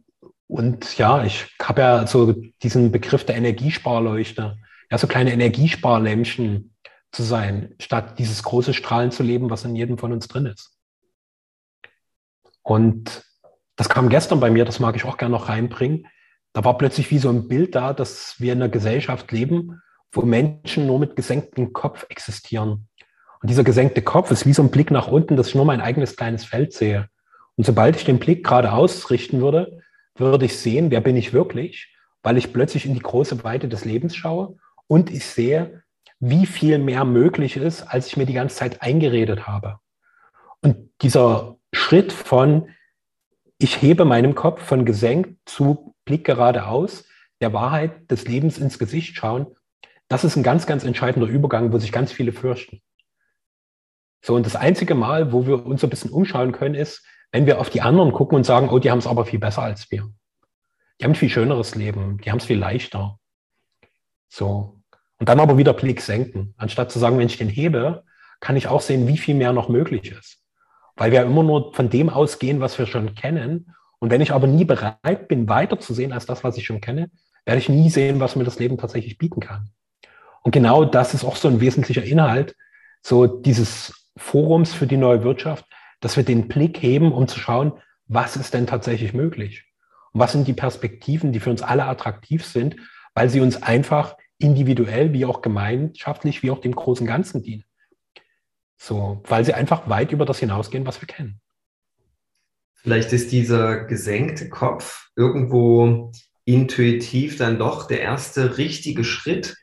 Und 0.47 0.99
ja, 0.99 1.25
ich 1.25 1.47
habe 1.63 1.81
ja 1.81 2.07
so 2.07 2.35
diesen 2.63 2.93
Begriff 2.93 3.25
der 3.25 3.37
Energiesparleuchte, 3.37 4.59
ja, 4.91 4.99
so 4.99 5.07
kleine 5.07 5.33
Energiesparlämpchen 5.33 6.75
zu 7.13 7.23
sein, 7.23 7.75
statt 7.81 8.19
dieses 8.19 8.43
große 8.43 8.75
Strahlen 8.75 9.11
zu 9.11 9.23
leben, 9.23 9.51
was 9.51 9.65
in 9.65 9.77
jedem 9.77 9.99
von 9.99 10.13
uns 10.13 10.29
drin 10.29 10.47
ist. 10.47 10.77
Und 12.63 13.25
das 13.77 13.89
kam 13.89 14.09
gestern 14.09 14.41
bei 14.41 14.51
mir, 14.51 14.65
das 14.65 14.81
mag 14.81 14.97
ich 14.97 15.05
auch 15.05 15.17
gerne 15.17 15.33
noch 15.33 15.49
reinbringen. 15.49 16.07
da 16.53 16.65
war 16.65 16.77
plötzlich 16.77 17.11
wie 17.11 17.19
so 17.19 17.29
ein 17.29 17.47
Bild 17.47 17.75
da, 17.75 17.93
dass 17.93 18.41
wir 18.41 18.53
in 18.53 18.61
einer 18.61 18.71
Gesellschaft 18.71 19.31
leben, 19.33 19.81
wo 20.13 20.23
Menschen 20.23 20.87
nur 20.87 20.99
mit 20.99 21.15
gesenktem 21.15 21.73
Kopf 21.73 22.07
existieren. 22.09 22.89
Und 23.41 23.51
dieser 23.51 23.65
gesenkte 23.65 24.03
Kopf 24.03 24.31
ist 24.31 24.47
wie 24.47 24.53
so 24.53 24.63
ein 24.63 24.71
Blick 24.71 24.91
nach 24.91 25.07
unten, 25.07 25.37
dass 25.37 25.49
ich 25.49 25.55
nur 25.55 25.65
mein 25.65 25.81
eigenes 25.81 26.17
kleines 26.17 26.45
Feld 26.45 26.73
sehe. 26.73 27.09
Und 27.59 27.65
sobald 27.65 27.97
ich 27.97 28.05
den 28.05 28.21
Blick 28.21 28.45
geradeaus 28.45 29.11
richten 29.11 29.41
würde, 29.41 29.83
würde 30.15 30.45
ich 30.45 30.57
sehen, 30.57 30.93
wer 30.93 31.01
bin 31.01 31.17
ich 31.17 31.33
wirklich, 31.33 31.93
weil 32.23 32.39
ich 32.39 32.53
plötzlich 32.53 32.87
in 32.87 32.95
die 32.95 33.01
große 33.01 33.43
Weite 33.43 33.67
des 33.67 33.85
Lebens 33.85 34.15
schaue 34.15 34.57
und 34.87 35.11
ich 35.11 35.27
sehe, 35.27 35.83
wie 36.21 36.47
viel 36.47 36.79
mehr 36.79 37.05
möglich 37.05 37.57
ist, 37.57 37.83
als 37.83 38.07
ich 38.07 38.17
mir 38.17 38.27
die 38.27 38.33
ganze 38.33 38.55
Zeit 38.55 38.81
eingeredet 38.81 39.49
habe. 39.49 39.81
Und 40.61 40.89
dieser 41.03 41.57
Schritt 41.73 42.13
von, 42.13 42.69
ich 43.59 43.83
hebe 43.83 44.05
meinen 44.05 44.37
Kopf 44.37 44.63
von 44.63 44.85
gesenkt 44.85 45.37
zu 45.45 45.97
Blick 46.05 46.25
geradeaus, 46.25 47.07
der 47.41 47.53
Wahrheit 47.53 48.09
des 48.09 48.29
Lebens 48.29 48.59
ins 48.59 48.79
Gesicht 48.79 49.17
schauen, 49.17 49.49
das 50.07 50.23
ist 50.23 50.37
ein 50.37 50.45
ganz, 50.45 50.67
ganz 50.67 50.85
entscheidender 50.85 51.27
Übergang, 51.29 51.73
wo 51.73 51.79
sich 51.79 51.91
ganz 51.91 52.13
viele 52.13 52.33
fürchten. 52.33 52.81
So, 54.25 54.37
und 54.37 54.47
das 54.47 54.55
einzige 54.55 54.95
Mal, 54.95 55.33
wo 55.33 55.49
wir 55.49 55.67
uns 55.67 55.81
so 55.81 55.89
ein 55.89 55.91
bisschen 55.91 56.13
umschauen 56.13 56.53
können, 56.53 56.77
ist, 56.77 57.05
wenn 57.33 57.47
wir 57.47 57.61
auf 57.61 57.71
die 57.71 57.83
anderen 57.83 58.13
gucken 58.13 58.37
und 58.37 58.45
sagen, 58.45 58.69
oh, 58.71 58.79
die 58.79 58.91
haben 58.91 58.99
es 58.99 59.07
aber 59.07 59.25
viel 59.25 59.39
besser 59.39 59.63
als 59.63 59.91
wir. 59.91 60.09
Die 60.99 61.05
haben 61.05 61.13
ein 61.13 61.17
viel 61.17 61.29
schöneres 61.29 61.75
Leben, 61.75 62.19
die 62.19 62.31
haben 62.31 62.39
es 62.39 62.47
viel 62.47 62.59
leichter. 62.59 63.19
So. 64.29 64.81
Und 65.19 65.29
dann 65.29 65.41
aber 65.41 65.59
wieder 65.59 65.73
Blick 65.73 66.01
senken. 66.01 66.55
Anstatt 66.57 66.91
zu 66.91 66.99
sagen, 66.99 67.19
wenn 67.19 67.27
ich 67.27 67.39
den 67.39 67.49
hebe, 67.49 68.05
kann 68.41 68.57
ich 68.57 68.69
auch 68.69 68.81
sehen, 68.81 69.09
wie 69.09 69.19
viel 69.19 69.35
mehr 69.35 69.53
noch 69.53 69.69
möglich 69.69 70.11
ist. 70.13 70.43
Weil 70.97 71.13
wir 71.13 71.23
immer 71.23 71.43
nur 71.43 71.75
von 71.75 71.91
dem 71.91 72.09
ausgehen, 72.09 72.61
was 72.61 72.79
wir 72.79 72.87
schon 72.87 73.15
kennen. 73.15 73.75
Und 73.99 74.11
wenn 74.11 74.21
ich 74.21 74.33
aber 74.33 74.47
nie 74.47 74.65
bereit 74.65 75.29
bin, 75.29 75.49
weiterzusehen 75.49 76.13
als 76.13 76.27
das, 76.27 76.45
was 76.45 76.57
ich 76.57 76.67
schon 76.67 76.81
kenne, 76.81 77.11
werde 77.45 77.61
ich 77.61 77.69
nie 77.69 77.91
sehen, 77.91 78.21
was 78.21 78.37
mir 78.37 78.45
das 78.45 78.59
Leben 78.59 78.79
tatsächlich 78.79 79.19
bieten 79.19 79.41
kann. 79.41 79.71
Und 80.43 80.53
genau 80.53 80.85
das 80.85 81.15
ist 81.15 81.25
auch 81.25 81.37
so 81.37 81.49
ein 81.49 81.61
wesentlicher 81.61 82.03
Inhalt, 82.03 82.57
so 83.03 83.27
dieses 83.27 84.09
Forums 84.17 84.75
für 84.75 84.87
die 84.87 84.97
neue 84.97 85.23
Wirtschaft, 85.25 85.65
dass 86.01 86.17
wir 86.17 86.25
den 86.25 86.49
Blick 86.49 86.83
heben, 86.83 87.13
um 87.13 87.29
zu 87.29 87.39
schauen, 87.39 87.73
was 88.07 88.37
ist 88.37 88.55
denn 88.55 88.67
tatsächlich 88.67 89.13
möglich? 89.13 89.65
Und 90.13 90.21
was 90.21 90.33
sind 90.33 90.49
die 90.49 90.55
Perspektiven, 90.55 91.33
die 91.33 91.41
für 91.41 91.51
uns 91.51 91.63
alle 91.63 91.85
attraktiv 91.85 92.45
sind, 92.45 92.77
weil 93.15 93.29
sie 93.29 93.41
uns 93.41 93.63
einfach 93.63 94.17
individuell 94.39 95.13
wie 95.13 95.25
auch 95.25 95.43
gemeinschaftlich 95.43 96.43
wie 96.43 96.51
auch 96.51 96.61
dem 96.61 96.75
großen 96.75 97.07
Ganzen 97.07 97.43
dienen. 97.43 97.65
So, 98.77 99.21
weil 99.25 99.45
sie 99.45 99.55
einfach 99.55 99.89
weit 99.89 100.13
über 100.13 100.25
das 100.25 100.39
hinausgehen, 100.39 100.87
was 100.87 101.01
wir 101.01 101.09
kennen. 101.09 101.41
Vielleicht 102.75 103.13
ist 103.13 103.33
dieser 103.33 103.85
gesenkte 103.85 104.49
Kopf 104.49 105.11
irgendwo 105.17 106.13
intuitiv 106.45 107.37
dann 107.37 107.59
doch 107.59 107.89
der 107.89 108.01
erste 108.01 108.57
richtige 108.57 109.03
Schritt, 109.03 109.57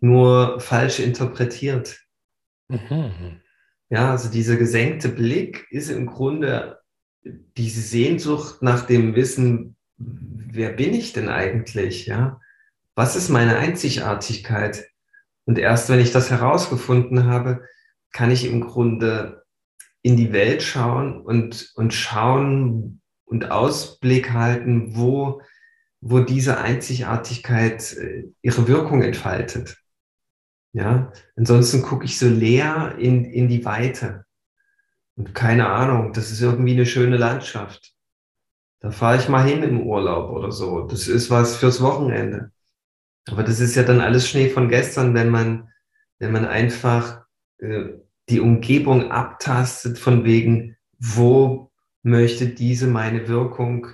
nur 0.00 0.58
falsch 0.58 0.98
interpretiert. 0.98 2.00
Mhm. 2.68 3.40
Ja, 3.92 4.10
also 4.10 4.30
dieser 4.30 4.56
gesenkte 4.56 5.10
Blick 5.10 5.66
ist 5.68 5.90
im 5.90 6.06
Grunde 6.06 6.80
diese 7.58 7.82
Sehnsucht 7.82 8.62
nach 8.62 8.86
dem 8.86 9.14
Wissen, 9.14 9.76
wer 9.98 10.70
bin 10.70 10.94
ich 10.94 11.12
denn 11.12 11.28
eigentlich? 11.28 12.06
Ja, 12.06 12.40
was 12.94 13.16
ist 13.16 13.28
meine 13.28 13.58
Einzigartigkeit? 13.58 14.88
Und 15.44 15.58
erst 15.58 15.90
wenn 15.90 16.00
ich 16.00 16.10
das 16.10 16.30
herausgefunden 16.30 17.26
habe, 17.26 17.66
kann 18.12 18.30
ich 18.30 18.46
im 18.46 18.62
Grunde 18.62 19.44
in 20.00 20.16
die 20.16 20.32
Welt 20.32 20.62
schauen 20.62 21.20
und, 21.20 21.70
und 21.74 21.92
schauen 21.92 23.02
und 23.26 23.50
Ausblick 23.50 24.32
halten, 24.32 24.96
wo, 24.96 25.42
wo 26.00 26.20
diese 26.20 26.56
Einzigartigkeit 26.56 27.94
äh, 27.98 28.24
ihre 28.40 28.66
Wirkung 28.68 29.02
entfaltet. 29.02 29.81
Ja, 30.72 31.12
ansonsten 31.36 31.82
gucke 31.82 32.04
ich 32.04 32.18
so 32.18 32.28
leer 32.28 32.94
in, 32.98 33.24
in 33.24 33.48
die 33.48 33.64
Weite. 33.64 34.24
Und 35.16 35.34
keine 35.34 35.68
Ahnung, 35.68 36.12
das 36.12 36.30
ist 36.30 36.40
irgendwie 36.40 36.72
eine 36.72 36.86
schöne 36.86 37.18
Landschaft. 37.18 37.94
Da 38.80 38.90
fahre 38.90 39.18
ich 39.18 39.28
mal 39.28 39.44
hin 39.44 39.62
im 39.62 39.86
Urlaub 39.86 40.30
oder 40.30 40.50
so. 40.50 40.86
Das 40.86 41.08
ist 41.08 41.30
was 41.30 41.56
fürs 41.56 41.82
Wochenende. 41.82 42.50
Aber 43.28 43.42
das 43.42 43.60
ist 43.60 43.76
ja 43.76 43.82
dann 43.82 44.00
alles 44.00 44.28
Schnee 44.28 44.48
von 44.48 44.68
gestern, 44.68 45.14
wenn 45.14 45.28
man, 45.28 45.68
wenn 46.18 46.32
man 46.32 46.46
einfach 46.46 47.24
äh, 47.58 47.90
die 48.28 48.40
Umgebung 48.40 49.12
abtastet 49.12 49.98
von 49.98 50.24
wegen, 50.24 50.76
wo 50.98 51.70
möchte 52.02 52.46
diese 52.46 52.86
meine 52.86 53.28
Wirkung 53.28 53.88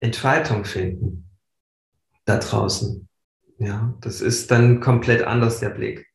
Entfaltung 0.00 0.64
finden 0.64 1.30
da 2.24 2.38
draußen. 2.38 3.07
Ja, 3.58 3.94
das 4.00 4.20
ist 4.20 4.50
dann 4.50 4.80
komplett 4.80 5.22
anders 5.22 5.58
der 5.60 5.70
Blick. 5.70 6.06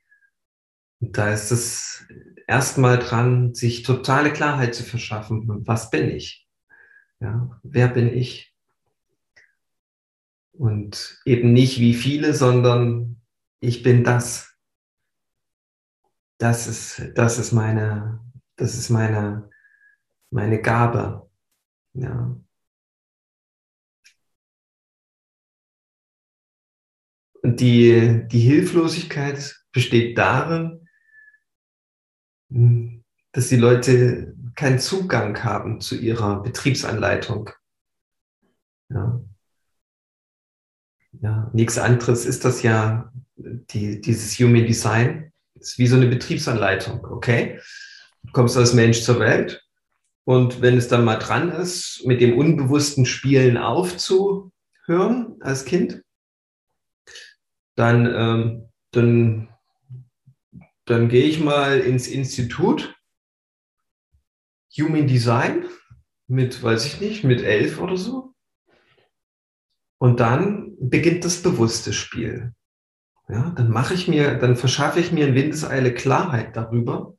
Und 1.01 1.17
da 1.17 1.33
ist 1.33 1.51
es 1.51 2.05
erstmal 2.47 2.97
dran, 2.99 3.53
sich 3.53 3.83
totale 3.83 4.31
Klarheit 4.31 4.73
zu 4.73 4.83
verschaffen. 4.83 5.45
Was 5.67 5.89
bin 5.89 6.09
ich? 6.09 6.47
Ja, 7.19 7.59
wer 7.63 7.89
bin 7.89 8.07
ich? 8.13 8.53
Und 10.53 11.19
eben 11.25 11.51
nicht 11.51 11.79
wie 11.79 11.93
viele, 11.93 12.33
sondern 12.33 13.21
ich 13.59 13.83
bin 13.83 14.03
das. 14.03 14.55
Das 16.37 16.67
ist, 16.67 17.11
das 17.15 17.39
ist 17.39 17.51
meine, 17.51 18.21
das 18.55 18.75
ist 18.75 18.89
meine, 18.89 19.49
meine 20.29 20.61
Gabe. 20.61 21.29
Ja. 21.93 22.35
Und 27.43 27.59
die, 27.59 28.25
die 28.31 28.39
Hilflosigkeit 28.39 29.55
besteht 29.73 30.17
darin, 30.17 30.87
hm, 32.49 33.03
dass 33.33 33.49
die 33.49 33.57
Leute 33.57 34.33
keinen 34.55 34.79
Zugang 34.79 35.43
haben 35.43 35.81
zu 35.81 35.95
ihrer 35.95 36.41
Betriebsanleitung. 36.41 37.49
Ja. 38.89 39.21
Ja, 41.21 41.51
nichts 41.53 41.77
anderes 41.77 42.25
ist 42.25 42.45
das 42.45 42.63
ja, 42.63 43.11
die, 43.35 44.01
dieses 44.01 44.39
Human 44.39 44.65
Design. 44.65 45.31
Ist 45.55 45.77
wie 45.77 45.87
so 45.87 45.95
eine 45.95 46.07
Betriebsanleitung, 46.07 47.05
okay? 47.05 47.59
Du 48.23 48.31
kommst 48.31 48.57
als 48.57 48.73
Mensch 48.73 49.01
zur 49.01 49.19
Welt 49.19 49.63
und 50.25 50.61
wenn 50.61 50.77
es 50.77 50.87
dann 50.87 51.03
mal 51.03 51.17
dran 51.17 51.51
ist, 51.51 52.03
mit 52.05 52.21
dem 52.21 52.37
unbewussten 52.37 53.05
Spielen 53.05 53.57
aufzuhören 53.57 55.35
als 55.41 55.65
Kind, 55.65 56.03
dann, 57.75 58.05
ähm, 58.13 58.69
dann, 58.91 59.49
dann 60.85 61.09
gehe 61.09 61.25
ich 61.25 61.39
mal 61.39 61.79
ins 61.79 62.07
Institut 62.07 62.95
Human 64.77 65.07
Design 65.07 65.65
mit, 66.27 66.61
weiß 66.61 66.85
ich 66.85 67.01
nicht, 67.01 67.23
mit 67.23 67.41
elf 67.41 67.79
oder 67.79 67.97
so. 67.97 68.33
Und 69.99 70.19
dann 70.19 70.75
beginnt 70.79 71.23
das 71.23 71.41
bewusste 71.41 71.93
Spiel. 71.93 72.53
Ja, 73.29 73.51
dann 73.55 73.69
mache 73.69 73.93
ich 73.93 74.07
mir, 74.07 74.35
dann 74.35 74.55
verschaffe 74.55 74.99
ich 74.99 75.11
mir 75.11 75.27
in 75.27 75.35
Windeseile 75.35 75.93
Klarheit 75.93 76.57
darüber, 76.57 77.15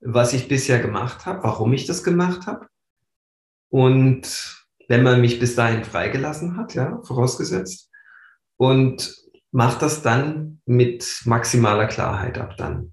was 0.00 0.32
ich 0.32 0.46
bisher 0.46 0.78
gemacht 0.78 1.26
habe, 1.26 1.42
warum 1.42 1.72
ich 1.72 1.86
das 1.86 2.04
gemacht 2.04 2.46
habe. 2.46 2.68
Und 3.70 4.66
wenn 4.88 5.02
man 5.02 5.20
mich 5.20 5.40
bis 5.40 5.56
dahin 5.56 5.84
freigelassen 5.84 6.56
hat, 6.56 6.74
ja, 6.74 7.00
vorausgesetzt. 7.02 7.90
Und 8.56 9.14
mach 9.56 9.78
das 9.78 10.02
dann 10.02 10.60
mit 10.66 11.22
maximaler 11.24 11.86
Klarheit 11.86 12.36
ab 12.36 12.58
dann. 12.58 12.92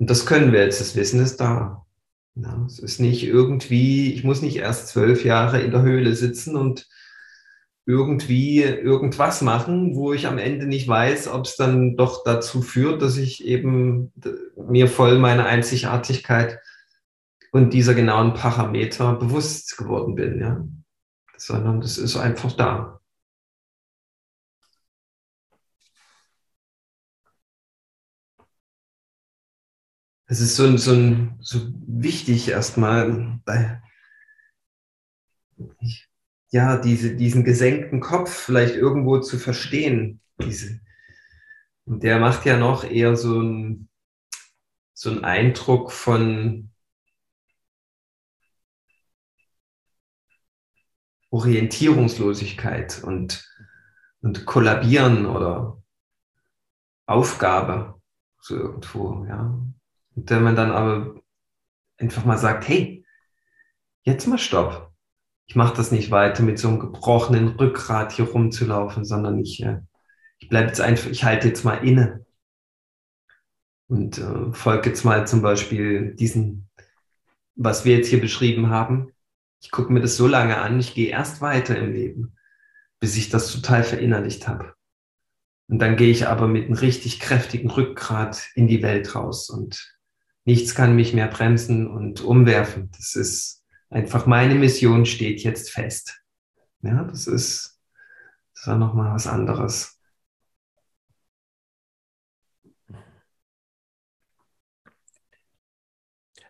Und 0.00 0.10
das 0.10 0.26
können 0.26 0.52
wir 0.52 0.64
jetzt, 0.64 0.80
das 0.80 0.96
Wissen 0.96 1.20
ist 1.20 1.36
da. 1.36 1.86
Ja, 2.34 2.64
es 2.66 2.80
ist 2.80 2.98
nicht 2.98 3.22
irgendwie, 3.22 4.12
ich 4.12 4.24
muss 4.24 4.42
nicht 4.42 4.56
erst 4.56 4.88
zwölf 4.88 5.24
Jahre 5.24 5.60
in 5.60 5.70
der 5.70 5.82
Höhle 5.82 6.16
sitzen 6.16 6.56
und 6.56 6.88
irgendwie 7.86 8.62
irgendwas 8.64 9.42
machen, 9.42 9.94
wo 9.94 10.12
ich 10.12 10.26
am 10.26 10.38
Ende 10.38 10.66
nicht 10.66 10.88
weiß, 10.88 11.28
ob 11.28 11.44
es 11.44 11.54
dann 11.54 11.94
doch 11.96 12.24
dazu 12.24 12.60
führt, 12.60 13.00
dass 13.00 13.16
ich 13.16 13.44
eben 13.44 14.12
mir 14.56 14.88
voll 14.88 15.20
meiner 15.20 15.46
Einzigartigkeit 15.46 16.58
und 17.52 17.72
dieser 17.72 17.94
genauen 17.94 18.34
Parameter 18.34 19.14
bewusst 19.14 19.76
geworden 19.76 20.16
bin, 20.16 20.40
ja. 20.40 20.66
Sondern 21.36 21.80
das 21.80 21.96
ist 21.96 22.16
einfach 22.16 22.50
da. 22.50 22.95
Es 30.26 30.40
ist 30.40 30.56
so, 30.56 30.76
so, 30.76 30.92
so 31.40 31.72
wichtig 31.86 32.48
erstmal 32.48 33.40
bei, 33.44 33.80
ja, 36.50 36.76
diese, 36.76 37.16
diesen 37.16 37.44
gesenkten 37.44 38.00
Kopf 38.00 38.30
vielleicht 38.30 38.74
irgendwo 38.74 39.20
zu 39.20 39.38
verstehen. 39.38 40.20
Diese. 40.40 40.80
Und 41.84 42.02
der 42.02 42.18
macht 42.18 42.44
ja 42.44 42.58
noch 42.58 42.84
eher 42.84 43.16
so 43.16 43.38
einen 43.38 43.88
so 44.96 45.10
einen 45.10 45.24
Eindruck 45.24 45.92
von 45.92 46.70
Orientierungslosigkeit 51.28 53.04
und, 53.04 53.46
und 54.22 54.46
Kollabieren 54.46 55.26
oder 55.26 55.82
Aufgabe, 57.04 58.00
so 58.40 58.56
irgendwo, 58.56 59.26
ja. 59.26 59.75
Und 60.16 60.30
wenn 60.30 60.42
man 60.42 60.56
dann 60.56 60.72
aber 60.72 61.20
einfach 61.98 62.24
mal 62.24 62.38
sagt, 62.38 62.66
hey, 62.68 63.04
jetzt 64.02 64.26
mal 64.26 64.38
Stopp. 64.38 64.92
Ich 65.46 65.54
mache 65.54 65.76
das 65.76 65.92
nicht 65.92 66.10
weiter 66.10 66.42
mit 66.42 66.58
so 66.58 66.68
einem 66.68 66.80
gebrochenen 66.80 67.48
Rückgrat 67.48 68.12
hier 68.12 68.24
rumzulaufen, 68.24 69.04
sondern 69.04 69.38
ich, 69.38 69.62
äh, 69.62 69.80
ich 70.38 70.48
bleibe 70.48 70.68
jetzt 70.68 70.80
einfach, 70.80 71.08
ich 71.08 71.22
halte 71.22 71.48
jetzt 71.48 71.64
mal 71.64 71.86
inne 71.86 72.26
und 73.88 74.18
äh, 74.18 74.52
folge 74.52 74.90
jetzt 74.90 75.04
mal 75.04 75.26
zum 75.26 75.42
Beispiel 75.42 76.14
diesen, 76.16 76.68
was 77.54 77.84
wir 77.84 77.96
jetzt 77.96 78.08
hier 78.08 78.20
beschrieben 78.20 78.70
haben. 78.70 79.12
Ich 79.60 79.70
gucke 79.70 79.92
mir 79.92 80.00
das 80.00 80.16
so 80.16 80.26
lange 80.26 80.58
an, 80.58 80.80
ich 80.80 80.94
gehe 80.94 81.10
erst 81.10 81.40
weiter 81.40 81.76
im 81.78 81.92
Leben, 81.92 82.36
bis 82.98 83.16
ich 83.16 83.28
das 83.28 83.52
total 83.52 83.84
verinnerlicht 83.84 84.48
habe. 84.48 84.74
Und 85.68 85.78
dann 85.78 85.96
gehe 85.96 86.10
ich 86.10 86.26
aber 86.26 86.48
mit 86.48 86.66
einem 86.66 86.74
richtig 86.74 87.20
kräftigen 87.20 87.70
Rückgrat 87.70 88.50
in 88.54 88.66
die 88.66 88.82
Welt 88.82 89.14
raus 89.14 89.48
und 89.48 89.95
nichts 90.46 90.74
kann 90.74 90.96
mich 90.96 91.12
mehr 91.12 91.28
bremsen 91.28 91.86
und 91.86 92.22
umwerfen. 92.22 92.90
Das 92.96 93.16
ist 93.16 93.64
einfach 93.90 94.26
meine 94.26 94.54
Mission 94.54 95.04
steht 95.04 95.42
jetzt 95.42 95.70
fest. 95.70 96.22
Ja, 96.82 97.04
das 97.04 97.26
ist, 97.26 97.80
das 98.54 98.64
dann 98.64 98.78
nochmal 98.78 99.12
was 99.12 99.26
anderes. 99.26 100.00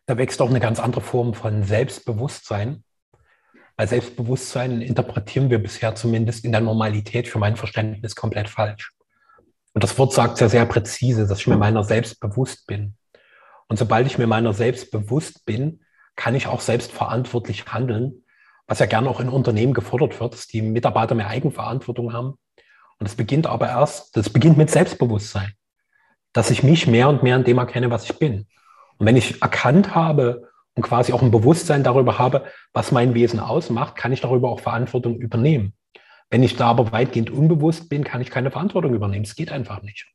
Da 0.04 0.16
wächst 0.16 0.40
auch 0.40 0.50
eine 0.50 0.60
ganz 0.60 0.78
andere 0.78 1.00
Form 1.00 1.34
von 1.34 1.64
Selbstbewusstsein. 1.64 2.84
Weil 3.78 3.88
Selbstbewusstsein 3.88 4.80
interpretieren 4.80 5.50
wir 5.50 5.58
bisher 5.58 5.94
zumindest 5.94 6.44
in 6.44 6.52
der 6.52 6.60
Normalität 6.60 7.28
für 7.28 7.38
mein 7.38 7.56
Verständnis 7.56 8.14
komplett 8.14 8.48
falsch. 8.48 8.92
Und 9.74 9.84
das 9.84 9.98
Wort 9.98 10.12
sagt 10.12 10.40
ja 10.40 10.48
sehr 10.48 10.64
präzise, 10.64 11.26
dass 11.26 11.40
ich 11.40 11.46
mir 11.46 11.58
meiner 11.58 11.84
selbst 11.84 12.20
bewusst 12.20 12.66
bin. 12.66 12.96
Und 13.68 13.78
sobald 13.78 14.06
ich 14.06 14.18
mir 14.18 14.26
meiner 14.26 14.52
selbst 14.52 14.90
bewusst 14.90 15.44
bin, 15.44 15.80
kann 16.14 16.34
ich 16.34 16.46
auch 16.46 16.60
selbstverantwortlich 16.60 17.66
handeln, 17.66 18.24
was 18.66 18.78
ja 18.78 18.86
gerne 18.86 19.08
auch 19.08 19.20
in 19.20 19.28
Unternehmen 19.28 19.74
gefordert 19.74 20.18
wird, 20.18 20.34
dass 20.34 20.46
die 20.46 20.62
Mitarbeiter 20.62 21.14
mehr 21.14 21.28
Eigenverantwortung 21.28 22.12
haben. 22.12 22.38
Und 22.98 23.08
das 23.08 23.14
beginnt 23.14 23.46
aber 23.46 23.68
erst, 23.68 24.16
das 24.16 24.30
beginnt 24.30 24.56
mit 24.56 24.70
Selbstbewusstsein, 24.70 25.52
dass 26.32 26.50
ich 26.50 26.62
mich 26.62 26.86
mehr 26.86 27.08
und 27.08 27.22
mehr 27.22 27.36
in 27.36 27.44
dem 27.44 27.58
erkenne, 27.58 27.90
was 27.90 28.04
ich 28.04 28.18
bin. 28.18 28.46
Und 28.98 29.06
wenn 29.06 29.16
ich 29.16 29.42
erkannt 29.42 29.94
habe 29.94 30.48
und 30.74 30.82
quasi 30.82 31.12
auch 31.12 31.22
ein 31.22 31.30
Bewusstsein 31.30 31.84
darüber 31.84 32.18
habe, 32.18 32.44
was 32.72 32.92
mein 32.92 33.14
Wesen 33.14 33.40
ausmacht, 33.40 33.96
kann 33.96 34.12
ich 34.12 34.22
darüber 34.22 34.50
auch 34.50 34.60
Verantwortung 34.60 35.16
übernehmen. 35.18 35.74
Wenn 36.30 36.42
ich 36.42 36.56
da 36.56 36.68
aber 36.68 36.92
weitgehend 36.92 37.30
unbewusst 37.30 37.88
bin, 37.88 38.04
kann 38.04 38.20
ich 38.20 38.30
keine 38.30 38.50
Verantwortung 38.50 38.94
übernehmen. 38.94 39.24
Es 39.24 39.36
geht 39.36 39.52
einfach 39.52 39.82
nicht. 39.82 40.08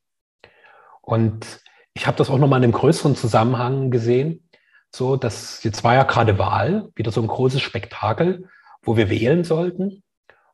Und 1.01 1.61
ich 1.93 2.07
habe 2.07 2.17
das 2.17 2.29
auch 2.29 2.37
nochmal 2.37 2.59
in 2.59 2.65
einem 2.65 2.73
größeren 2.73 3.15
Zusammenhang 3.15 3.91
gesehen. 3.91 4.47
So, 4.93 5.15
dass 5.15 5.63
jetzt 5.63 5.83
war 5.83 5.93
ja 5.95 6.03
gerade 6.03 6.37
Wahl, 6.37 6.89
wieder 6.95 7.11
so 7.11 7.21
ein 7.21 7.27
großes 7.27 7.61
Spektakel, 7.61 8.49
wo 8.81 8.97
wir 8.97 9.09
wählen 9.09 9.43
sollten. 9.43 10.03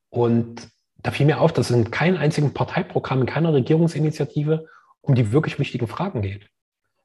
Und 0.10 0.70
da 0.98 1.12
fiel 1.12 1.26
mir 1.26 1.42
auf, 1.42 1.54
dass 1.54 1.70
es 1.70 1.76
in 1.76 1.92
keinem 1.92 2.18
einzigen 2.18 2.54
Parteiprogramm, 2.54 3.22
in 3.22 3.28
keiner 3.28 3.54
Regierungsinitiative 3.54 4.68
um 5.02 5.16
die 5.16 5.32
wirklich 5.32 5.58
wichtigen 5.58 5.88
Fragen 5.88 6.22
geht. 6.22 6.50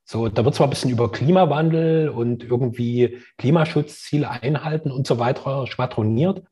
So, 0.05 0.29
da 0.29 0.45
wird 0.45 0.55
zwar 0.55 0.67
ein 0.67 0.71
bisschen 0.71 0.91
über 0.91 1.13
Klimawandel 1.13 2.09
und 2.09 2.43
irgendwie 2.43 3.23
Klimaschutzziele 3.39 4.29
einhalten 4.29 4.91
und 4.91 5.07
so 5.07 5.19
weiter 5.19 5.67
schwadroniert, 5.67 6.43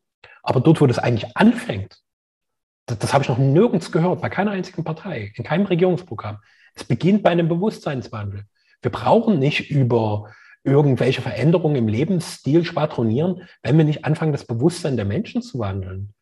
aber 0.42 0.60
dort, 0.60 0.80
wo 0.80 0.86
das 0.86 0.98
eigentlich 0.98 1.36
anfängt, 1.36 1.98
das, 2.86 2.98
das 2.98 3.12
habe 3.12 3.22
ich 3.22 3.28
noch 3.28 3.38
nirgends 3.38 3.90
gehört, 3.90 4.20
bei 4.20 4.28
keiner 4.28 4.52
einzigen 4.52 4.84
Partei, 4.84 5.32
in 5.34 5.44
keinem 5.44 5.66
Regierungsprogramm. 5.66 6.38
Es 6.74 6.84
beginnt 6.84 7.22
bei 7.22 7.30
einem 7.30 7.48
Bewusstseinswandel. 7.48 8.44
Wir 8.82 8.90
brauchen 8.90 9.38
nicht 9.38 9.70
über 9.70 10.32
irgendwelche 10.64 11.22
Veränderungen 11.22 11.76
im 11.76 11.88
Lebensstil 11.88 12.64
schwadronieren, 12.64 13.48
wenn 13.62 13.78
wir 13.78 13.84
nicht 13.84 14.04
anfangen, 14.04 14.32
das 14.32 14.46
Bewusstsein 14.46 14.96
der 14.96 15.06
Menschen 15.06 15.42
zu 15.42 15.58
wandeln, 15.58 16.14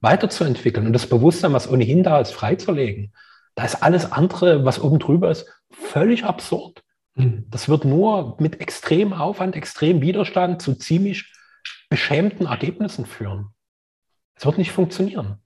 weiterzuentwickeln 0.00 0.86
und 0.86 0.92
das 0.92 1.08
Bewusstsein, 1.08 1.52
was 1.52 1.70
ohnehin 1.70 2.02
da 2.02 2.20
ist, 2.20 2.32
freizulegen. 2.32 3.12
Da 3.54 3.64
ist 3.64 3.82
alles 3.82 4.10
andere, 4.12 4.64
was 4.64 4.80
oben 4.80 4.98
drüber 4.98 5.30
ist, 5.30 5.46
völlig 5.70 6.24
absurd. 6.24 6.82
Mhm. 7.14 7.46
Das 7.48 7.68
wird 7.68 7.84
nur 7.84 8.36
mit 8.38 8.60
extremem 8.60 9.12
Aufwand, 9.12 9.56
extremem 9.56 10.02
Widerstand 10.02 10.62
zu 10.62 10.74
ziemlich 10.74 11.32
beschämten 11.88 12.46
Ergebnissen 12.46 13.06
führen. 13.06 13.54
Es 14.34 14.44
wird 14.44 14.58
nicht 14.58 14.72
funktionieren, 14.72 15.40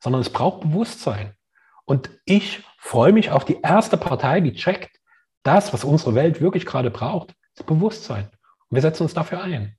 sondern 0.00 0.20
es 0.20 0.30
braucht 0.30 0.60
Bewusstsein. 0.60 1.32
Und 1.88 2.10
ich 2.26 2.62
freue 2.76 3.14
mich 3.14 3.30
auf 3.30 3.46
die 3.46 3.62
erste 3.62 3.96
Partei, 3.96 4.42
die 4.42 4.52
checkt, 4.52 5.00
das, 5.42 5.72
was 5.72 5.84
unsere 5.84 6.14
Welt 6.14 6.42
wirklich 6.42 6.66
gerade 6.66 6.90
braucht, 6.90 7.34
ist 7.54 7.64
Bewusstsein. 7.64 8.24
Und 8.24 8.74
wir 8.74 8.82
setzen 8.82 9.04
uns 9.04 9.14
dafür 9.14 9.42
ein, 9.42 9.74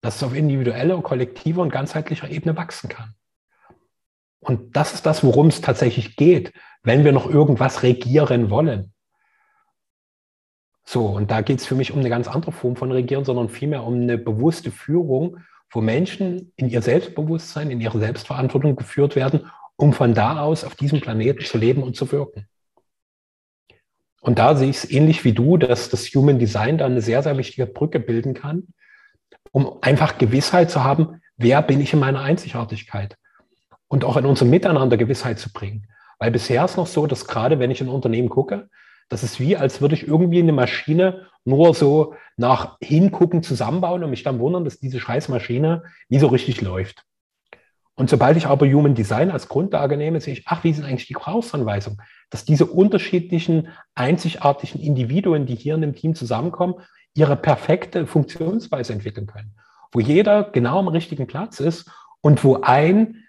dass 0.00 0.16
es 0.16 0.24
auf 0.24 0.34
individueller, 0.34 1.00
kollektiver 1.00 1.62
und 1.62 1.70
ganzheitlicher 1.70 2.28
Ebene 2.28 2.56
wachsen 2.56 2.88
kann. 2.88 3.14
Und 4.40 4.76
das 4.76 4.94
ist 4.94 5.06
das, 5.06 5.22
worum 5.22 5.46
es 5.46 5.60
tatsächlich 5.60 6.16
geht, 6.16 6.52
wenn 6.82 7.04
wir 7.04 7.12
noch 7.12 7.30
irgendwas 7.30 7.84
regieren 7.84 8.50
wollen. 8.50 8.92
So, 10.84 11.06
und 11.06 11.30
da 11.30 11.40
geht 11.40 11.60
es 11.60 11.66
für 11.66 11.76
mich 11.76 11.92
um 11.92 12.00
eine 12.00 12.10
ganz 12.10 12.26
andere 12.26 12.50
Form 12.50 12.74
von 12.74 12.90
Regieren, 12.90 13.24
sondern 13.24 13.48
vielmehr 13.48 13.84
um 13.84 13.94
eine 13.94 14.18
bewusste 14.18 14.72
Führung, 14.72 15.38
wo 15.70 15.80
Menschen 15.80 16.52
in 16.56 16.68
ihr 16.68 16.82
Selbstbewusstsein, 16.82 17.70
in 17.70 17.80
ihre 17.80 18.00
Selbstverantwortung 18.00 18.74
geführt 18.74 19.14
werden, 19.14 19.48
um 19.76 19.92
von 19.92 20.14
da 20.14 20.40
aus 20.40 20.64
auf 20.64 20.74
diesem 20.74 21.00
Planeten 21.00 21.44
zu 21.44 21.58
leben 21.58 21.82
und 21.82 21.96
zu 21.96 22.10
wirken. 22.12 22.46
Und 24.20 24.38
da 24.38 24.56
sehe 24.56 24.70
ich 24.70 24.76
es 24.76 24.90
ähnlich 24.90 25.24
wie 25.24 25.32
du, 25.32 25.58
dass 25.58 25.90
das 25.90 26.06
Human 26.14 26.38
Design 26.38 26.78
da 26.78 26.86
eine 26.86 27.02
sehr, 27.02 27.22
sehr 27.22 27.36
wichtige 27.36 27.66
Brücke 27.66 28.00
bilden 28.00 28.32
kann, 28.32 28.68
um 29.52 29.78
einfach 29.82 30.16
Gewissheit 30.16 30.70
zu 30.70 30.82
haben, 30.82 31.20
wer 31.36 31.60
bin 31.60 31.80
ich 31.80 31.92
in 31.92 31.98
meiner 31.98 32.22
Einzigartigkeit 32.22 33.16
und 33.88 34.04
auch 34.04 34.16
in 34.16 34.24
unserem 34.24 34.50
Miteinander 34.50 34.96
Gewissheit 34.96 35.38
zu 35.38 35.52
bringen. 35.52 35.88
Weil 36.18 36.30
bisher 36.30 36.64
ist 36.64 36.76
noch 36.76 36.86
so, 36.86 37.06
dass 37.06 37.26
gerade 37.26 37.58
wenn 37.58 37.70
ich 37.70 37.80
in 37.80 37.88
ein 37.88 37.94
Unternehmen 37.94 38.30
gucke, 38.30 38.70
das 39.08 39.22
ist 39.22 39.40
wie, 39.40 39.56
als 39.56 39.80
würde 39.80 39.94
ich 39.94 40.08
irgendwie 40.08 40.40
eine 40.40 40.52
Maschine 40.52 41.26
nur 41.44 41.74
so 41.74 42.14
nach 42.36 42.78
Hingucken 42.80 43.42
zusammenbauen 43.42 44.02
und 44.02 44.10
mich 44.10 44.22
dann 44.22 44.38
wundern, 44.38 44.64
dass 44.64 44.80
diese 44.80 45.00
Scheißmaschine 45.00 45.82
nie 46.08 46.18
so 46.18 46.28
richtig 46.28 46.62
läuft. 46.62 47.04
Und 47.96 48.10
sobald 48.10 48.36
ich 48.36 48.46
aber 48.46 48.66
Human 48.66 48.94
Design 48.94 49.30
als 49.30 49.48
Grundlage 49.48 49.96
nehme, 49.96 50.20
sehe 50.20 50.32
ich, 50.32 50.42
ach, 50.46 50.64
wie 50.64 50.72
sind 50.72 50.84
eigentlich 50.84 51.06
die 51.06 51.12
Gebrauchsanweisungen? 51.12 52.00
Dass 52.30 52.44
diese 52.44 52.66
unterschiedlichen, 52.66 53.68
einzigartigen 53.94 54.80
Individuen, 54.80 55.46
die 55.46 55.54
hier 55.54 55.76
in 55.76 55.80
dem 55.80 55.94
Team 55.94 56.14
zusammenkommen, 56.14 56.74
ihre 57.14 57.36
perfekte 57.36 58.06
Funktionsweise 58.06 58.92
entwickeln 58.92 59.26
können. 59.26 59.54
Wo 59.92 60.00
jeder 60.00 60.42
genau 60.42 60.80
am 60.80 60.88
richtigen 60.88 61.28
Platz 61.28 61.60
ist 61.60 61.88
und 62.20 62.42
wo 62.42 62.60
ein 62.62 63.24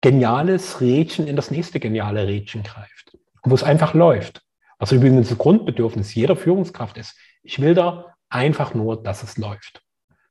geniales 0.00 0.80
Rädchen 0.80 1.28
in 1.28 1.36
das 1.36 1.52
nächste 1.52 1.78
geniale 1.78 2.26
Rädchen 2.26 2.64
greift. 2.64 3.16
Und 3.42 3.50
wo 3.52 3.54
es 3.54 3.62
einfach 3.62 3.94
läuft. 3.94 4.42
Was 4.80 4.90
übrigens 4.90 5.28
das 5.28 5.38
Grundbedürfnis 5.38 6.14
jeder 6.14 6.34
Führungskraft 6.34 6.96
ist. 6.98 7.16
Ich 7.42 7.60
will 7.60 7.74
da 7.74 8.14
einfach 8.28 8.74
nur, 8.74 9.00
dass 9.00 9.22
es 9.22 9.36
läuft. 9.36 9.82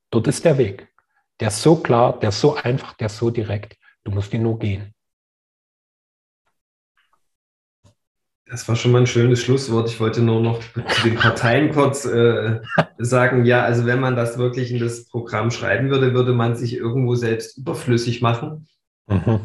Dort 0.10 0.28
ist 0.28 0.44
der 0.44 0.58
Weg. 0.58 0.89
Der 1.40 1.50
ist 1.50 1.62
so 1.62 1.78
klar, 1.78 2.20
der 2.20 2.30
ist 2.30 2.42
so 2.42 2.56
einfach, 2.56 2.94
der 2.94 3.08
ist 3.08 3.18
so 3.18 3.30
direkt. 3.30 3.78
Du 4.04 4.12
musst 4.12 4.34
ihn 4.34 4.44
nur 4.44 4.60
gehen. 4.60 4.94
Das 8.46 8.68
war 8.68 8.76
schon 8.76 8.92
mal 8.92 9.02
ein 9.02 9.08
schönes 9.08 9.44
Schlusswort. 9.44 9.90
Ich 9.90 10.00
wollte 10.00 10.22
nur 10.22 10.42
noch 10.42 10.60
zu 10.60 11.04
den 11.04 11.16
Parteien 11.16 11.72
kurz 11.72 12.04
äh, 12.06 12.62
sagen, 12.98 13.46
ja, 13.46 13.62
also 13.64 13.86
wenn 13.86 14.00
man 14.00 14.16
das 14.16 14.40
wirklich 14.40 14.72
in 14.72 14.80
das 14.80 15.06
Programm 15.06 15.52
schreiben 15.52 15.92
würde, 15.92 16.16
würde 16.16 16.34
man 16.34 16.56
sich 16.56 16.74
irgendwo 16.76 17.14
selbst 17.14 17.60
überflüssig 17.60 18.22
machen. 18.22 18.68
Mhm. 19.10 19.40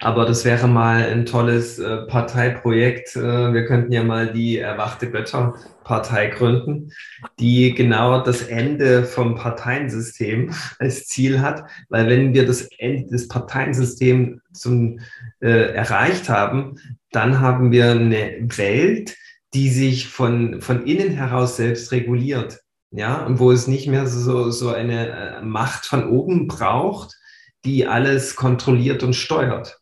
Aber 0.00 0.26
das 0.26 0.44
wäre 0.44 0.68
mal 0.68 1.04
ein 1.04 1.26
tolles 1.26 1.78
äh, 1.78 2.02
Parteiprojekt. 2.06 3.16
Äh, 3.16 3.52
wir 3.52 3.64
könnten 3.64 3.90
ja 3.90 4.04
mal 4.04 4.32
die 4.32 4.58
Erwachte 4.58 5.10
Götter-Partei 5.10 6.28
gründen, 6.28 6.92
die 7.40 7.74
genau 7.74 8.20
das 8.20 8.42
Ende 8.42 9.04
vom 9.04 9.34
Parteiensystem 9.34 10.52
als 10.78 11.06
Ziel 11.06 11.40
hat. 11.40 11.64
Weil 11.88 12.08
wenn 12.08 12.34
wir 12.34 12.46
das 12.46 12.68
Ende 12.78 13.10
des 13.10 13.28
Parteiensystems 13.28 14.40
zum, 14.52 15.00
äh, 15.40 15.72
erreicht 15.72 16.28
haben, 16.28 16.76
dann 17.10 17.40
haben 17.40 17.72
wir 17.72 17.90
eine 17.90 18.38
Welt, 18.56 19.16
die 19.54 19.70
sich 19.70 20.08
von, 20.08 20.60
von 20.60 20.84
innen 20.84 21.10
heraus 21.10 21.56
selbst 21.56 21.90
reguliert. 21.90 22.60
Ja, 22.90 23.26
und 23.26 23.38
wo 23.38 23.50
es 23.52 23.66
nicht 23.66 23.86
mehr 23.86 24.06
so, 24.06 24.50
so 24.50 24.70
eine 24.70 25.08
äh, 25.08 25.42
Macht 25.42 25.84
von 25.86 26.08
oben 26.08 26.46
braucht, 26.46 27.17
die 27.64 27.86
alles 27.86 28.36
kontrolliert 28.36 29.02
und 29.02 29.14
steuert. 29.14 29.80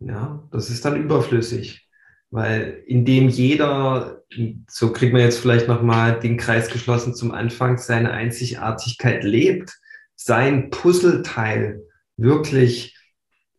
Ja, 0.00 0.48
das 0.50 0.70
ist 0.70 0.84
dann 0.84 1.00
überflüssig, 1.00 1.88
weil 2.30 2.82
indem 2.86 3.28
jeder, 3.28 4.22
so 4.68 4.92
kriegt 4.92 5.12
man 5.12 5.22
jetzt 5.22 5.38
vielleicht 5.38 5.68
nochmal 5.68 6.18
den 6.18 6.36
Kreis 6.36 6.70
geschlossen 6.70 7.14
zum 7.14 7.32
Anfang, 7.32 7.78
seine 7.78 8.10
Einzigartigkeit 8.12 9.22
lebt, 9.22 9.78
sein 10.16 10.70
Puzzleteil 10.70 11.82
wirklich 12.16 12.96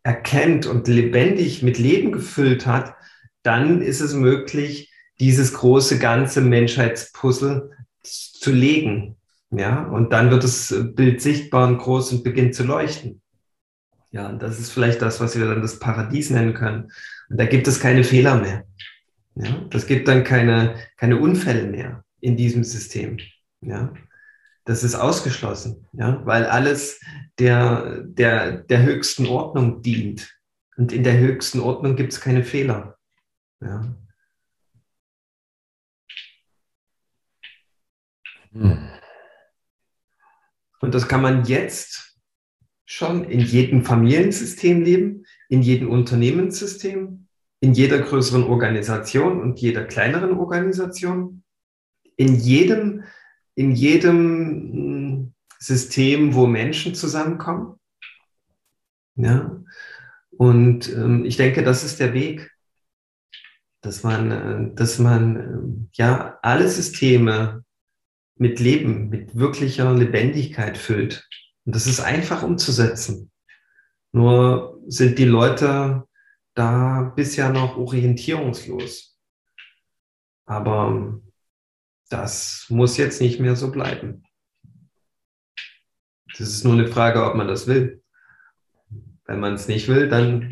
erkennt 0.04 0.66
und 0.66 0.88
lebendig 0.88 1.64
mit 1.64 1.78
Leben 1.78 2.12
gefüllt 2.12 2.66
hat, 2.66 2.96
dann 3.42 3.82
ist 3.82 4.02
es 4.02 4.14
möglich, 4.14 4.92
dieses 5.20 5.54
große 5.54 6.00
ganze 6.00 6.42
Menschheitspuzzle 6.42 7.72
zu 8.04 8.52
legen. 8.52 9.18
Ja, 9.52 9.84
und 9.88 10.12
dann 10.12 10.32
wird 10.32 10.44
das 10.44 10.76
Bild 10.96 11.22
sichtbar 11.22 11.68
und 11.68 11.78
groß 11.78 12.12
und 12.12 12.24
beginnt 12.24 12.56
zu 12.56 12.64
leuchten. 12.64 13.22
Ja, 14.14 14.30
und 14.30 14.44
das 14.44 14.60
ist 14.60 14.72
vielleicht 14.72 15.02
das, 15.02 15.20
was 15.20 15.38
wir 15.38 15.48
dann 15.48 15.64
das 15.64 15.80
Paradies 15.80 16.30
nennen 16.30 16.54
können. 16.54 16.92
Und 17.30 17.40
da 17.40 17.46
gibt 17.46 17.68
es 17.68 17.80
keine 17.80 18.04
Fehler 18.04 18.36
mehr. 18.40 18.64
Ja, 19.36 19.66
das 19.72 19.88
gibt 19.88 20.08
dann 20.08 20.24
keine, 20.24 20.76
keine 20.98 21.18
Unfälle 21.18 21.66
mehr 21.66 22.06
in 22.20 22.38
diesem 22.38 22.64
System. 22.64 23.18
Ja, 23.62 23.92
das 24.66 24.84
ist 24.84 24.94
ausgeschlossen, 24.94 25.88
ja, 25.94 26.24
weil 26.26 26.46
alles 26.46 27.02
der, 27.40 28.04
der, 28.04 28.58
der 28.58 28.84
höchsten 28.84 29.26
Ordnung 29.26 29.82
dient. 29.82 30.38
Und 30.78 30.92
in 30.92 31.04
der 31.04 31.18
höchsten 31.18 31.60
Ordnung 31.60 31.96
gibt 31.96 32.14
es 32.14 32.22
keine 32.22 32.44
Fehler. 32.44 33.00
Ja. 33.62 33.96
Hm. 38.52 38.90
Und 40.82 40.94
das 40.94 41.08
kann 41.08 41.22
man 41.24 41.46
jetzt 41.46 42.13
schon 42.94 43.24
in 43.24 43.40
jedem 43.40 43.84
Familiensystem 43.84 44.84
leben, 44.84 45.26
in 45.50 45.64
jedem 45.64 45.90
Unternehmenssystem, 45.90 47.28
in 47.60 47.74
jeder 47.74 47.98
größeren 48.00 48.44
Organisation 48.44 49.42
und 49.42 49.60
jeder 49.60 49.84
kleineren 49.84 50.38
Organisation, 50.38 51.42
in 52.18 52.36
jedem, 52.36 53.04
in 53.56 53.72
jedem 53.72 54.18
hm, 54.72 55.34
System, 55.58 56.36
wo 56.36 56.46
Menschen 56.46 56.94
zusammenkommen. 56.94 57.80
Ja. 59.16 59.64
Und 60.38 60.88
ähm, 60.94 61.26
ich 61.26 61.38
denke, 61.38 61.64
das 61.64 61.84
ist 61.84 62.00
der 62.00 62.14
Weg, 62.14 62.52
dass 63.82 64.04
man, 64.04 64.32
äh, 64.32 64.76
dass 64.76 65.00
man 65.00 65.36
äh, 65.36 65.88
ja 65.94 66.38
alle 66.44 66.70
Systeme 66.70 67.64
mit 68.36 68.60
Leben, 68.60 69.10
mit 69.10 69.36
wirklicher 69.36 69.92
Lebendigkeit 69.96 70.78
füllt. 70.78 71.28
Und 71.66 71.76
das 71.76 71.88
ist 71.88 72.00
einfach 72.00 72.44
umzusetzen. 72.44 73.32
Nur 74.12 74.80
sind 74.88 75.18
die 75.18 75.26
Leute 75.26 76.04
da 76.54 77.14
bisher 77.16 77.50
noch 77.50 77.78
orientierungslos. 77.78 79.18
Aber 80.46 81.20
das 82.10 82.66
muss 82.70 82.98
jetzt 82.98 83.22
nicht 83.22 83.40
mehr 83.40 83.56
so 83.56 83.72
bleiben. 83.72 84.24
Das 86.38 86.50
ist 86.50 86.64
nur 86.64 86.74
eine 86.74 86.88
Frage, 86.88 87.24
ob 87.24 87.36
man 87.36 87.48
das 87.48 87.68
will. 87.68 88.04
Wenn 89.26 89.40
man 89.40 89.54
es 89.54 89.68
nicht 89.68 89.88
will, 89.88 90.10
dann, 90.10 90.52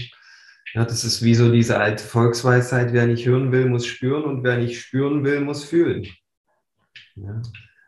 ja, 0.74 0.86
das 0.86 1.04
ist 1.04 1.24
wie 1.24 1.36
so 1.36 1.52
diese 1.52 1.78
alte 1.78 2.04
Volksweisheit, 2.04 2.94
wer 2.94 3.06
nicht 3.06 3.26
hören 3.26 3.52
will, 3.52 3.68
muss 3.68 3.86
spüren 3.86 4.24
und 4.24 4.44
wer 4.44 4.58
nicht 4.58 4.80
spüren 4.80 5.24
will, 5.24 5.42
muss 5.42 5.64
fühlen. 5.66 6.08
Ja. 7.16 7.42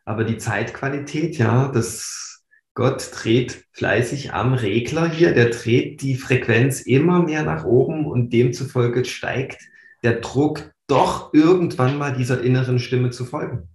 Aber 0.06 0.24
die 0.24 0.38
Zeitqualität, 0.38 1.38
ja, 1.38 1.70
das 1.70 2.33
Gott 2.76 3.12
dreht 3.14 3.66
fleißig 3.72 4.34
am 4.34 4.54
Regler 4.54 5.08
hier, 5.08 5.34
der 5.34 5.50
dreht 5.52 6.02
die 6.02 6.16
Frequenz 6.16 6.82
immer 6.82 7.22
mehr 7.22 7.44
nach 7.44 7.66
oben 7.66 8.06
und 8.06 8.34
demzufolge 8.34 9.06
steigt 9.06 9.62
der 10.04 10.20
Druck 10.20 10.74
doch 10.88 11.34
irgendwann 11.34 11.98
mal 11.98 12.14
dieser 12.16 12.42
inneren 12.44 12.80
Stimme 12.80 13.12
zu 13.12 13.26
folgen. 13.26 13.70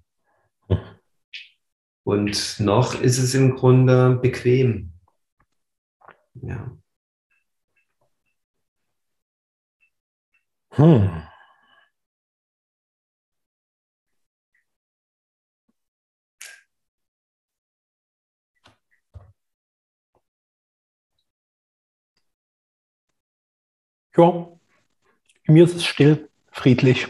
Und 2.04 2.60
noch 2.60 3.00
ist 3.00 3.18
es 3.18 3.34
im 3.34 3.54
Grunde 3.56 4.18
bequem. 4.20 4.92
Ja. 6.34 6.76
Hm. 10.70 11.22
Ja, 24.18 24.48
mir 25.46 25.62
ist 25.62 25.76
es 25.76 25.84
still, 25.84 26.28
friedlich. 26.50 27.06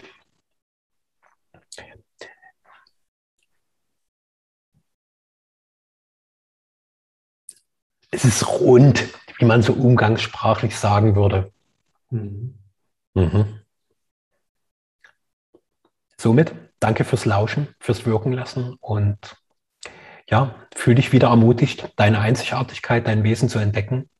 Es 8.11 8.27
ist 8.27 8.47
rund, 8.47 9.09
wie 9.39 9.47
man 9.47 9.63
so 9.63 9.73
umgangssprachlich 9.73 10.77
sagen 10.77 11.17
würde. 11.17 11.51
Mhm. 12.11 12.59
Mhm. 13.15 13.61
Somit 16.19 16.55
danke 16.79 17.05
fürs 17.05 17.25
Lauschen, 17.25 17.75
fürs 17.81 18.05
Wirken 18.05 18.35
lassen 18.35 18.75
und 18.81 19.37
ja, 20.29 20.55
fühle 20.75 20.97
dich 20.97 21.13
wieder 21.13 21.29
ermutigt, 21.29 21.91
deine 21.97 22.19
Einzigartigkeit, 22.21 23.07
dein 23.07 23.25
Wesen 23.25 23.49
zu 23.49 23.59
entdecken 23.59 24.11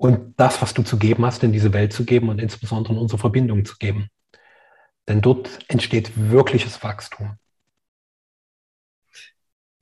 und 0.00 0.40
das, 0.40 0.62
was 0.62 0.72
du 0.72 0.82
zu 0.82 0.96
geben 0.98 1.26
hast, 1.26 1.44
in 1.44 1.52
diese 1.52 1.74
Welt 1.74 1.92
zu 1.92 2.06
geben 2.06 2.30
und 2.30 2.40
insbesondere 2.40 2.94
in 2.94 2.98
unsere 2.98 3.18
Verbindung 3.18 3.66
zu 3.66 3.76
geben. 3.76 4.08
Denn 5.06 5.20
dort 5.20 5.58
entsteht 5.68 6.12
wirkliches 6.16 6.82
Wachstum. 6.82 7.36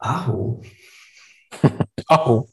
Aho. 0.00 0.62
Aho. 2.08 2.48